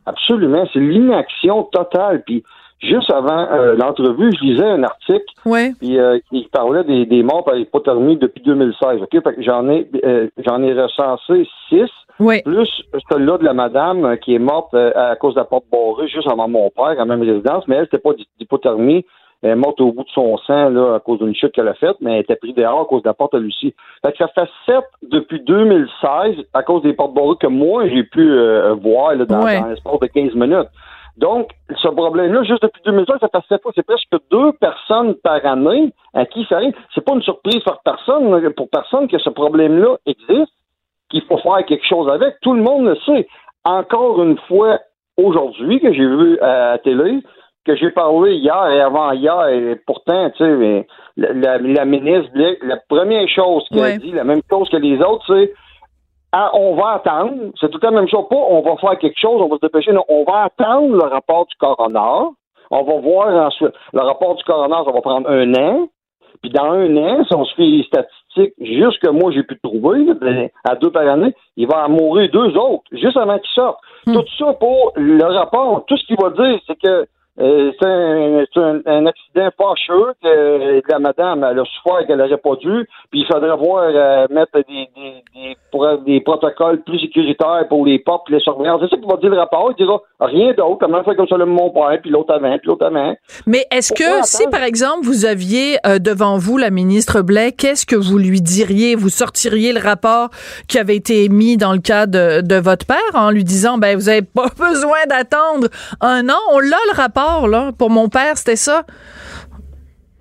Absolument. 0.06 0.66
C'est 0.72 0.80
l'inaction 0.80 1.64
totale. 1.64 2.22
Puis, 2.26 2.42
juste 2.80 3.10
avant 3.10 3.48
euh, 3.52 3.74
l'entrevue, 3.76 4.32
je 4.36 4.44
lisais 4.44 4.64
un 4.64 4.82
article 4.82 5.24
ouais. 5.46 5.72
puis, 5.78 5.98
euh, 5.98 6.18
qui 6.28 6.48
parlait 6.52 6.84
des, 6.84 7.06
des 7.06 7.22
morts 7.22 7.44
par 7.44 7.56
hypothermie 7.56 8.16
depuis 8.16 8.42
2016. 8.42 9.02
OK? 9.02 9.22
j'en 9.38 9.68
ai, 9.68 9.88
euh, 10.04 10.28
j'en 10.44 10.62
ai 10.62 10.72
recensé 10.72 11.46
six. 11.68 11.90
Oui. 12.20 12.42
Plus 12.42 12.68
celle-là 13.10 13.38
de 13.38 13.44
la 13.44 13.54
madame 13.54 14.18
qui 14.18 14.34
est 14.34 14.38
morte 14.38 14.74
à 14.74 15.16
cause 15.16 15.34
de 15.34 15.40
la 15.40 15.44
porte 15.44 15.64
barrée 15.72 16.08
juste 16.08 16.28
avant 16.28 16.46
mon 16.46 16.70
père, 16.70 16.84
à 16.84 16.94
la 16.94 17.04
même 17.06 17.22
résidence, 17.22 17.66
mais 17.66 17.76
elle, 17.76 17.84
c'était 17.86 17.98
pas 17.98 18.12
d'hypothermie, 18.38 19.04
est 19.42 19.54
morte 19.54 19.80
au 19.80 19.92
bout 19.92 20.04
de 20.04 20.10
son 20.10 20.36
sang 20.38 20.68
là, 20.70 20.94
à 20.94 21.00
cause 21.00 21.18
d'une 21.18 21.34
chute 21.34 21.52
qu'elle 21.52 21.68
a 21.68 21.74
faite, 21.74 21.96
mais 22.00 22.14
elle 22.14 22.20
était 22.20 22.36
prise 22.36 22.54
dehors 22.54 22.82
à 22.82 22.84
cause 22.84 23.02
de 23.02 23.08
la 23.08 23.14
porte 23.14 23.34
à 23.34 23.38
Lucie. 23.38 23.74
Fait 24.04 24.12
que 24.12 24.18
ça 24.18 24.28
fait 24.28 24.48
sept 24.66 24.84
depuis 25.02 25.40
2016 25.40 26.36
à 26.54 26.62
cause 26.62 26.82
des 26.82 26.92
portes 26.92 27.14
barrées 27.14 27.36
que 27.40 27.48
moi 27.48 27.88
j'ai 27.88 28.04
pu 28.04 28.30
euh, 28.30 28.74
voir 28.74 29.14
là, 29.14 29.24
dans, 29.24 29.44
l'espace 29.44 30.00
de 30.00 30.06
15 30.06 30.34
minutes. 30.34 30.68
Donc, 31.18 31.50
ce 31.76 31.88
problème-là, 31.88 32.42
juste 32.44 32.62
depuis 32.62 32.80
2016, 32.86 33.16
ça 33.20 33.28
fait 33.28 33.46
sept 33.48 33.62
fois. 33.62 33.72
C'est 33.74 33.86
presque 33.86 34.08
deux 34.30 34.52
personnes 34.52 35.14
par 35.16 35.44
année 35.44 35.92
à 36.14 36.24
qui 36.24 36.46
ça 36.48 36.56
arrive. 36.56 36.74
C'est 36.94 37.04
pas 37.04 37.12
une 37.12 37.22
surprise 37.22 37.60
pour 37.64 37.82
personne, 37.84 38.52
pour 38.54 38.70
personne 38.70 39.08
que 39.08 39.18
ce 39.18 39.28
problème-là 39.28 39.96
existe, 40.06 40.52
qu'il 41.10 41.22
faut 41.22 41.36
faire 41.38 41.64
quelque 41.66 41.86
chose 41.86 42.08
avec. 42.08 42.36
Tout 42.40 42.54
le 42.54 42.62
monde 42.62 42.86
le 42.86 42.96
sait. 43.04 43.28
Encore 43.64 44.22
une 44.22 44.38
fois, 44.48 44.78
aujourd'hui, 45.18 45.80
que 45.80 45.92
j'ai 45.92 46.06
vu 46.06 46.38
à 46.40 46.70
la 46.70 46.78
télé, 46.78 47.22
que 47.64 47.76
j'ai 47.76 47.90
parlé 47.90 48.34
hier 48.34 48.66
et 48.68 48.80
avant-hier, 48.80 49.48
et 49.48 49.76
pourtant, 49.86 50.30
tu 50.30 50.44
sais, 50.44 50.86
la, 51.16 51.58
la, 51.58 51.84
ministre, 51.84 52.30
la 52.62 52.76
première 52.88 53.28
chose 53.28 53.64
qu'elle 53.70 53.84
a 53.84 53.96
dit, 53.98 54.12
la 54.12 54.24
même 54.24 54.42
chose 54.50 54.68
que 54.68 54.76
les 54.76 55.00
autres, 55.00 55.24
c'est 55.28 55.52
ah, 56.32 56.50
on 56.54 56.74
va 56.74 56.92
attendre, 56.92 57.52
c'est 57.60 57.70
tout 57.70 57.78
la 57.82 57.90
même 57.90 58.08
chose, 58.08 58.24
pas 58.30 58.36
on 58.36 58.62
va 58.62 58.76
faire 58.78 58.98
quelque 58.98 59.20
chose, 59.20 59.42
on 59.42 59.48
va 59.48 59.56
se 59.56 59.60
dépêcher, 59.60 59.92
non, 59.92 60.04
on 60.08 60.24
va 60.24 60.44
attendre 60.44 60.96
le 60.96 61.04
rapport 61.04 61.46
du 61.46 61.54
coroner, 61.56 62.30
on 62.70 62.82
va 62.84 63.00
voir 63.00 63.46
ensuite, 63.46 63.72
le 63.92 64.00
rapport 64.00 64.34
du 64.34 64.44
coroner, 64.44 64.76
ça 64.84 64.92
va 64.92 65.00
prendre 65.02 65.28
un 65.28 65.54
an, 65.54 65.88
puis 66.40 66.50
dans 66.50 66.72
un 66.72 66.96
an, 66.96 67.24
si 67.24 67.34
on 67.34 67.44
se 67.44 67.54
fait 67.54 67.62
les 67.62 67.84
statistiques, 67.84 68.54
juste 68.58 68.98
que 69.02 69.10
moi 69.10 69.30
j'ai 69.30 69.42
pu 69.42 69.58
trouver, 69.62 70.06
à 70.64 70.74
deux 70.76 70.90
par 70.90 71.06
année, 71.06 71.34
il 71.56 71.68
va 71.68 71.86
en 71.86 71.90
mourir 71.90 72.30
deux 72.32 72.56
autres, 72.56 72.84
juste 72.92 73.18
avant 73.18 73.38
qu'ils 73.38 73.54
sortent. 73.54 73.78
Hmm. 74.06 74.14
Tout 74.14 74.24
ça 74.38 74.54
pour 74.54 74.92
le 74.96 75.24
rapport, 75.24 75.84
tout 75.86 75.98
ce 75.98 76.06
qu'il 76.06 76.16
va 76.16 76.30
dire, 76.30 76.58
c'est 76.66 76.80
que 76.80 77.06
Euh, 77.40 77.72
c'est 77.80 78.60
un, 78.60 78.80
un, 78.84 79.06
accident 79.06 79.48
fâcheux 79.56 80.12
que 80.22 80.82
la 80.86 80.98
madame 80.98 81.46
elle 81.50 81.60
a 81.60 81.64
souffert 81.64 82.06
qu'elle 82.06 82.18
n'aurait 82.18 82.36
pas 82.36 82.56
dû. 82.56 82.86
Puis 83.10 83.20
il 83.20 83.26
faudrait 83.26 83.56
voir 83.56 83.84
euh, 83.88 84.26
mettre 84.30 84.52
des, 84.68 84.86
des, 84.94 85.24
des, 85.34 85.56
des, 86.04 86.20
protocoles 86.20 86.82
plus 86.82 87.00
sécuritaires 87.00 87.64
pour 87.70 87.86
les 87.86 87.98
portes 88.00 88.28
et 88.28 88.34
les 88.34 88.40
surveillants. 88.40 88.78
C'est 88.82 88.90
ça 88.90 88.96
qu'il 88.98 89.08
va 89.08 89.16
dire 89.16 89.30
le 89.30 89.38
rapport. 89.38 89.72
Il 89.72 89.82
dira 89.82 89.98
rien 90.20 90.52
d'autre. 90.52 90.76
Comment 90.80 91.02
faire 91.04 91.16
comme 91.16 91.26
ça 91.26 91.38
le 91.38 91.46
mon 91.46 91.70
père, 91.70 91.98
puis 92.02 92.10
l'autre 92.10 92.34
avant, 92.34 92.58
puis 92.58 92.68
l'autre 92.68 92.84
avant. 92.84 93.14
Mais 93.46 93.64
est-ce 93.70 93.94
que 93.94 94.24
si, 94.24 94.46
par 94.48 94.62
exemple, 94.62 95.06
vous 95.06 95.24
aviez 95.24 95.78
euh, 95.86 95.98
devant 95.98 96.36
vous 96.36 96.58
la 96.58 96.68
ministre 96.68 97.22
Blais, 97.22 97.52
qu'est-ce 97.52 97.86
que 97.86 97.96
vous 97.96 98.18
lui 98.18 98.42
diriez? 98.42 98.94
Vous 98.94 99.08
sortiriez 99.08 99.72
le 99.72 99.80
rapport 99.80 100.28
qui 100.68 100.78
avait 100.78 100.96
été 100.96 101.24
émis 101.24 101.56
dans 101.56 101.72
le 101.72 101.80
cas 101.80 102.04
de, 102.06 102.42
de 102.42 102.56
votre 102.56 102.86
père 102.86 102.98
en 103.14 103.30
lui 103.30 103.44
disant, 103.44 103.78
ben, 103.78 103.96
vous 103.96 104.10
avez 104.10 104.22
pas 104.22 104.48
besoin 104.58 105.06
d'attendre 105.08 105.68
un 106.02 106.28
an? 106.28 106.38
On 106.50 106.58
l'a 106.58 106.76
le 106.92 106.96
rapport 106.96 107.21
pour 107.76 107.90
mon 107.90 108.08
père, 108.08 108.36
c'était 108.36 108.56
ça. 108.56 108.84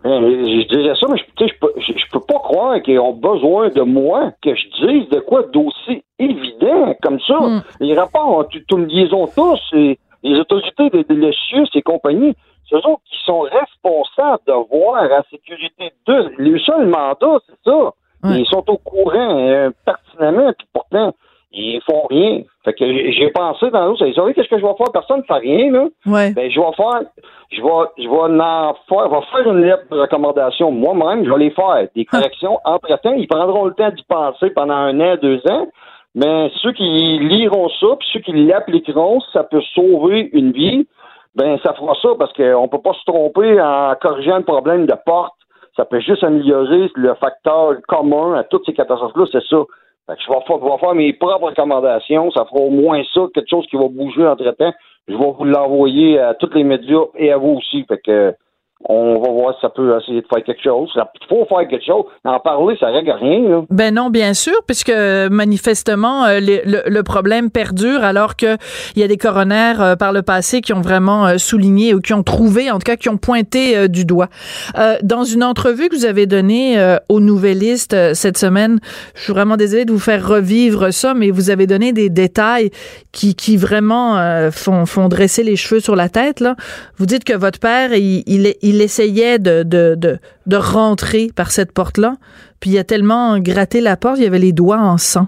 Je 0.03 0.67
dirais 0.67 0.95
ça, 0.99 1.07
mais 1.09 1.17
je, 1.17 1.45
je, 1.45 1.53
peux, 1.59 1.71
peux 2.11 2.25
pas 2.25 2.39
croire 2.39 2.81
qu'ils 2.81 2.99
ont 2.99 3.13
besoin 3.13 3.69
de 3.69 3.81
moi 3.81 4.31
que 4.41 4.55
je 4.55 4.87
dise 4.87 5.09
de 5.09 5.19
quoi 5.19 5.43
d'aussi 5.43 6.03
évident 6.17 6.95
comme 7.03 7.19
ça. 7.19 7.39
Hmm. 7.39 7.61
Les 7.79 7.95
rapports, 7.95 8.47
tout 8.49 8.77
une 8.77 8.87
liaison 8.87 9.27
tous, 9.27 9.59
et 9.73 9.99
les 10.23 10.39
autorités 10.39 10.89
de, 10.89 11.03
de 11.07 11.13
l'ECIUS 11.13 11.67
et 11.75 11.81
compagnie, 11.83 12.35
ce 12.69 12.79
sont 12.79 12.99
qui 13.05 13.17
sont 13.25 13.41
responsables 13.41 14.43
de 14.47 14.53
voir 14.71 15.03
la 15.03 15.23
sécurité 15.29 15.91
de. 16.07 16.31
Le 16.37 16.57
seul 16.59 16.87
mandat, 16.87 17.39
c'est 17.47 17.69
ça. 17.69 17.91
Ils 18.23 18.45
sont 18.45 18.63
au 18.69 18.77
courant 18.77 19.39
euh, 19.39 19.71
pertinemment, 19.83 20.53
puis 20.55 20.67
pourtant, 20.71 21.13
ils 21.53 21.81
font 21.81 22.05
rien. 22.09 22.41
Fait 22.63 22.73
que 22.73 22.85
j'ai 22.85 23.29
pensé 23.31 23.69
dans 23.71 23.85
l'eau, 23.85 23.95
vous 23.99 24.13
savez 24.13 24.33
qu'est-ce 24.33 24.49
que 24.49 24.59
je 24.59 24.65
vais 24.65 24.75
faire? 24.77 24.91
Personne 24.93 25.17
ne 25.17 25.23
fait 25.23 25.33
rien, 25.33 25.71
là. 25.71 25.87
Ouais. 26.05 26.31
Ben, 26.31 26.49
je 26.49 26.59
vais 26.59 26.73
faire, 26.75 27.01
je 27.51 27.61
vais, 27.61 28.03
je 28.03 28.09
vais 28.09 28.41
en 28.41 28.75
faire, 28.87 29.05
je 29.05 29.15
vais 29.15 29.25
faire 29.31 29.53
une 29.53 29.61
lettre 29.61 29.83
de 29.91 29.99
recommandation 29.99 30.71
moi-même, 30.71 31.25
je 31.25 31.31
vais 31.31 31.39
les 31.39 31.51
faire. 31.51 31.87
Des 31.95 32.05
ah. 32.07 32.11
corrections 32.17 32.59
entre-temps. 32.63 33.13
Ils 33.13 33.27
prendront 33.27 33.65
le 33.65 33.73
temps 33.73 33.89
d'y 33.89 34.03
penser 34.03 34.49
pendant 34.51 34.75
un 34.75 34.99
an, 34.99 35.17
deux 35.21 35.41
ans. 35.49 35.67
Mais 36.13 36.51
ceux 36.61 36.73
qui 36.73 37.19
liront 37.19 37.69
ça, 37.79 37.87
puis 37.97 38.07
ceux 38.11 38.19
qui 38.19 38.33
l'appliqueront, 38.33 39.21
ça 39.33 39.43
peut 39.43 39.61
sauver 39.73 40.29
une 40.33 40.51
vie, 40.51 40.85
ben, 41.35 41.57
ça 41.63 41.73
fera 41.73 41.93
ça 42.01 42.09
parce 42.19 42.33
qu'on 42.33 42.67
peut 42.67 42.81
pas 42.81 42.93
se 42.93 43.05
tromper 43.05 43.61
en 43.61 43.95
corrigeant 44.01 44.37
le 44.37 44.43
problème 44.43 44.85
de 44.85 44.95
porte. 45.05 45.33
Ça 45.77 45.85
peut 45.85 46.01
juste 46.01 46.23
améliorer 46.23 46.91
le 46.95 47.13
facteur 47.15 47.75
commun 47.87 48.33
à 48.33 48.43
toutes 48.43 48.65
ces 48.65 48.73
catastrophes-là, 48.73 49.25
c'est 49.31 49.43
ça 49.49 49.63
je 50.09 50.13
vais, 50.13 50.77
faire, 50.79 50.95
mes 50.95 51.13
propres 51.13 51.49
recommandations. 51.49 52.31
Ça 52.31 52.45
fera 52.45 52.61
au 52.61 52.69
moins 52.69 53.01
ça, 53.13 53.21
quelque 53.33 53.49
chose 53.49 53.65
qui 53.67 53.77
va 53.77 53.87
bouger 53.87 54.25
entre-temps. 54.25 54.73
Je 55.07 55.15
vais 55.15 55.31
vous 55.37 55.45
l'envoyer 55.45 56.19
à 56.19 56.33
tous 56.33 56.53
les 56.53 56.63
médias 56.63 57.05
et 57.17 57.31
à 57.31 57.37
vous 57.37 57.57
aussi. 57.57 57.83
Fait 57.85 57.99
que 57.99 58.35
on 58.85 59.19
va 59.19 59.29
voir 59.29 59.55
si 59.55 59.61
ça 59.61 59.69
peut 59.69 59.95
essayer 59.97 60.21
de 60.21 60.27
faire 60.27 60.43
quelque 60.43 60.63
chose. 60.63 60.91
Il 60.95 61.27
faut 61.27 61.45
faire 61.45 61.67
quelque 61.67 61.85
chose. 61.85 62.05
En 62.23 62.39
parler, 62.39 62.75
ça 62.79 62.87
règle 62.87 63.11
rien. 63.11 63.65
Ben 63.69 63.93
non, 63.93 64.09
bien 64.09 64.33
sûr, 64.33 64.55
puisque 64.65 64.91
manifestement, 64.91 66.25
euh, 66.25 66.39
le, 66.41 67.01
problème 67.01 67.49
perdure 67.49 68.03
alors 68.03 68.35
qu'il 68.35 68.57
y 68.95 69.03
a 69.03 69.07
des 69.07 69.17
coronaires 69.17 69.81
euh, 69.81 69.95
par 69.95 70.13
le 70.13 70.21
passé 70.21 70.61
qui 70.61 70.73
ont 70.73 70.81
vraiment 70.81 71.27
euh, 71.27 71.37
souligné 71.37 71.93
ou 71.93 71.99
qui 71.99 72.13
ont 72.13 72.23
trouvé, 72.23 72.71
en 72.71 72.75
tout 72.75 72.85
cas, 72.85 72.95
qui 72.95 73.09
ont 73.09 73.17
pointé 73.17 73.87
du 73.89 74.05
doigt. 74.05 74.29
dans 75.03 75.23
une 75.23 75.43
entrevue 75.43 75.89
que 75.89 75.95
vous 75.95 76.05
avez 76.05 76.25
donnée 76.25 76.77
aux 77.09 77.19
Nouvellistes 77.19 78.13
cette 78.13 78.37
semaine, 78.37 78.79
je 79.15 79.23
suis 79.23 79.33
vraiment 79.33 79.57
désolée 79.57 79.85
de 79.85 79.91
vous 79.91 79.99
faire 79.99 80.27
revivre 80.27 80.91
ça, 80.93 81.13
mais 81.13 81.31
vous 81.31 81.49
avez 81.49 81.67
donné 81.67 81.93
des 81.93 82.09
détails 82.09 82.71
qui, 83.11 83.35
qui 83.35 83.57
vraiment 83.57 84.49
font, 84.51 84.85
font 84.85 85.07
dresser 85.07 85.43
les 85.43 85.55
cheveux 85.55 85.79
sur 85.79 85.95
la 85.95 86.09
tête. 86.09 86.39
Là. 86.39 86.55
Vous 86.97 87.05
dites 87.05 87.23
que 87.23 87.33
votre 87.33 87.59
père, 87.59 87.93
il, 87.93 88.23
il, 88.27 88.47
est, 88.47 88.57
essayait 88.79 89.39
de, 89.39 89.63
de, 89.63 89.95
de, 89.97 90.19
de 90.45 90.55
rentrer 90.55 91.31
par 91.35 91.51
cette 91.51 91.73
porte-là, 91.73 92.15
puis 92.59 92.69
il 92.69 92.77
a 92.77 92.83
tellement 92.83 93.39
gratté 93.39 93.81
la 93.81 93.97
porte, 93.97 94.19
il 94.19 94.25
avait 94.25 94.39
les 94.39 94.53
doigts 94.53 94.79
en 94.79 94.97
sang. 94.97 95.27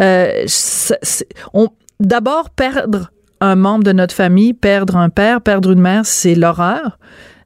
Euh, 0.00 0.46
D'abord, 2.00 2.50
perdre 2.50 3.12
un 3.40 3.54
membre 3.54 3.84
de 3.84 3.92
notre 3.92 4.14
famille, 4.14 4.52
perdre 4.52 4.96
un 4.96 5.10
père, 5.10 5.40
perdre 5.40 5.70
une 5.70 5.80
mère, 5.80 6.04
c'est 6.04 6.34
l'horreur. 6.34 6.98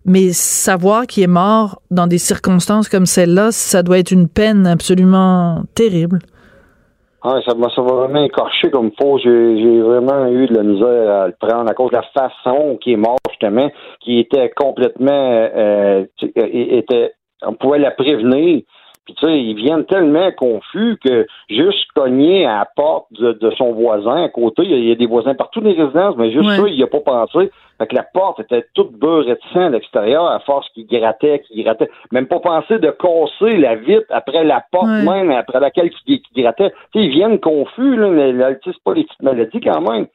Mais 0.05 0.33
savoir 0.33 1.07
qu'il 1.07 1.23
est 1.23 1.27
mort 1.27 1.83
dans 1.91 2.07
des 2.07 2.19
circonstances 2.19 2.89
comme 2.89 3.05
celle-là, 3.05 3.53
ça 3.53 3.83
doit 3.83 3.99
être 3.99 4.11
une 4.11 4.29
peine 4.29 4.67
absolument 4.67 5.65
terrible. 5.75 6.21
Ah, 7.23 7.41
ça 7.45 7.55
m'a 7.55 7.69
vraiment 7.77 8.25
écorché 8.25 8.71
comme 8.71 8.93
faux. 9.01 9.19
J'ai 9.19 9.81
vraiment 9.81 10.27
eu 10.27 10.47
de 10.47 10.55
la 10.55 10.63
misère 10.63 11.11
à 11.11 11.27
le 11.27 11.35
prendre 11.39 11.69
à 11.69 11.75
cause 11.75 11.91
de 11.91 11.97
la 11.97 12.03
façon 12.03 12.79
qui 12.81 12.93
est 12.93 12.97
mort, 12.97 13.19
justement, 13.29 13.69
qui 14.01 14.21
était 14.21 14.51
complètement 14.51 15.11
euh, 15.11 16.05
était 16.37 17.13
on 17.43 17.55
pouvait 17.55 17.79
la 17.79 17.91
prévenir. 17.91 18.63
Puis 19.05 19.15
tu 19.15 19.27
sais, 19.27 19.41
ils 19.41 19.55
viennent 19.55 19.87
tellement 19.87 20.31
confus 20.33 20.99
que 21.03 21.27
juste 21.49 21.91
cogner 21.95 22.45
à 22.45 22.59
la 22.59 22.69
porte 22.77 23.07
de, 23.13 23.51
son 23.57 23.73
voisin 23.73 24.23
à 24.23 24.29
côté, 24.29 24.63
il 24.65 24.87
y, 24.87 24.93
a, 24.93 24.95
des 24.95 25.07
voisins 25.07 25.35
partout 25.35 25.61
des 25.61 25.73
résidences, 25.73 26.17
mais 26.19 26.31
juste 26.31 26.51
ça, 26.51 26.69
il 26.69 26.83
a 26.83 26.87
pas 26.87 27.01
pensé. 27.01 27.51
Fait 27.79 27.87
que 27.87 27.95
la 27.95 28.03
porte 28.03 28.41
était 28.41 28.67
toute 28.75 28.93
beurrée 28.93 29.35
de 29.35 29.41
sang 29.53 29.67
à 29.67 29.69
l'extérieur, 29.71 30.27
à 30.27 30.41
force 30.41 30.69
qu'il 30.71 30.87
grattait, 30.87 31.41
qu'il 31.47 31.63
grattait. 31.63 31.89
Même 32.11 32.27
pas 32.27 32.41
penser 32.41 32.79
de 32.79 32.91
casser 32.91 33.57
la 33.57 33.77
vitre 33.77 34.07
après 34.11 34.45
la 34.45 34.65
porte 34.73 34.89
même, 34.89 35.31
après 35.31 35.61
laquelle 35.61 35.91
il, 36.07 36.21
grattait. 36.37 36.73
Ils 36.95 37.11
viennent 37.11 37.39
confus, 37.39 37.97
là, 37.97 38.09
mais 38.09 38.33
c'est 38.65 38.73
pas 38.85 38.95
les 38.95 39.05
petites 39.05 39.23
maladies 39.23 39.61
quand 39.61 39.81
même 39.81 40.07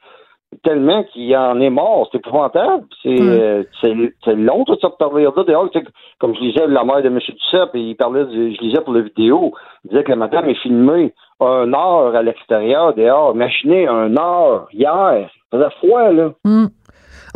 tellement 0.62 1.02
qu'il 1.04 1.36
en 1.36 1.60
est 1.60 1.70
mort. 1.70 2.08
C'est 2.10 2.18
épouvantable. 2.18 2.84
C'est 3.02 3.20
euh, 3.20 3.64
c'est 3.82 4.34
long, 4.34 4.64
tout 4.64 4.76
ça, 4.80 4.88
de 4.88 4.94
parler 4.94 5.24
là. 5.24 5.30
D'ailleurs, 5.36 5.70
comme 6.18 6.34
je 6.34 6.40
disais, 6.40 6.66
la 6.66 6.84
mère 6.84 7.02
de 7.02 7.08
M. 7.08 7.18
Duceppe, 7.18 7.70
il 7.74 7.96
parlait, 7.96 8.24
je 8.30 8.60
lisais 8.60 8.80
pour 8.80 8.94
la 8.94 9.00
vidéo, 9.00 9.52
il 9.84 9.90
disait 9.90 10.04
que 10.04 10.10
la 10.10 10.16
madame 10.16 10.48
est 10.48 10.54
filmée 10.62 11.12
un 11.40 11.72
heure 11.72 12.14
à 12.14 12.22
l'extérieur, 12.22 12.94
dehors, 12.94 13.34
imaginez 13.34 13.88
un 13.88 14.16
heure 14.16 14.68
hier. 14.72 15.28
Ça 15.50 15.58
faisait 15.58 15.70
froid, 15.78 16.12
là. 16.12 16.30
Mm. 16.44 16.66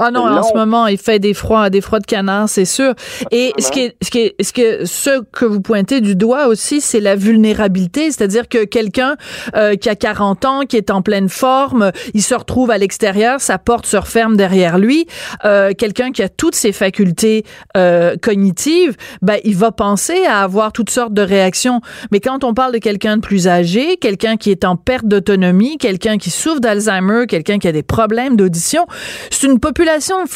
Ah 0.01 0.13
non, 0.13 0.21
en 0.21 0.45
ce 0.45 0.55
moment, 0.55 0.87
il 0.87 0.97
fait 0.97 1.19
des 1.19 1.35
froids, 1.35 1.71
des 1.71 1.81
froids 1.81 1.99
de 1.99 2.07
canard, 2.07 2.49
c'est 2.49 2.65
sûr. 2.65 2.95
Et 3.33 3.53
ce 3.59 3.73
qui 3.73 3.81
est, 3.81 3.97
ce 4.01 4.11
qui 4.11 4.21
est, 4.21 4.35
ce 4.41 4.53
que, 4.53 4.85
ce 4.85 5.23
que 5.33 5.45
vous 5.45 5.61
pointez 5.61 6.01
du 6.01 6.15
doigt 6.15 6.47
aussi, 6.47 6.81
c'est 6.81 7.01
la 7.01 7.17
vulnérabilité, 7.17 8.13
c'est-à-dire 8.13 8.49
que 8.49 8.65
quelqu'un 8.65 9.17
euh, 9.57 9.75
qui 9.75 9.89
a 9.89 9.97
40 9.97 10.45
ans, 10.45 10.61
qui 10.61 10.77
est 10.77 10.91
en 10.91 11.03
pleine 11.03 11.29
forme, 11.29 11.91
il 12.15 12.23
se 12.23 12.37
retrouve 12.37 12.71
à 12.71 12.79
l'extérieur, 12.79 13.41
sa 13.41 13.59
porte 13.59 13.87
se 13.87 13.97
referme 13.97 14.37
derrière 14.37 14.79
lui. 14.79 15.07
Euh, 15.45 15.73
quelqu'un 15.77 16.13
qui 16.13 16.23
a 16.23 16.29
toutes 16.29 16.55
ses 16.55 16.71
facultés 16.71 17.45
euh, 17.77 18.15
cognitives, 18.23 18.97
ben 19.21 19.39
il 19.43 19.57
va 19.57 19.73
penser 19.73 20.25
à 20.27 20.43
avoir 20.43 20.71
toutes 20.71 20.91
sortes 20.91 21.13
de 21.13 21.23
réactions. 21.23 21.81
Mais 22.13 22.21
quand 22.21 22.45
on 22.45 22.55
parle 22.55 22.73
de 22.73 22.79
quelqu'un 22.79 23.17
de 23.17 23.23
plus 23.23 23.49
âgé, 23.49 23.97
quelqu'un 23.97 24.37
qui 24.37 24.53
est 24.53 24.65
en 24.65 24.77
perte 24.77 25.07
d'autonomie, 25.07 25.77
quelqu'un 25.77 26.19
qui 26.19 26.31
souffre 26.31 26.61
d'Alzheimer, 26.61 27.27
quelqu'un 27.27 27.59
qui 27.59 27.67
a 27.67 27.73
des 27.73 27.83
problèmes 27.83 28.37
d'audition, 28.37 28.87
c'est 29.31 29.49
une 29.49 29.59
population 29.59 29.88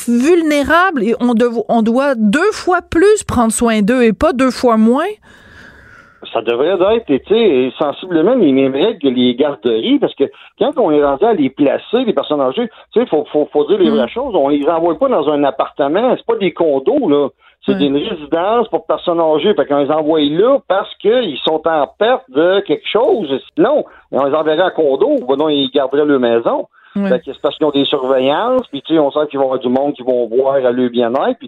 vulnérable 0.09 1.03
et 1.03 1.15
on, 1.21 1.35
on 1.69 1.83
doit 1.83 2.15
deux 2.15 2.53
fois 2.53 2.81
plus 2.83 3.25
prendre 3.25 3.53
soin 3.53 3.83
d'eux 3.83 4.03
et 4.03 4.13
pas 4.13 4.33
deux 4.33 4.51
fois 4.51 4.77
moins? 4.77 5.07
ça 6.33 6.41
devrait 6.41 6.79
être, 6.97 7.07
tu 7.07 7.21
sais, 7.29 7.73
sensiblement 7.79 8.35
les 8.35 8.53
mêmes 8.53 8.75
règles 8.75 8.99
que 8.99 9.09
les 9.09 9.35
garderies, 9.35 9.99
parce 9.99 10.15
que 10.15 10.25
quand 10.59 10.73
on 10.77 10.91
est 10.91 11.05
rendu 11.05 11.25
à 11.25 11.35
les 11.35 11.51
placer, 11.51 12.05
les 12.07 12.13
personnes 12.13 12.41
âgées, 12.41 12.69
tu 12.93 13.01
sais, 13.01 13.07
faut, 13.07 13.27
faut, 13.31 13.49
faut 13.53 13.65
dire 13.67 13.79
les 13.79 13.91
mm. 13.91 13.95
vraies 13.95 14.09
choses, 14.09 14.35
on 14.35 14.49
les 14.49 14.67
envoie 14.67 14.99
pas 14.99 15.09
dans 15.09 15.29
un 15.29 15.45
appartement, 15.45 16.15
c'est 16.17 16.27
pas 16.27 16.37
des 16.37 16.53
condos, 16.53 17.09
là. 17.09 17.29
C'est 17.65 17.81
une 17.81 17.97
résidence 17.97 18.67
pour 18.71 18.87
personnes 18.87 19.21
âgées. 19.21 19.55
Fait 19.55 19.67
qu'on 19.67 19.85
les 19.85 19.91
envoie 19.93 20.19
là 20.21 20.59
parce 20.67 20.93
qu'ils 20.97 21.39
sont 21.45 21.63
en 21.65 21.87
perte 21.97 22.29
de 22.29 22.59
quelque 22.67 22.89
chose. 22.89 23.41
Sinon, 23.55 23.85
on 24.11 24.25
les 24.25 24.35
enverrait 24.35 24.63
à 24.63 24.73
condo, 24.73 25.19
ou 25.25 25.37
non, 25.37 25.49
ils 25.49 25.71
garderaient 25.71 26.05
leur 26.05 26.19
maison. 26.19 26.67
C'est 26.95 27.41
parce 27.41 27.57
qu'ils 27.57 27.67
ont 27.67 27.71
des 27.71 27.85
surveillances, 27.85 28.67
puis 28.69 28.83
tu 28.83 28.95
sais, 28.95 28.99
on 28.99 29.11
sait 29.11 29.27
qu'il 29.29 29.39
va 29.39 29.45
y 29.45 29.49
avoir 29.49 29.61
du 29.61 29.69
monde 29.69 29.95
qui 29.95 30.03
vont 30.03 30.27
voir 30.27 30.57
à 30.57 30.61
leur 30.61 30.91
bien-être. 30.91 31.39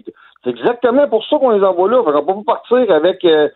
C'est 0.43 0.49
exactement 0.49 1.07
pour 1.07 1.25
ça 1.25 1.37
qu'on 1.37 1.51
les 1.51 1.63
envoie 1.63 1.89
là. 1.89 2.03
Fait 2.03 2.11
qu'on 2.11 2.25
peut 2.25 2.43
pas 2.45 2.53
partir 2.53 2.91
avec 2.95 3.23
euh, 3.25 3.49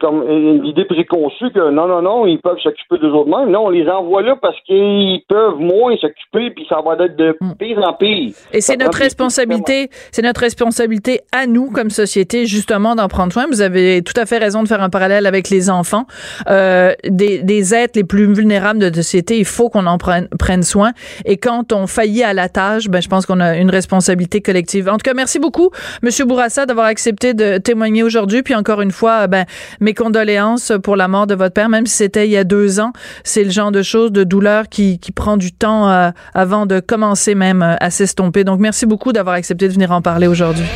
comme 0.00 0.28
une 0.28 0.64
idée 0.66 0.84
préconçue 0.84 1.50
que 1.50 1.70
non, 1.70 1.86
non, 1.86 2.02
non, 2.02 2.26
ils 2.26 2.40
peuvent 2.40 2.58
s'occuper 2.62 2.98
des 2.98 3.06
autres 3.06 3.28
mêmes. 3.28 3.50
Non, 3.50 3.66
on 3.66 3.70
les 3.70 3.88
envoie 3.88 4.22
là 4.22 4.36
parce 4.40 4.56
qu'ils 4.66 5.22
peuvent 5.28 5.58
moins 5.58 5.96
s'occuper, 5.96 6.50
puis 6.50 6.66
ça 6.68 6.80
va 6.84 7.04
être 7.04 7.16
de 7.16 7.36
hmm. 7.40 7.54
pire 7.58 7.78
en 7.78 7.92
pire. 7.94 8.34
Et 8.52 8.60
c'est 8.60 8.76
notre 8.76 8.98
responsabilité, 8.98 9.88
c'est 10.10 10.22
notre 10.22 10.40
responsabilité 10.40 11.20
à 11.32 11.46
nous 11.46 11.70
comme 11.70 11.90
société 11.90 12.46
justement 12.46 12.96
d'en 12.96 13.08
prendre 13.08 13.32
soin. 13.32 13.46
Vous 13.46 13.60
avez 13.60 14.02
tout 14.02 14.18
à 14.20 14.26
fait 14.26 14.38
raison 14.38 14.62
de 14.62 14.68
faire 14.68 14.82
un 14.82 14.90
parallèle 14.90 15.26
avec 15.26 15.48
les 15.48 15.70
enfants, 15.70 16.06
euh, 16.48 16.92
des, 17.04 17.42
des 17.42 17.74
êtres 17.74 17.92
les 17.96 18.04
plus 18.04 18.32
vulnérables 18.32 18.80
de 18.80 18.86
la 18.86 18.92
société. 18.94 19.38
Il 19.38 19.44
faut 19.44 19.68
qu'on 19.68 19.86
en 19.86 19.98
prenne, 19.98 20.28
prenne 20.38 20.62
soin. 20.62 20.92
Et 21.24 21.36
quand 21.36 21.72
on 21.72 21.86
faillit 21.86 22.24
à 22.24 22.34
la 22.34 22.48
tâche, 22.48 22.88
ben 22.88 23.00
je 23.00 23.08
pense 23.08 23.26
qu'on 23.26 23.40
a 23.40 23.56
une 23.56 23.70
responsabilité 23.70 24.40
collective. 24.40 24.88
En 24.88 24.96
tout 24.96 25.04
cas, 25.04 25.14
merci 25.14 25.38
beaucoup, 25.38 25.70
Monsieur 26.02 26.24
Bourassa, 26.24 26.66
d'avoir 26.66 26.86
accepté 26.86 27.34
de 27.34 27.58
témoigner 27.58 28.02
aujourd'hui. 28.02 28.42
Puis 28.42 28.54
encore 28.54 28.80
une 28.80 28.90
fois, 28.90 29.26
ben 29.28 29.44
mes 29.80 29.94
condoléances 29.94 30.72
pour 30.82 30.96
la 30.96 31.08
mort 31.08 31.26
de 31.26 31.34
votre 31.34 31.54
père, 31.54 31.68
même 31.68 31.86
si 31.86 31.96
c'était 31.96 32.26
il 32.26 32.30
y 32.30 32.36
a 32.36 32.44
deux 32.44 32.80
ans. 32.80 32.92
C'est 33.24 33.44
le 33.44 33.50
genre 33.50 33.72
de 33.72 33.82
choses, 33.82 34.12
de 34.12 34.24
douleur 34.24 34.68
qui, 34.68 34.98
qui 34.98 35.12
prend 35.12 35.36
du 35.36 35.52
temps 35.52 35.88
euh, 35.88 36.10
avant 36.34 36.66
de 36.66 36.80
commencer 36.80 37.34
même 37.34 37.62
euh, 37.62 37.76
à 37.80 37.90
s'estomper. 37.90 38.44
Donc, 38.44 38.60
merci 38.60 38.86
beaucoup 38.86 39.12
d'avoir 39.12 39.36
accepté 39.36 39.68
de 39.68 39.72
venir 39.72 39.90
en 39.92 40.02
parler 40.02 40.26
aujourd'hui. 40.26 40.66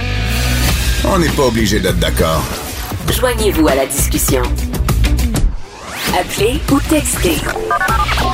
On 1.04 1.18
n'est 1.18 1.28
pas 1.28 1.44
obligé 1.44 1.80
d'être 1.80 1.98
d'accord. 1.98 2.42
Joignez-vous 3.12 3.68
à 3.68 3.74
la 3.74 3.86
discussion. 3.86 4.42
Appelez 6.18 6.60
ou 6.72 6.80
textez. 6.88 7.36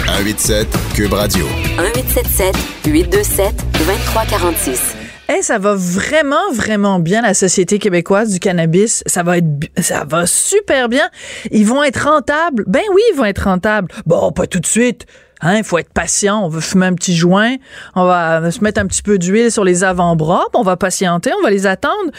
187 0.06 0.68
Cube 0.94 1.12
Radio. 1.12 1.46
1877 1.78 2.56
827 2.86 3.54
2346. 3.78 5.01
Ça 5.40 5.58
va 5.58 5.74
vraiment, 5.74 6.52
vraiment 6.52 6.98
bien, 6.98 7.22
la 7.22 7.34
Société 7.34 7.78
québécoise 7.78 8.32
du 8.32 8.38
cannabis. 8.38 9.02
Ça 9.06 9.22
va 9.22 9.38
être, 9.38 9.46
ça 9.78 10.04
va 10.06 10.26
super 10.26 10.88
bien. 10.88 11.08
Ils 11.50 11.66
vont 11.66 11.82
être 11.82 12.08
rentables. 12.08 12.64
Ben 12.66 12.82
oui, 12.92 13.00
ils 13.12 13.16
vont 13.16 13.24
être 13.24 13.44
rentables. 13.44 13.88
Bon, 14.04 14.32
pas 14.32 14.46
tout 14.46 14.60
de 14.60 14.66
suite. 14.66 15.06
Hein, 15.40 15.56
il 15.56 15.64
faut 15.64 15.78
être 15.78 15.92
patient. 15.92 16.44
On 16.44 16.48
va 16.48 16.60
fumer 16.60 16.86
un 16.86 16.94
petit 16.94 17.16
joint. 17.16 17.56
On 17.94 18.04
va 18.04 18.50
se 18.50 18.62
mettre 18.62 18.80
un 18.80 18.86
petit 18.86 19.02
peu 19.02 19.18
d'huile 19.18 19.50
sur 19.50 19.64
les 19.64 19.84
avant-bras. 19.84 20.44
On 20.54 20.62
va 20.62 20.76
patienter. 20.76 21.32
On 21.38 21.42
va 21.42 21.50
les 21.50 21.66
attendre. 21.66 22.10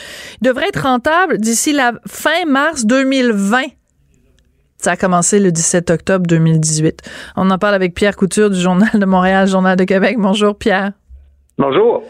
Ils 0.41 0.45
devraient 0.47 0.68
être 0.68 0.82
rentables 0.84 1.38
d'ici 1.38 1.72
la 1.72 1.93
fin 2.07 2.45
mars 2.47 2.86
2020. 2.86 3.61
Ça 4.78 4.91
a 4.91 4.97
commencé 4.97 5.39
le 5.39 5.51
17 5.51 5.91
octobre 5.91 6.28
2018. 6.28 7.01
On 7.38 7.49
en 7.49 7.57
parle 7.57 7.76
avec 7.76 7.93
Pierre 7.93 8.18
Couture 8.18 8.49
du 8.49 8.59
Journal 8.59 8.89
de 8.93 9.05
Montréal, 9.05 9.47
Journal 9.47 9.78
de 9.78 9.86
Québec. 9.86 10.18
Bonjour, 10.20 10.57
Pierre. 10.57 10.91
Bonjour. 11.57 12.03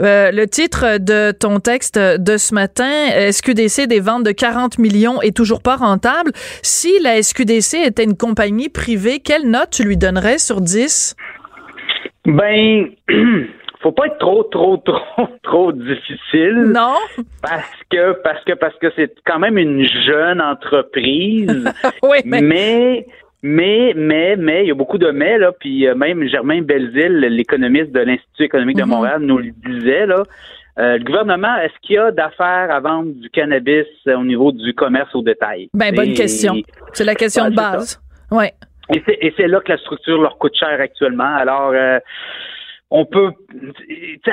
Euh, 0.00 0.30
le 0.30 0.46
titre 0.46 0.98
de 0.98 1.32
ton 1.32 1.60
texte 1.60 1.98
de 1.98 2.36
ce 2.36 2.54
matin, 2.54 3.30
SQDC 3.30 3.86
des 3.86 4.00
ventes 4.00 4.24
de 4.24 4.32
40 4.32 4.78
millions 4.78 5.20
est 5.22 5.36
toujours 5.36 5.62
pas 5.62 5.76
rentable. 5.76 6.32
Si 6.62 6.98
la 7.02 7.22
SQDC 7.22 7.86
était 7.86 8.04
une 8.04 8.16
compagnie 8.16 8.68
privée, 8.68 9.20
quelle 9.20 9.48
note 9.50 9.70
tu 9.70 9.84
lui 9.84 9.96
donnerais 9.96 10.38
sur 10.38 10.60
10? 10.60 11.16
Ben, 12.26 12.88
faut 13.80 13.92
pas 13.92 14.06
être 14.06 14.18
trop, 14.18 14.42
trop, 14.44 14.76
trop, 14.78 15.28
trop 15.42 15.72
difficile. 15.72 16.72
Non. 16.74 16.96
Parce 17.42 17.70
que, 17.90 18.12
parce 18.22 18.44
que, 18.44 18.52
parce 18.52 18.76
que 18.78 18.88
c'est 18.96 19.14
quand 19.24 19.38
même 19.38 19.58
une 19.58 19.86
jeune 20.06 20.40
entreprise. 20.40 21.72
oui, 22.02 22.18
mais... 22.24 22.40
mais 22.40 23.06
mais, 23.46 23.92
mais, 23.96 24.36
mais, 24.36 24.64
il 24.64 24.68
y 24.68 24.70
a 24.70 24.74
beaucoup 24.74 24.98
de 24.98 25.10
mais, 25.10 25.38
là, 25.38 25.52
puis 25.52 25.86
euh, 25.86 25.94
même 25.94 26.26
Germain 26.28 26.60
Belzile, 26.62 27.18
l'économiste 27.20 27.92
de 27.92 28.00
l'Institut 28.00 28.44
économique 28.44 28.76
de 28.76 28.82
Mhm. 28.82 28.88
Montréal, 28.90 29.18
nous 29.20 29.38
le 29.38 29.50
disait, 29.66 30.06
là. 30.06 30.22
Euh, 30.78 30.98
le 30.98 31.04
gouvernement, 31.04 31.56
est-ce 31.56 31.72
qu'il 31.82 31.96
y 31.96 31.98
a 31.98 32.10
d'affaires 32.10 32.70
à 32.70 32.80
vendre 32.80 33.10
du 33.14 33.30
cannabis 33.30 33.86
euh, 34.08 34.16
au 34.16 34.24
niveau 34.24 34.52
du 34.52 34.74
commerce 34.74 35.14
au 35.14 35.22
détail? 35.22 35.70
Ben, 35.72 35.94
bonne 35.94 36.10
Et- 36.10 36.14
question. 36.14 36.54
C'est 36.92 37.04
la 37.04 37.14
question 37.14 37.48
de 37.48 37.54
base. 37.54 37.98
Ouais. 38.30 38.52
Et 38.92 39.02
c'est, 39.06 39.18
et 39.22 39.32
c'est 39.36 39.48
là 39.48 39.60
que 39.60 39.72
la 39.72 39.78
structure 39.78 40.20
leur 40.20 40.36
coûte 40.38 40.54
cher 40.54 40.78
actuellement. 40.80 41.34
Alors, 41.34 41.72
euh, 41.74 41.98
on 42.90 43.04
peut, 43.04 43.32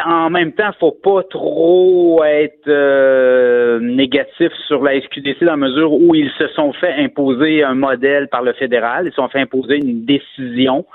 en 0.05 0.29
même 0.29 0.51
temps, 0.53 0.71
faut 0.79 0.91
pas 0.91 1.23
trop 1.23 2.23
être 2.23 2.67
euh, 2.67 3.79
négatif 3.79 4.51
sur 4.67 4.83
la 4.83 4.99
SQDC 5.01 5.39
dans 5.41 5.51
la 5.51 5.57
mesure 5.57 5.91
où 5.91 6.13
ils 6.13 6.29
se 6.37 6.47
sont 6.49 6.71
fait 6.73 6.93
imposer 6.93 7.63
un 7.63 7.73
modèle 7.73 8.27
par 8.27 8.43
le 8.43 8.53
fédéral, 8.53 9.07
ils 9.07 9.09
se 9.09 9.15
sont 9.15 9.27
fait 9.29 9.39
imposer 9.39 9.77
une 9.77 10.05
décision. 10.05 10.85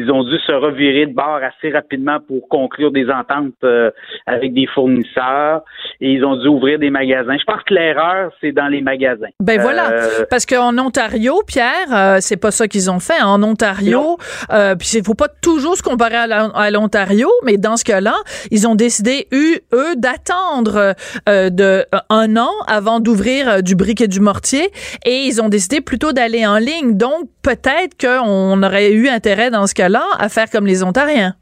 Ils 0.00 0.10
ont 0.16 0.22
dû 0.30 0.36
se 0.46 0.52
revirer 0.52 1.06
de 1.06 1.14
bord 1.22 1.40
assez 1.50 1.68
rapidement 1.78 2.18
pour 2.26 2.42
conclure 2.48 2.92
des 2.98 3.06
ententes 3.20 3.62
euh, 3.64 3.90
avec 4.26 4.50
des 4.54 4.66
fournisseurs 4.74 5.62
et 6.00 6.08
ils 6.12 6.24
ont 6.24 6.36
dû 6.36 6.48
ouvrir 6.48 6.78
des 6.78 6.90
magasins. 6.90 7.36
Je 7.38 7.44
pense 7.44 7.62
que 7.68 7.74
l'erreur, 7.74 8.30
c'est 8.40 8.52
dans 8.52 8.68
les 8.68 8.80
magasins. 8.80 9.32
Ben 9.40 9.60
voilà, 9.60 9.84
Euh, 9.90 10.24
parce 10.30 10.46
qu'en 10.46 10.76
Ontario, 10.78 11.34
Pierre, 11.46 11.90
euh, 11.92 12.18
c'est 12.20 12.36
pas 12.36 12.50
ça 12.58 12.68
qu'ils 12.68 12.90
ont 12.90 13.00
fait. 13.08 13.20
En 13.22 13.42
Ontario, 13.42 14.18
euh, 14.52 14.74
puis 14.76 14.88
il 14.94 15.04
faut 15.04 15.14
pas 15.24 15.28
toujours 15.48 15.76
se 15.76 15.82
comparer 15.82 16.16
à 16.16 16.70
l'Ontario, 16.70 17.28
mais 17.44 17.56
dans 17.56 17.76
ce 17.76 17.84
cas-là, 17.84 18.14
ils 18.50 18.66
ont 18.68 18.74
décidé 18.74 19.26
eux, 19.32 19.56
eux 19.72 19.96
d'attendre 19.96 20.94
euh, 21.28 21.50
de 21.50 21.84
un 22.10 22.36
an 22.36 22.52
avant 22.66 23.00
d'ouvrir 23.00 23.62
du 23.62 23.74
brick 23.74 24.00
et 24.00 24.08
du 24.08 24.20
mortier, 24.20 24.64
et 25.04 25.16
ils 25.28 25.40
ont 25.42 25.48
décidé 25.48 25.80
plutôt 25.80 26.12
d'aller 26.12 26.46
en 26.46 26.58
ligne. 26.58 26.96
Donc 26.96 27.20
peut-être 27.42 27.94
qu'on 28.00 28.62
aurait 28.62 28.92
eu 28.92 29.08
intérêt 29.08 29.50
dans 29.50 29.66
ce 29.66 29.74
à 30.18 30.28
faire 30.28 30.50
comme 30.50 30.66
les 30.66 30.82
Ontariens. 30.82 31.34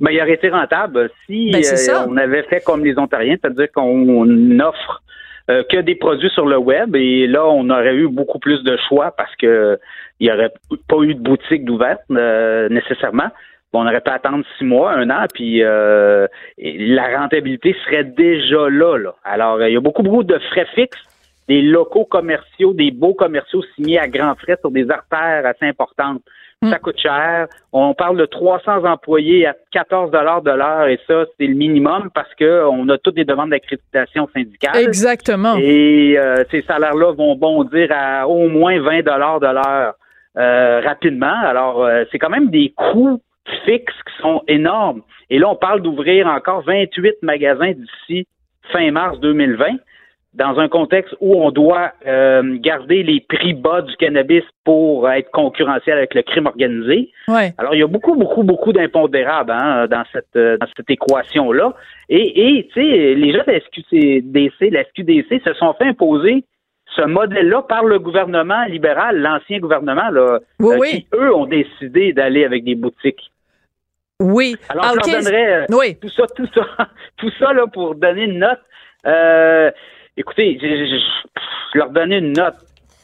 Ben, 0.00 0.10
il 0.10 0.20
aurait 0.20 0.34
été 0.34 0.48
rentable 0.50 1.10
si 1.26 1.50
Ben, 1.52 1.62
euh, 1.62 2.06
on 2.08 2.16
avait 2.16 2.42
fait 2.44 2.60
comme 2.60 2.84
les 2.84 2.98
Ontariens, 2.98 3.36
c'est-à-dire 3.40 3.70
qu'on 3.72 4.60
offre 4.60 5.02
euh, 5.50 5.62
que 5.70 5.76
des 5.78 5.94
produits 5.94 6.30
sur 6.30 6.46
le 6.46 6.56
web 6.56 6.96
et 6.96 7.26
là, 7.26 7.44
on 7.46 7.68
aurait 7.68 7.94
eu 7.94 8.08
beaucoup 8.08 8.38
plus 8.38 8.62
de 8.64 8.78
choix 8.88 9.12
parce 9.16 9.34
que 9.36 9.78
il 10.18 10.26
n'y 10.26 10.32
aurait 10.32 10.52
pas 10.88 11.02
eu 11.02 11.14
de 11.14 11.20
boutique 11.20 11.64
d'ouverte 11.64 12.00
euh, 12.10 12.68
nécessairement. 12.70 13.28
Bon, 13.72 13.82
on 13.82 13.86
aurait 13.86 14.00
pu 14.00 14.10
attendre 14.10 14.44
six 14.56 14.64
mois, 14.64 14.92
un 14.92 15.10
an, 15.10 15.26
puis 15.34 15.62
euh, 15.62 16.26
la 16.58 17.18
rentabilité 17.18 17.76
serait 17.84 18.04
déjà 18.04 18.70
là. 18.70 18.96
là. 18.96 19.14
Alors, 19.24 19.60
il 19.62 19.74
y 19.74 19.76
a 19.76 19.80
beaucoup, 19.80 20.02
beaucoup 20.02 20.22
de 20.22 20.38
frais 20.50 20.66
fixes, 20.74 21.02
des 21.48 21.60
locaux 21.60 22.04
commerciaux, 22.04 22.72
des 22.72 22.90
beaux 22.90 23.14
commerciaux 23.14 23.62
signés 23.74 23.98
à 23.98 24.08
grands 24.08 24.36
frais 24.36 24.56
sur 24.60 24.70
des 24.70 24.88
artères 24.90 25.44
assez 25.44 25.66
importantes. 25.66 26.22
Ça 26.62 26.78
coûte 26.78 26.98
cher. 26.98 27.46
On 27.72 27.94
parle 27.94 28.16
de 28.16 28.24
300 28.24 28.84
employés 28.84 29.46
à 29.46 29.54
14 29.72 30.10
dollars 30.10 30.42
de 30.42 30.50
l'heure 30.50 30.86
et 30.86 30.98
ça, 31.06 31.24
c'est 31.38 31.46
le 31.46 31.54
minimum 31.54 32.10
parce 32.14 32.32
que 32.34 32.64
on 32.66 32.88
a 32.88 32.98
toutes 32.98 33.16
des 33.16 33.24
demandes 33.24 33.50
d'accréditation 33.50 34.28
syndicale. 34.34 34.76
Exactement. 34.76 35.56
Et 35.58 36.16
euh, 36.18 36.44
ces 36.50 36.62
salaires-là 36.62 37.12
vont 37.12 37.36
bondir 37.36 37.88
à 37.90 38.26
au 38.28 38.48
moins 38.48 38.80
20 38.80 39.02
dollars 39.02 39.40
de 39.40 39.46
l'heure 39.46 39.94
euh, 40.36 40.80
rapidement. 40.80 41.38
Alors, 41.42 41.84
euh, 41.84 42.04
c'est 42.10 42.18
quand 42.18 42.30
même 42.30 42.50
des 42.50 42.72
coûts 42.76 43.20
fixes 43.64 43.94
qui 44.06 44.22
sont 44.22 44.42
énormes. 44.48 45.02
Et 45.30 45.38
là, 45.38 45.48
on 45.48 45.56
parle 45.56 45.82
d'ouvrir 45.82 46.26
encore 46.26 46.62
28 46.62 47.22
magasins 47.22 47.72
d'ici 47.72 48.26
fin 48.72 48.90
mars 48.90 49.20
2020 49.20 49.66
dans 50.34 50.58
un 50.58 50.68
contexte 50.68 51.14
où 51.20 51.34
on 51.40 51.50
doit 51.52 51.92
euh, 52.06 52.56
garder 52.58 53.02
les 53.04 53.20
prix 53.20 53.54
bas 53.54 53.82
du 53.82 53.94
cannabis 53.96 54.42
pour 54.64 55.08
être 55.08 55.30
concurrentiel 55.30 55.96
avec 55.98 56.14
le 56.14 56.22
crime 56.22 56.46
organisé. 56.46 57.10
Ouais. 57.28 57.52
Alors, 57.58 57.74
il 57.74 57.80
y 57.80 57.82
a 57.84 57.86
beaucoup, 57.86 58.14
beaucoup, 58.16 58.42
beaucoup 58.42 58.72
d'impondérables 58.72 59.52
hein, 59.52 59.86
dans 59.86 60.02
cette 60.12 60.34
euh, 60.36 60.56
dans 60.58 60.66
cette 60.76 60.90
équation-là. 60.90 61.74
Et, 62.08 62.68
tu 62.72 62.80
sais, 62.80 63.14
les 63.14 63.32
gens 63.32 63.44
de 63.46 63.52
la 63.52 63.60
SQDC, 63.60 64.70
la 64.72 64.84
SQDC 64.84 65.42
se 65.44 65.54
sont 65.54 65.72
fait 65.74 65.84
imposer 65.86 66.44
ce 66.96 67.02
modèle-là 67.02 67.62
par 67.62 67.84
le 67.84 67.98
gouvernement 67.98 68.64
libéral, 68.66 69.18
l'ancien 69.20 69.58
gouvernement, 69.58 70.10
là, 70.10 70.38
Oui, 70.60 70.74
euh, 70.74 70.78
oui. 70.78 70.90
qui, 70.90 71.06
eux, 71.14 71.34
ont 71.34 71.46
décidé 71.46 72.12
d'aller 72.12 72.44
avec 72.44 72.64
des 72.64 72.74
boutiques. 72.74 73.30
Oui. 74.20 74.56
Alors, 74.68 74.84
Ah, 74.86 74.90
je 74.94 74.98
ok. 74.98 75.06
leur 75.12 75.22
donnerais 75.22 75.52
euh, 75.62 75.66
Oui. 75.70 75.96
tout 76.00 76.08
ça, 76.08 76.24
tout 76.36 76.46
ça, 76.54 76.66
tout 77.16 77.30
ça 77.38 77.52
là, 77.52 77.66
pour 77.72 77.94
donner 77.94 78.24
une 78.24 78.38
note. 78.40 78.60
Euh, 79.06 79.70
écoutez, 80.16 80.58
je, 80.60 80.66
je- 80.66 80.98
je- 80.98 81.78
leur 81.78 81.90
donner 81.90 82.18
une 82.18 82.32
note. 82.32 82.54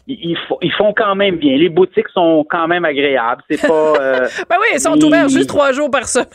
Ils, 0.07 0.31
ils 0.31 0.37
font, 0.49 0.59
ils 0.63 0.73
font 0.73 0.93
quand 0.93 1.15
même 1.15 1.37
bien. 1.37 1.57
Les 1.57 1.69
boutiques 1.69 2.09
sont 2.11 2.45
quand 2.49 2.67
même 2.69 2.85
agréables. 2.85 3.43
C'est 3.51 3.67
pas. 3.67 3.95
euh, 4.01 4.29
Ben 4.49 4.57
oui, 4.61 4.67
ils 4.75 4.81
sont 4.81 4.95
ils- 4.97 5.05
ouverts 5.05 5.29
juste 5.29 5.49
trois 5.49 5.73
jours 5.73 5.91
par 5.91 6.07
semaine. 6.07 6.29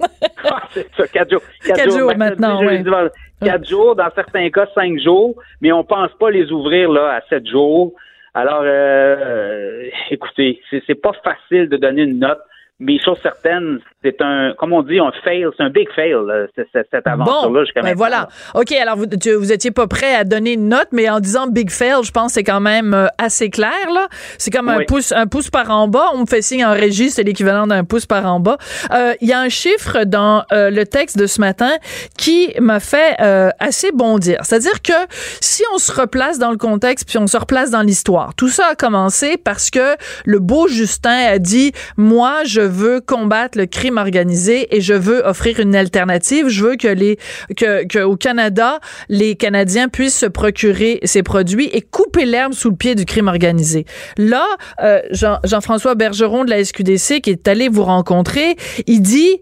Ah, 0.44 0.62
c'est 0.72 0.88
ça, 0.96 1.06
quatre 1.08 1.30
jours. 1.30 1.42
Quatre 1.62 1.90
jours 1.98 2.16
maintenant, 2.16 2.60
ouais. 2.64 2.82
vendredi. 2.82 3.10
Quatre 3.44 3.68
jours, 3.68 3.94
dans 3.94 4.08
certains 4.14 4.48
cas, 4.50 4.66
cinq 4.74 4.98
jours, 4.98 5.34
mais 5.60 5.72
on 5.72 5.84
pense 5.84 6.10
pas 6.18 6.30
les 6.30 6.50
ouvrir 6.50 6.90
là 6.90 7.16
à 7.16 7.20
sept 7.28 7.46
jours. 7.46 7.92
Alors, 8.32 8.62
euh, 8.62 8.66
euh, 8.66 9.84
écoutez, 10.10 10.60
c'est 10.70 10.82
c'est 10.86 10.94
pas 10.94 11.12
facile 11.22 11.68
de 11.68 11.76
donner 11.76 12.02
une 12.04 12.18
note, 12.18 12.38
mais 12.78 12.98
chose 12.98 13.18
certaine, 13.22 13.80
c'est 14.02 14.16
un, 14.20 14.54
comme 14.58 14.72
on 14.72 14.82
dit, 14.82 14.98
un 14.98 15.12
fail, 15.24 15.44
c'est 15.56 15.62
un 15.62 15.70
big 15.70 15.88
fail, 15.94 16.14
c'est- 16.56 16.66
cette 16.72 17.06
aventure-là 17.06 17.48
Bon, 17.48 17.52
ben 17.82 17.94
voilà. 17.96 18.16
là. 18.54 18.60
OK, 18.60 18.72
alors 18.72 18.96
vous, 18.96 19.06
tu- 19.06 19.34
vous 19.34 19.52
étiez 19.52 19.70
pas 19.70 19.86
prêt 19.86 20.14
à 20.14 20.24
donner 20.24 20.52
une 20.54 20.68
note, 20.68 20.88
mais 20.92 21.08
en 21.10 21.20
disant 21.20 21.46
big 21.46 21.70
fail, 21.70 22.02
je 22.02 22.10
pense 22.10 22.28
que 22.28 22.32
c'est 22.34 22.44
quand 22.44 22.60
même 22.60 22.94
euh, 22.94 23.06
assez 23.18 23.50
clair, 23.50 23.90
là. 23.92 24.08
C'est 24.38 24.50
comme 24.50 24.68
un 24.68 24.84
pouce, 24.86 25.12
un 25.12 25.26
pouce 25.26 25.50
par 25.50 25.70
en 25.70 25.86
bas. 25.88 26.06
On 26.14 26.20
me 26.22 26.26
fait 26.26 26.42
signe 26.42 26.64
en 26.64 26.72
régie, 26.72 27.10
c'est 27.10 27.22
l'équivalent 27.22 27.66
d'un 27.66 27.84
pouce 27.84 28.06
par 28.06 28.24
en 28.26 28.40
bas. 28.40 28.56
Euh, 28.92 29.14
Il 29.20 29.28
y 29.28 29.32
a 29.32 29.40
un 29.40 29.48
chiffre 29.48 30.04
dans 30.04 30.44
euh, 30.52 30.70
le 30.70 30.86
texte 30.86 31.18
de 31.18 31.26
ce 31.26 31.40
matin 31.40 31.70
qui 32.16 32.52
m'a 32.60 32.80
fait 32.80 33.16
euh, 33.20 33.50
assez 33.58 33.92
bondir. 33.92 34.38
C'est-à-dire 34.44 34.80
que 34.82 34.92
si 35.40 35.62
on 35.74 35.78
se 35.78 35.92
replace 35.92 36.38
dans 36.38 36.50
le 36.50 36.56
contexte, 36.56 37.06
puis 37.08 37.18
on 37.18 37.26
se 37.26 37.36
replace 37.36 37.70
dans 37.70 37.82
l'histoire, 37.82 38.34
tout 38.34 38.48
ça 38.48 38.68
a 38.72 38.74
commencé 38.74 39.36
parce 39.36 39.70
que 39.70 39.96
le 40.24 40.38
beau 40.38 40.68
Justin 40.68 41.10
a 41.32 41.38
dit, 41.38 41.72
moi, 41.96 42.44
je 42.44 42.60
veux 42.60 43.00
combattre 43.00 43.58
le 43.58 43.66
crime 43.66 43.89
organisé 43.98 44.74
et 44.76 44.80
je 44.80 44.94
veux 44.94 45.20
offrir 45.24 45.60
une 45.60 45.74
alternative. 45.74 46.48
Je 46.48 46.64
veux 46.64 46.76
que 46.76 46.88
les 46.88 47.18
que, 47.56 47.86
que 47.86 48.00
au 48.00 48.16
Canada, 48.16 48.80
les 49.08 49.36
Canadiens 49.36 49.88
puissent 49.88 50.18
se 50.18 50.26
procurer 50.26 51.00
ces 51.04 51.22
produits 51.22 51.68
et 51.72 51.80
couper 51.80 52.24
l'herbe 52.24 52.52
sous 52.52 52.70
le 52.70 52.76
pied 52.76 52.94
du 52.94 53.04
crime 53.04 53.28
organisé. 53.28 53.84
Là, 54.18 54.44
euh, 54.82 55.00
Jean, 55.10 55.38
Jean-François 55.44 55.94
Bergeron 55.94 56.44
de 56.44 56.50
la 56.50 56.64
SQDC 56.64 57.20
qui 57.20 57.30
est 57.30 57.48
allé 57.48 57.68
vous 57.68 57.84
rencontrer, 57.84 58.56
il 58.86 59.02
dit 59.02 59.40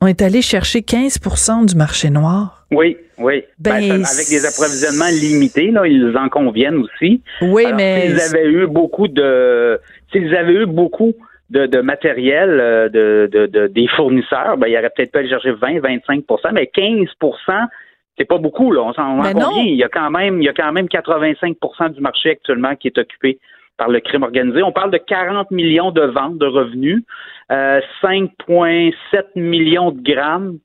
on 0.00 0.06
est 0.06 0.22
allé 0.22 0.42
chercher 0.42 0.80
15% 0.80 1.66
du 1.66 1.74
marché 1.74 2.10
noir. 2.10 2.66
Oui, 2.70 2.96
oui. 3.18 3.44
Ben, 3.58 3.80
ben 3.80 4.04
avec 4.04 4.28
des 4.28 4.46
approvisionnements 4.46 5.08
limités, 5.08 5.70
là, 5.70 5.86
ils 5.86 6.16
en 6.16 6.28
conviennent 6.28 6.76
aussi. 6.76 7.20
Oui, 7.42 7.64
mais 7.74 8.08
s'ils 8.08 8.20
avaient 8.20 8.46
eu 8.46 8.66
beaucoup 8.66 9.08
de, 9.08 9.80
s'ils 10.12 10.34
avaient 10.36 10.62
eu 10.62 10.66
beaucoup 10.66 11.14
de, 11.50 11.80
matériel 11.80 12.60
euh, 12.60 12.88
de, 12.88 13.66
des 13.68 13.88
fournisseurs, 13.88 14.56
ben, 14.56 14.68
ils 14.68 14.76
auraient 14.76 14.90
peut-être 14.94 15.12
pu 15.12 15.18
aller 15.18 15.28
chercher 15.28 15.52
20, 15.52 15.80
25% 15.80 16.52
mais 16.52 16.70
15% 16.74 17.68
c'est 18.18 18.24
pas 18.24 18.38
beaucoup, 18.38 18.72
là. 18.72 18.82
On 18.82 18.92
s'en 18.92 19.16
rend 19.16 19.22
ben 19.22 19.34
Il 19.56 19.76
y 19.76 19.84
a 19.84 19.88
quand 19.88 20.10
même, 20.10 20.42
il 20.42 20.44
y 20.44 20.48
a 20.48 20.52
quand 20.52 20.72
même 20.72 20.86
85% 20.86 21.94
du 21.94 22.00
marché 22.00 22.30
actuellement 22.30 22.74
qui 22.74 22.88
est 22.88 22.98
occupé 22.98 23.38
par 23.76 23.88
le 23.88 24.00
crime 24.00 24.24
organisé. 24.24 24.62
On 24.62 24.72
parle 24.72 24.90
de 24.90 24.98
40 24.98 25.52
millions 25.52 25.92
de 25.92 26.02
ventes 26.02 26.36
de 26.36 26.46
revenus, 26.46 27.04
euh, 27.52 27.80
5,7 28.02 28.92
millions 29.36 29.92
de 29.92 30.02
grammes. 30.02 30.58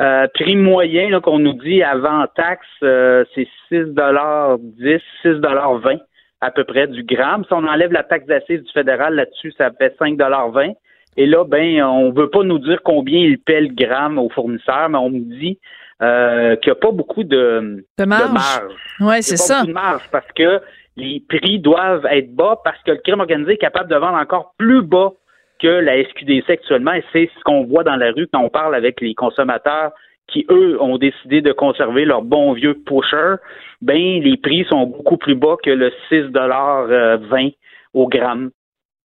Euh, 0.00 0.26
prix 0.34 0.56
moyen 0.56 1.20
qu'on 1.20 1.38
nous 1.38 1.52
dit 1.52 1.82
avant 1.82 2.26
taxe, 2.34 2.66
euh, 2.82 3.24
c'est 3.34 3.46
6,10 3.70 5.00
6,20 5.22 6.00
à 6.40 6.50
peu 6.50 6.64
près 6.64 6.86
du 6.86 7.02
gramme. 7.02 7.44
Si 7.44 7.52
on 7.52 7.66
enlève 7.66 7.92
la 7.92 8.02
taxe 8.02 8.26
d'assises 8.26 8.62
du 8.62 8.72
fédéral 8.72 9.14
là-dessus, 9.14 9.52
ça 9.56 9.70
fait 9.70 9.96
5,20 9.98 10.74
Et 11.16 11.26
là, 11.26 11.44
ben, 11.44 11.82
on 11.82 12.12
veut 12.12 12.30
pas 12.30 12.42
nous 12.42 12.58
dire 12.58 12.80
combien 12.84 13.18
il 13.18 13.38
paie 13.38 13.60
le 13.60 13.74
gramme 13.74 14.18
aux 14.18 14.30
fournisseurs, 14.30 14.88
mais 14.88 14.98
on 14.98 15.10
nous 15.10 15.24
dit 15.24 15.58
euh, 16.02 16.56
qu'il 16.56 16.72
n'y 16.72 16.78
a 16.78 16.80
pas 16.80 16.90
beaucoup 16.90 17.24
de, 17.24 17.84
de 17.98 18.04
marge. 18.04 18.74
Oui, 19.00 19.22
c'est 19.22 19.36
ça. 19.36 19.60
Beaucoup 19.60 19.68
de 19.68 19.72
marge 19.72 20.08
parce 20.10 20.30
que 20.32 20.60
les 20.96 21.22
prix 21.28 21.58
doivent 21.58 22.06
être 22.10 22.34
bas 22.34 22.60
parce 22.62 22.80
que 22.82 22.92
le 22.92 22.98
crime 22.98 23.20
organisé 23.20 23.52
est 23.52 23.58
capable 23.58 23.90
de 23.90 23.96
vendre 23.96 24.18
encore 24.18 24.54
plus 24.58 24.82
bas 24.82 25.12
que 25.60 25.68
la 25.68 26.02
SQDC 26.04 26.50
actuellement. 26.50 26.92
Et 26.92 27.04
c'est 27.12 27.30
ce 27.36 27.44
qu'on 27.44 27.64
voit 27.64 27.84
dans 27.84 27.96
la 27.96 28.12
rue 28.12 28.28
quand 28.32 28.40
on 28.40 28.48
parle 28.48 28.74
avec 28.74 29.00
les 29.00 29.14
consommateurs 29.14 29.92
qui, 30.34 30.44
eux, 30.50 30.82
ont 30.82 30.98
décidé 30.98 31.40
de 31.40 31.52
conserver 31.52 32.04
leur 32.04 32.22
bon 32.22 32.52
vieux 32.52 32.74
pusher. 32.74 33.36
Ben, 33.80 34.20
les 34.20 34.36
prix 34.36 34.64
sont 34.68 34.86
beaucoup 34.86 35.16
plus 35.16 35.36
bas 35.36 35.56
que 35.62 35.70
le 35.70 35.90
6,20 36.10 36.90
euh, 36.90 37.50
au 37.94 38.08
gramme. 38.08 38.50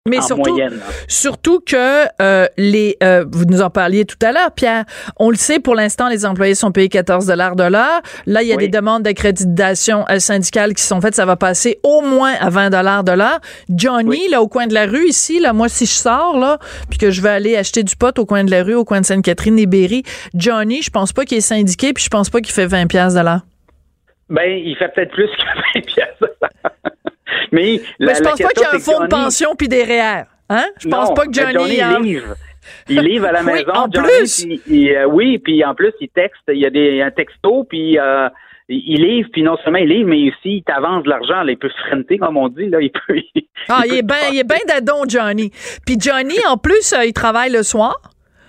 Mais 0.08 0.20
surtout, 0.20 0.58
surtout 1.06 1.60
que 1.60 2.04
euh, 2.20 2.46
les, 2.56 2.96
euh, 3.02 3.24
vous 3.30 3.44
nous 3.44 3.62
en 3.62 3.70
parliez 3.70 4.04
tout 4.04 4.16
à 4.22 4.32
l'heure, 4.32 4.52
Pierre. 4.52 4.84
On 5.16 5.30
le 5.30 5.36
sait, 5.36 5.60
pour 5.60 5.74
l'instant, 5.74 6.08
les 6.08 6.26
employés 6.26 6.54
sont 6.54 6.72
payés 6.72 6.88
14 6.88 7.26
dollars 7.26 7.56
de 7.56 7.64
l'heure. 7.64 8.00
Là, 8.26 8.42
il 8.42 8.48
y 8.48 8.52
a 8.52 8.56
des 8.56 8.68
demandes 8.68 9.02
d'accréditation 9.02 10.04
euh, 10.10 10.18
syndicale 10.18 10.74
qui 10.74 10.82
sont 10.82 11.00
faites. 11.00 11.14
Ça 11.14 11.26
va 11.26 11.36
passer 11.36 11.78
au 11.82 12.00
moins 12.00 12.34
à 12.40 12.50
20 12.50 12.70
dollars 12.70 13.04
de 13.04 13.12
l'heure. 13.12 13.40
Johnny, 13.68 14.28
là, 14.28 14.42
au 14.42 14.48
coin 14.48 14.66
de 14.66 14.74
la 14.74 14.86
rue, 14.86 15.08
ici, 15.08 15.40
là, 15.40 15.52
moi, 15.52 15.68
si 15.68 15.86
je 15.86 15.92
sors 15.92 16.38
là, 16.38 16.58
puis 16.88 16.98
que 16.98 17.10
je 17.10 17.20
vais 17.22 17.30
aller 17.30 17.56
acheter 17.56 17.82
du 17.82 17.96
pot 17.96 18.18
au 18.18 18.26
coin 18.26 18.44
de 18.44 18.50
la 18.50 18.62
rue, 18.62 18.74
au 18.74 18.84
coin 18.84 19.00
de 19.00 19.06
Sainte-Catherine 19.06 19.58
et 19.58 19.66
Berry, 19.66 20.02
Johnny, 20.34 20.82
je 20.82 20.90
pense 20.90 21.12
pas 21.12 21.24
qu'il 21.24 21.38
est 21.38 21.42
syndiqué, 21.42 21.92
puis 21.92 22.04
je 22.04 22.10
pense 22.10 22.30
pas 22.30 22.40
qu'il 22.40 22.52
fait 22.52 22.66
20 22.66 22.86
pièces 22.86 23.14
de 23.14 23.20
l'heure. 23.20 23.42
Ben, 24.30 24.50
il 24.50 24.76
fait 24.76 24.88
peut-être 24.94 25.12
plus 25.12 25.26
que 25.26 25.78
20 25.78 25.86
pièces 25.86 26.30
mais, 27.52 27.80
mais 28.00 28.14
je 28.14 28.22
pense 28.22 28.40
pas 28.40 28.48
qu'il 28.48 28.62
y 28.62 28.64
a 28.64 28.74
un 28.74 28.78
fonds 28.78 29.00
de 29.00 29.08
pension 29.08 29.54
puis 29.56 29.68
des 29.68 29.84
REER. 29.84 30.24
Hein? 30.50 30.64
Je 30.78 30.88
pense 30.88 31.14
pas 31.14 31.26
que 31.26 31.32
Johnny. 31.32 31.76
Johnny 31.76 32.14
livre. 32.14 32.34
Il 32.88 33.00
livre 33.00 33.26
à 33.26 33.32
la 33.32 33.42
maison. 33.44 33.64
oui, 33.66 33.78
en 33.78 33.88
plus. 33.88 34.46
Euh, 34.70 35.04
oui, 35.06 35.38
puis 35.38 35.64
en 35.64 35.74
plus, 35.74 35.92
il 36.00 36.08
texte. 36.08 36.42
Il 36.48 36.58
y 36.58 36.66
a 36.66 36.70
des, 36.70 37.02
un 37.02 37.10
texto, 37.10 37.64
puis 37.64 37.98
euh, 37.98 38.28
il 38.68 39.02
livre, 39.02 39.28
puis 39.32 39.42
non 39.42 39.56
seulement 39.62 39.78
il 39.78 39.88
livre, 39.88 40.08
mais 40.08 40.28
aussi 40.28 40.58
il 40.58 40.62
t'avance 40.62 41.04
de 41.04 41.10
l'argent. 41.10 41.46
il 41.46 41.56
peut 41.56 41.68
se 41.68 42.16
comme 42.16 42.36
on 42.36 42.48
dit. 42.48 42.68
Là, 42.68 42.80
il 42.80 42.90
peut, 42.90 43.20
ah, 43.68 43.82
il, 43.86 43.94
est 43.94 44.02
bien 44.02 44.16
il 44.32 44.38
est 44.38 44.44
bien 44.44 44.58
d'adon, 44.66 45.02
Johnny. 45.06 45.50
Puis 45.86 45.96
Johnny, 45.98 46.36
en 46.48 46.56
plus, 46.56 46.92
euh, 46.92 47.04
il 47.04 47.12
travaille 47.12 47.50
le 47.50 47.62
soir. 47.62 47.96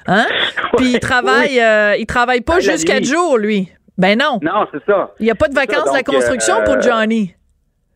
Hein? 0.07 0.25
Puis 0.77 0.93
il 0.93 0.99
travaille, 0.99 1.61
il 1.99 2.05
travaille 2.07 2.41
pas 2.41 2.59
juste 2.61 2.87
quatre 2.87 3.03
jours, 3.03 3.37
lui. 3.37 3.69
Ben 3.97 4.17
non. 4.17 4.39
Non, 4.41 4.65
c'est 4.71 4.83
ça. 4.85 5.11
Il 5.19 5.25
n'y 5.25 5.31
a 5.31 5.35
pas 5.35 5.49
de 5.49 5.53
vacances 5.53 5.91
de 5.91 5.95
la 5.95 6.03
construction 6.03 6.63
pour 6.63 6.81
Johnny. 6.81 7.35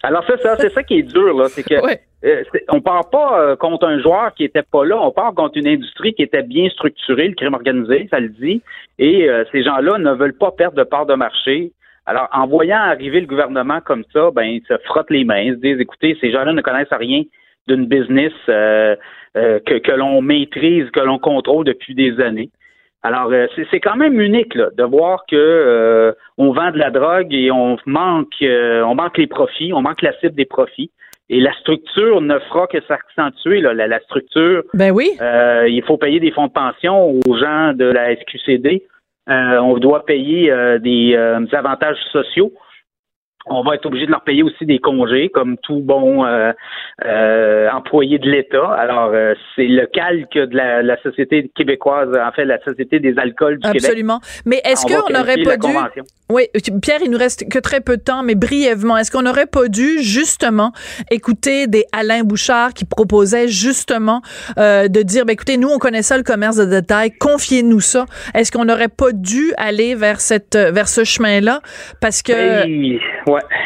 Alors 0.05 0.25
c'est 0.27 0.39
ça, 0.41 0.57
c'est 0.57 0.71
ça 0.73 0.83
qui 0.83 0.99
est 0.99 1.03
dur 1.03 1.37
là, 1.37 1.47
c'est 1.47 1.63
que 1.63 1.75
euh, 1.75 2.43
on 2.69 2.81
part 2.81 3.09
pas 3.09 3.39
euh, 3.39 3.55
contre 3.55 3.87
un 3.87 4.01
joueur 4.01 4.33
qui 4.33 4.43
était 4.43 4.61
pas 4.61 4.83
là, 4.83 4.99
on 4.99 5.11
part 5.11 5.33
contre 5.33 5.57
une 5.57 5.67
industrie 5.67 6.13
qui 6.13 6.23
était 6.23 6.43
bien 6.43 6.69
structurée, 6.69 7.29
le 7.29 7.35
crime 7.35 7.53
organisé, 7.53 8.09
ça 8.11 8.19
le 8.19 8.27
dit, 8.27 8.61
et 8.99 9.29
euh, 9.29 9.45
ces 9.53 9.63
gens-là 9.63 9.97
ne 9.99 10.11
veulent 10.11 10.37
pas 10.37 10.51
perdre 10.51 10.77
de 10.77 10.83
part 10.83 11.05
de 11.05 11.15
marché. 11.15 11.71
Alors 12.05 12.27
en 12.33 12.47
voyant 12.47 12.79
arriver 12.79 13.21
le 13.21 13.27
gouvernement 13.27 13.79
comme 13.79 14.03
ça, 14.11 14.29
ben 14.31 14.43
ils 14.43 14.63
se 14.67 14.77
frottent 14.83 15.09
les 15.09 15.23
mains, 15.23 15.39
ils 15.39 15.53
se 15.53 15.59
disent 15.59 15.79
écoutez, 15.79 16.17
ces 16.19 16.31
gens-là 16.33 16.51
ne 16.51 16.61
connaissent 16.61 16.87
rien 16.91 17.23
d'une 17.69 17.85
business 17.85 18.33
que, 18.45 19.77
que 19.79 19.91
l'on 19.93 20.21
maîtrise, 20.21 20.89
que 20.91 20.99
l'on 20.99 21.17
contrôle 21.17 21.63
depuis 21.63 21.95
des 21.95 22.19
années. 22.19 22.49
Alors, 23.03 23.29
euh, 23.33 23.47
c'est 23.69 23.81
quand 23.81 23.97
même 23.97 24.19
unique 24.19 24.55
là, 24.55 24.69
de 24.77 24.83
voir 24.83 25.25
que 25.29 25.35
euh, 25.35 26.13
on 26.37 26.51
vend 26.51 26.71
de 26.71 26.77
la 26.77 26.89
drogue 26.89 27.33
et 27.33 27.51
on 27.51 27.77
manque, 27.85 28.41
euh, 28.41 28.81
on 28.83 28.95
manque 28.95 29.17
les 29.17 29.27
profits, 29.27 29.73
on 29.73 29.81
manque 29.81 30.01
la 30.01 30.13
cible 30.19 30.35
des 30.35 30.45
profits. 30.45 30.91
Et 31.29 31.39
la 31.39 31.53
structure 31.53 32.21
ne 32.21 32.37
fera 32.39 32.67
que 32.67 32.79
s'accentuer. 32.81 33.61
La, 33.61 33.73
la, 33.73 33.99
structure. 34.01 34.63
Ben 34.73 34.91
oui. 34.91 35.09
il 35.19 35.81
faut 35.87 35.97
payer 35.97 36.19
des 36.19 36.31
fonds 36.31 36.47
de 36.47 36.51
pension 36.51 37.19
aux 37.25 37.37
gens 37.37 37.73
de 37.73 37.85
la 37.85 38.13
SQCD. 38.15 38.83
on 39.27 39.77
doit 39.77 40.05
payer 40.05 40.53
des 40.79 41.15
avantages 41.53 41.97
sociaux 42.11 42.51
on 43.45 43.63
va 43.63 43.75
être 43.75 43.85
obligé 43.85 44.05
de 44.05 44.11
leur 44.11 44.23
payer 44.23 44.43
aussi 44.43 44.65
des 44.65 44.79
congés, 44.79 45.29
comme 45.29 45.57
tout 45.57 45.81
bon 45.81 46.25
euh, 46.25 46.53
euh, 47.05 47.69
employé 47.71 48.17
de 48.17 48.29
l'État. 48.29 48.71
Alors, 48.73 49.11
euh, 49.13 49.33
c'est 49.55 49.67
le 49.67 49.85
calque 49.87 50.33
de 50.33 50.55
la, 50.55 51.01
société 51.01 51.51
québécoise, 51.55 52.09
en 52.15 52.31
fait, 52.31 52.45
la 52.45 52.61
société 52.63 52.99
des 52.99 53.17
alcools 53.17 53.55
du 53.55 53.67
Québec. 53.67 53.83
Absolument. 53.83 54.19
Mais 54.45 54.61
est-ce 54.63 54.85
qu'on 54.85 55.11
n'aurait 55.11 55.43
pas 55.43 55.57
dû... 55.57 55.67
Oui, 56.29 56.43
Pierre, 56.81 56.99
il 57.03 57.11
nous 57.11 57.17
reste 57.17 57.47
que 57.51 57.59
très 57.59 57.81
peu 57.81 57.97
de 57.97 58.01
temps, 58.01 58.23
mais 58.23 58.33
brièvement, 58.33 58.97
est-ce 58.97 59.11
qu'on 59.11 59.21
n'aurait 59.21 59.45
pas 59.45 59.67
dû 59.67 60.01
justement 60.01 60.71
écouter 61.11 61.67
des 61.67 61.83
Alain 61.91 62.23
Bouchard 62.23 62.73
qui 62.73 62.85
proposaient 62.85 63.49
justement 63.49 64.21
de 64.57 65.03
dire, 65.03 65.25
ben, 65.25 65.33
écoutez, 65.33 65.57
nous, 65.57 65.67
on 65.67 65.79
connaît 65.79 66.01
ça, 66.01 66.17
le 66.17 66.23
commerce 66.23 66.55
de 66.55 66.65
détail, 66.65 67.11
confiez-nous 67.11 67.81
ça. 67.81 68.05
Est-ce 68.33 68.51
qu'on 68.51 68.65
n'aurait 68.65 68.87
pas 68.87 69.11
dû 69.11 69.53
aller 69.57 69.95
vers 69.95 70.21
cette 70.21 70.55
vers 70.55 70.87
ce 70.87 71.03
chemin-là? 71.03 71.59
Parce 71.99 72.21
que... 72.21 72.31
Ben, 72.31 72.99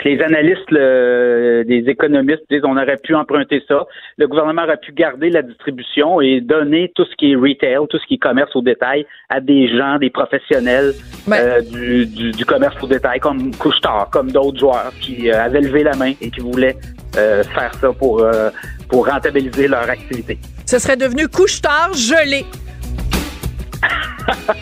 Les 0.05 0.21
analystes, 0.21 0.69
le, 0.71 1.63
les 1.67 1.89
économistes 1.89 2.43
disent 2.49 2.63
on 2.63 2.77
aurait 2.77 2.97
pu 2.97 3.15
emprunter 3.15 3.63
ça. 3.67 3.85
Le 4.17 4.27
gouvernement 4.27 4.63
aurait 4.63 4.77
pu 4.77 4.91
garder 4.91 5.29
la 5.29 5.41
distribution 5.41 6.21
et 6.21 6.41
donner 6.41 6.91
tout 6.95 7.05
ce 7.05 7.15
qui 7.15 7.31
est 7.31 7.35
retail, 7.35 7.87
tout 7.89 7.97
ce 7.97 8.05
qui 8.07 8.15
est 8.15 8.19
commerce 8.19 8.55
au 8.55 8.61
détail 8.61 9.05
à 9.29 9.39
des 9.39 9.67
gens, 9.75 9.97
des 9.97 10.09
professionnels 10.09 10.93
ben 11.27 11.37
euh, 11.37 11.61
du, 11.61 12.31
du, 12.31 12.45
commerce 12.45 12.81
au 12.81 12.87
détail, 12.87 13.19
comme 13.19 13.53
Couchetard, 13.55 14.09
comme 14.11 14.31
d'autres 14.31 14.59
joueurs 14.59 14.91
qui 15.01 15.29
euh, 15.29 15.43
avaient 15.43 15.61
levé 15.61 15.83
la 15.83 15.95
main 15.95 16.13
et 16.21 16.29
qui 16.29 16.39
voulaient 16.39 16.77
euh, 17.17 17.43
faire 17.43 17.73
ça 17.75 17.91
pour, 17.91 18.25
pour 18.89 19.07
rentabiliser 19.07 19.67
leur 19.67 19.89
activité. 19.89 20.37
Ce 20.65 20.79
serait 20.79 20.97
devenu 20.97 21.27
Couchetard 21.27 21.93
gelé. 21.93 22.45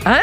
Hein? 0.05 0.21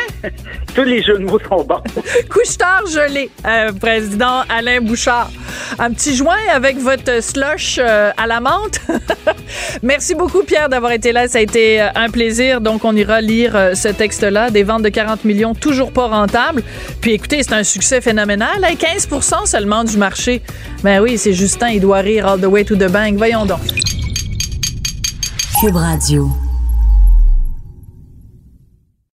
Tous 0.74 0.84
les 0.84 1.02
jeux 1.02 1.18
de 1.18 1.24
mots 1.24 1.38
sont 1.38 1.64
bons. 1.64 1.82
Couche-tard 2.30 2.86
gelé, 2.86 3.30
euh, 3.46 3.72
président 3.72 4.42
Alain 4.48 4.80
Bouchard. 4.80 5.30
Un 5.78 5.92
petit 5.92 6.16
joint 6.16 6.36
avec 6.52 6.78
votre 6.78 7.22
slush 7.22 7.78
euh, 7.78 8.10
à 8.16 8.26
la 8.26 8.40
menthe. 8.40 8.80
Merci 9.82 10.14
beaucoup, 10.14 10.42
Pierre, 10.44 10.68
d'avoir 10.68 10.92
été 10.92 11.12
là. 11.12 11.28
Ça 11.28 11.38
a 11.38 11.40
été 11.40 11.82
euh, 11.82 11.88
un 11.94 12.08
plaisir. 12.08 12.60
Donc, 12.60 12.84
on 12.84 12.94
ira 12.94 13.20
lire 13.20 13.70
ce 13.74 13.88
texte-là. 13.88 14.50
Des 14.50 14.62
ventes 14.62 14.82
de 14.82 14.88
40 14.88 15.24
millions, 15.24 15.54
toujours 15.54 15.92
pas 15.92 16.06
rentables. 16.06 16.62
Puis, 17.00 17.12
écoutez, 17.12 17.42
c'est 17.42 17.54
un 17.54 17.64
succès 17.64 18.00
phénoménal. 18.00 18.60
15% 18.62 19.46
seulement 19.46 19.84
du 19.84 19.96
marché. 19.96 20.42
Ben 20.82 21.00
oui, 21.00 21.18
c'est 21.18 21.32
Justin, 21.32 21.68
il 21.70 21.80
doit 21.80 21.98
rire 21.98 22.26
all 22.26 22.40
the 22.40 22.46
way 22.46 22.64
to 22.64 22.76
the 22.76 22.90
bank. 22.90 23.16
Voyons 23.16 23.44
donc. 23.44 23.60
Cube 25.60 25.76
Radio. 25.76 26.28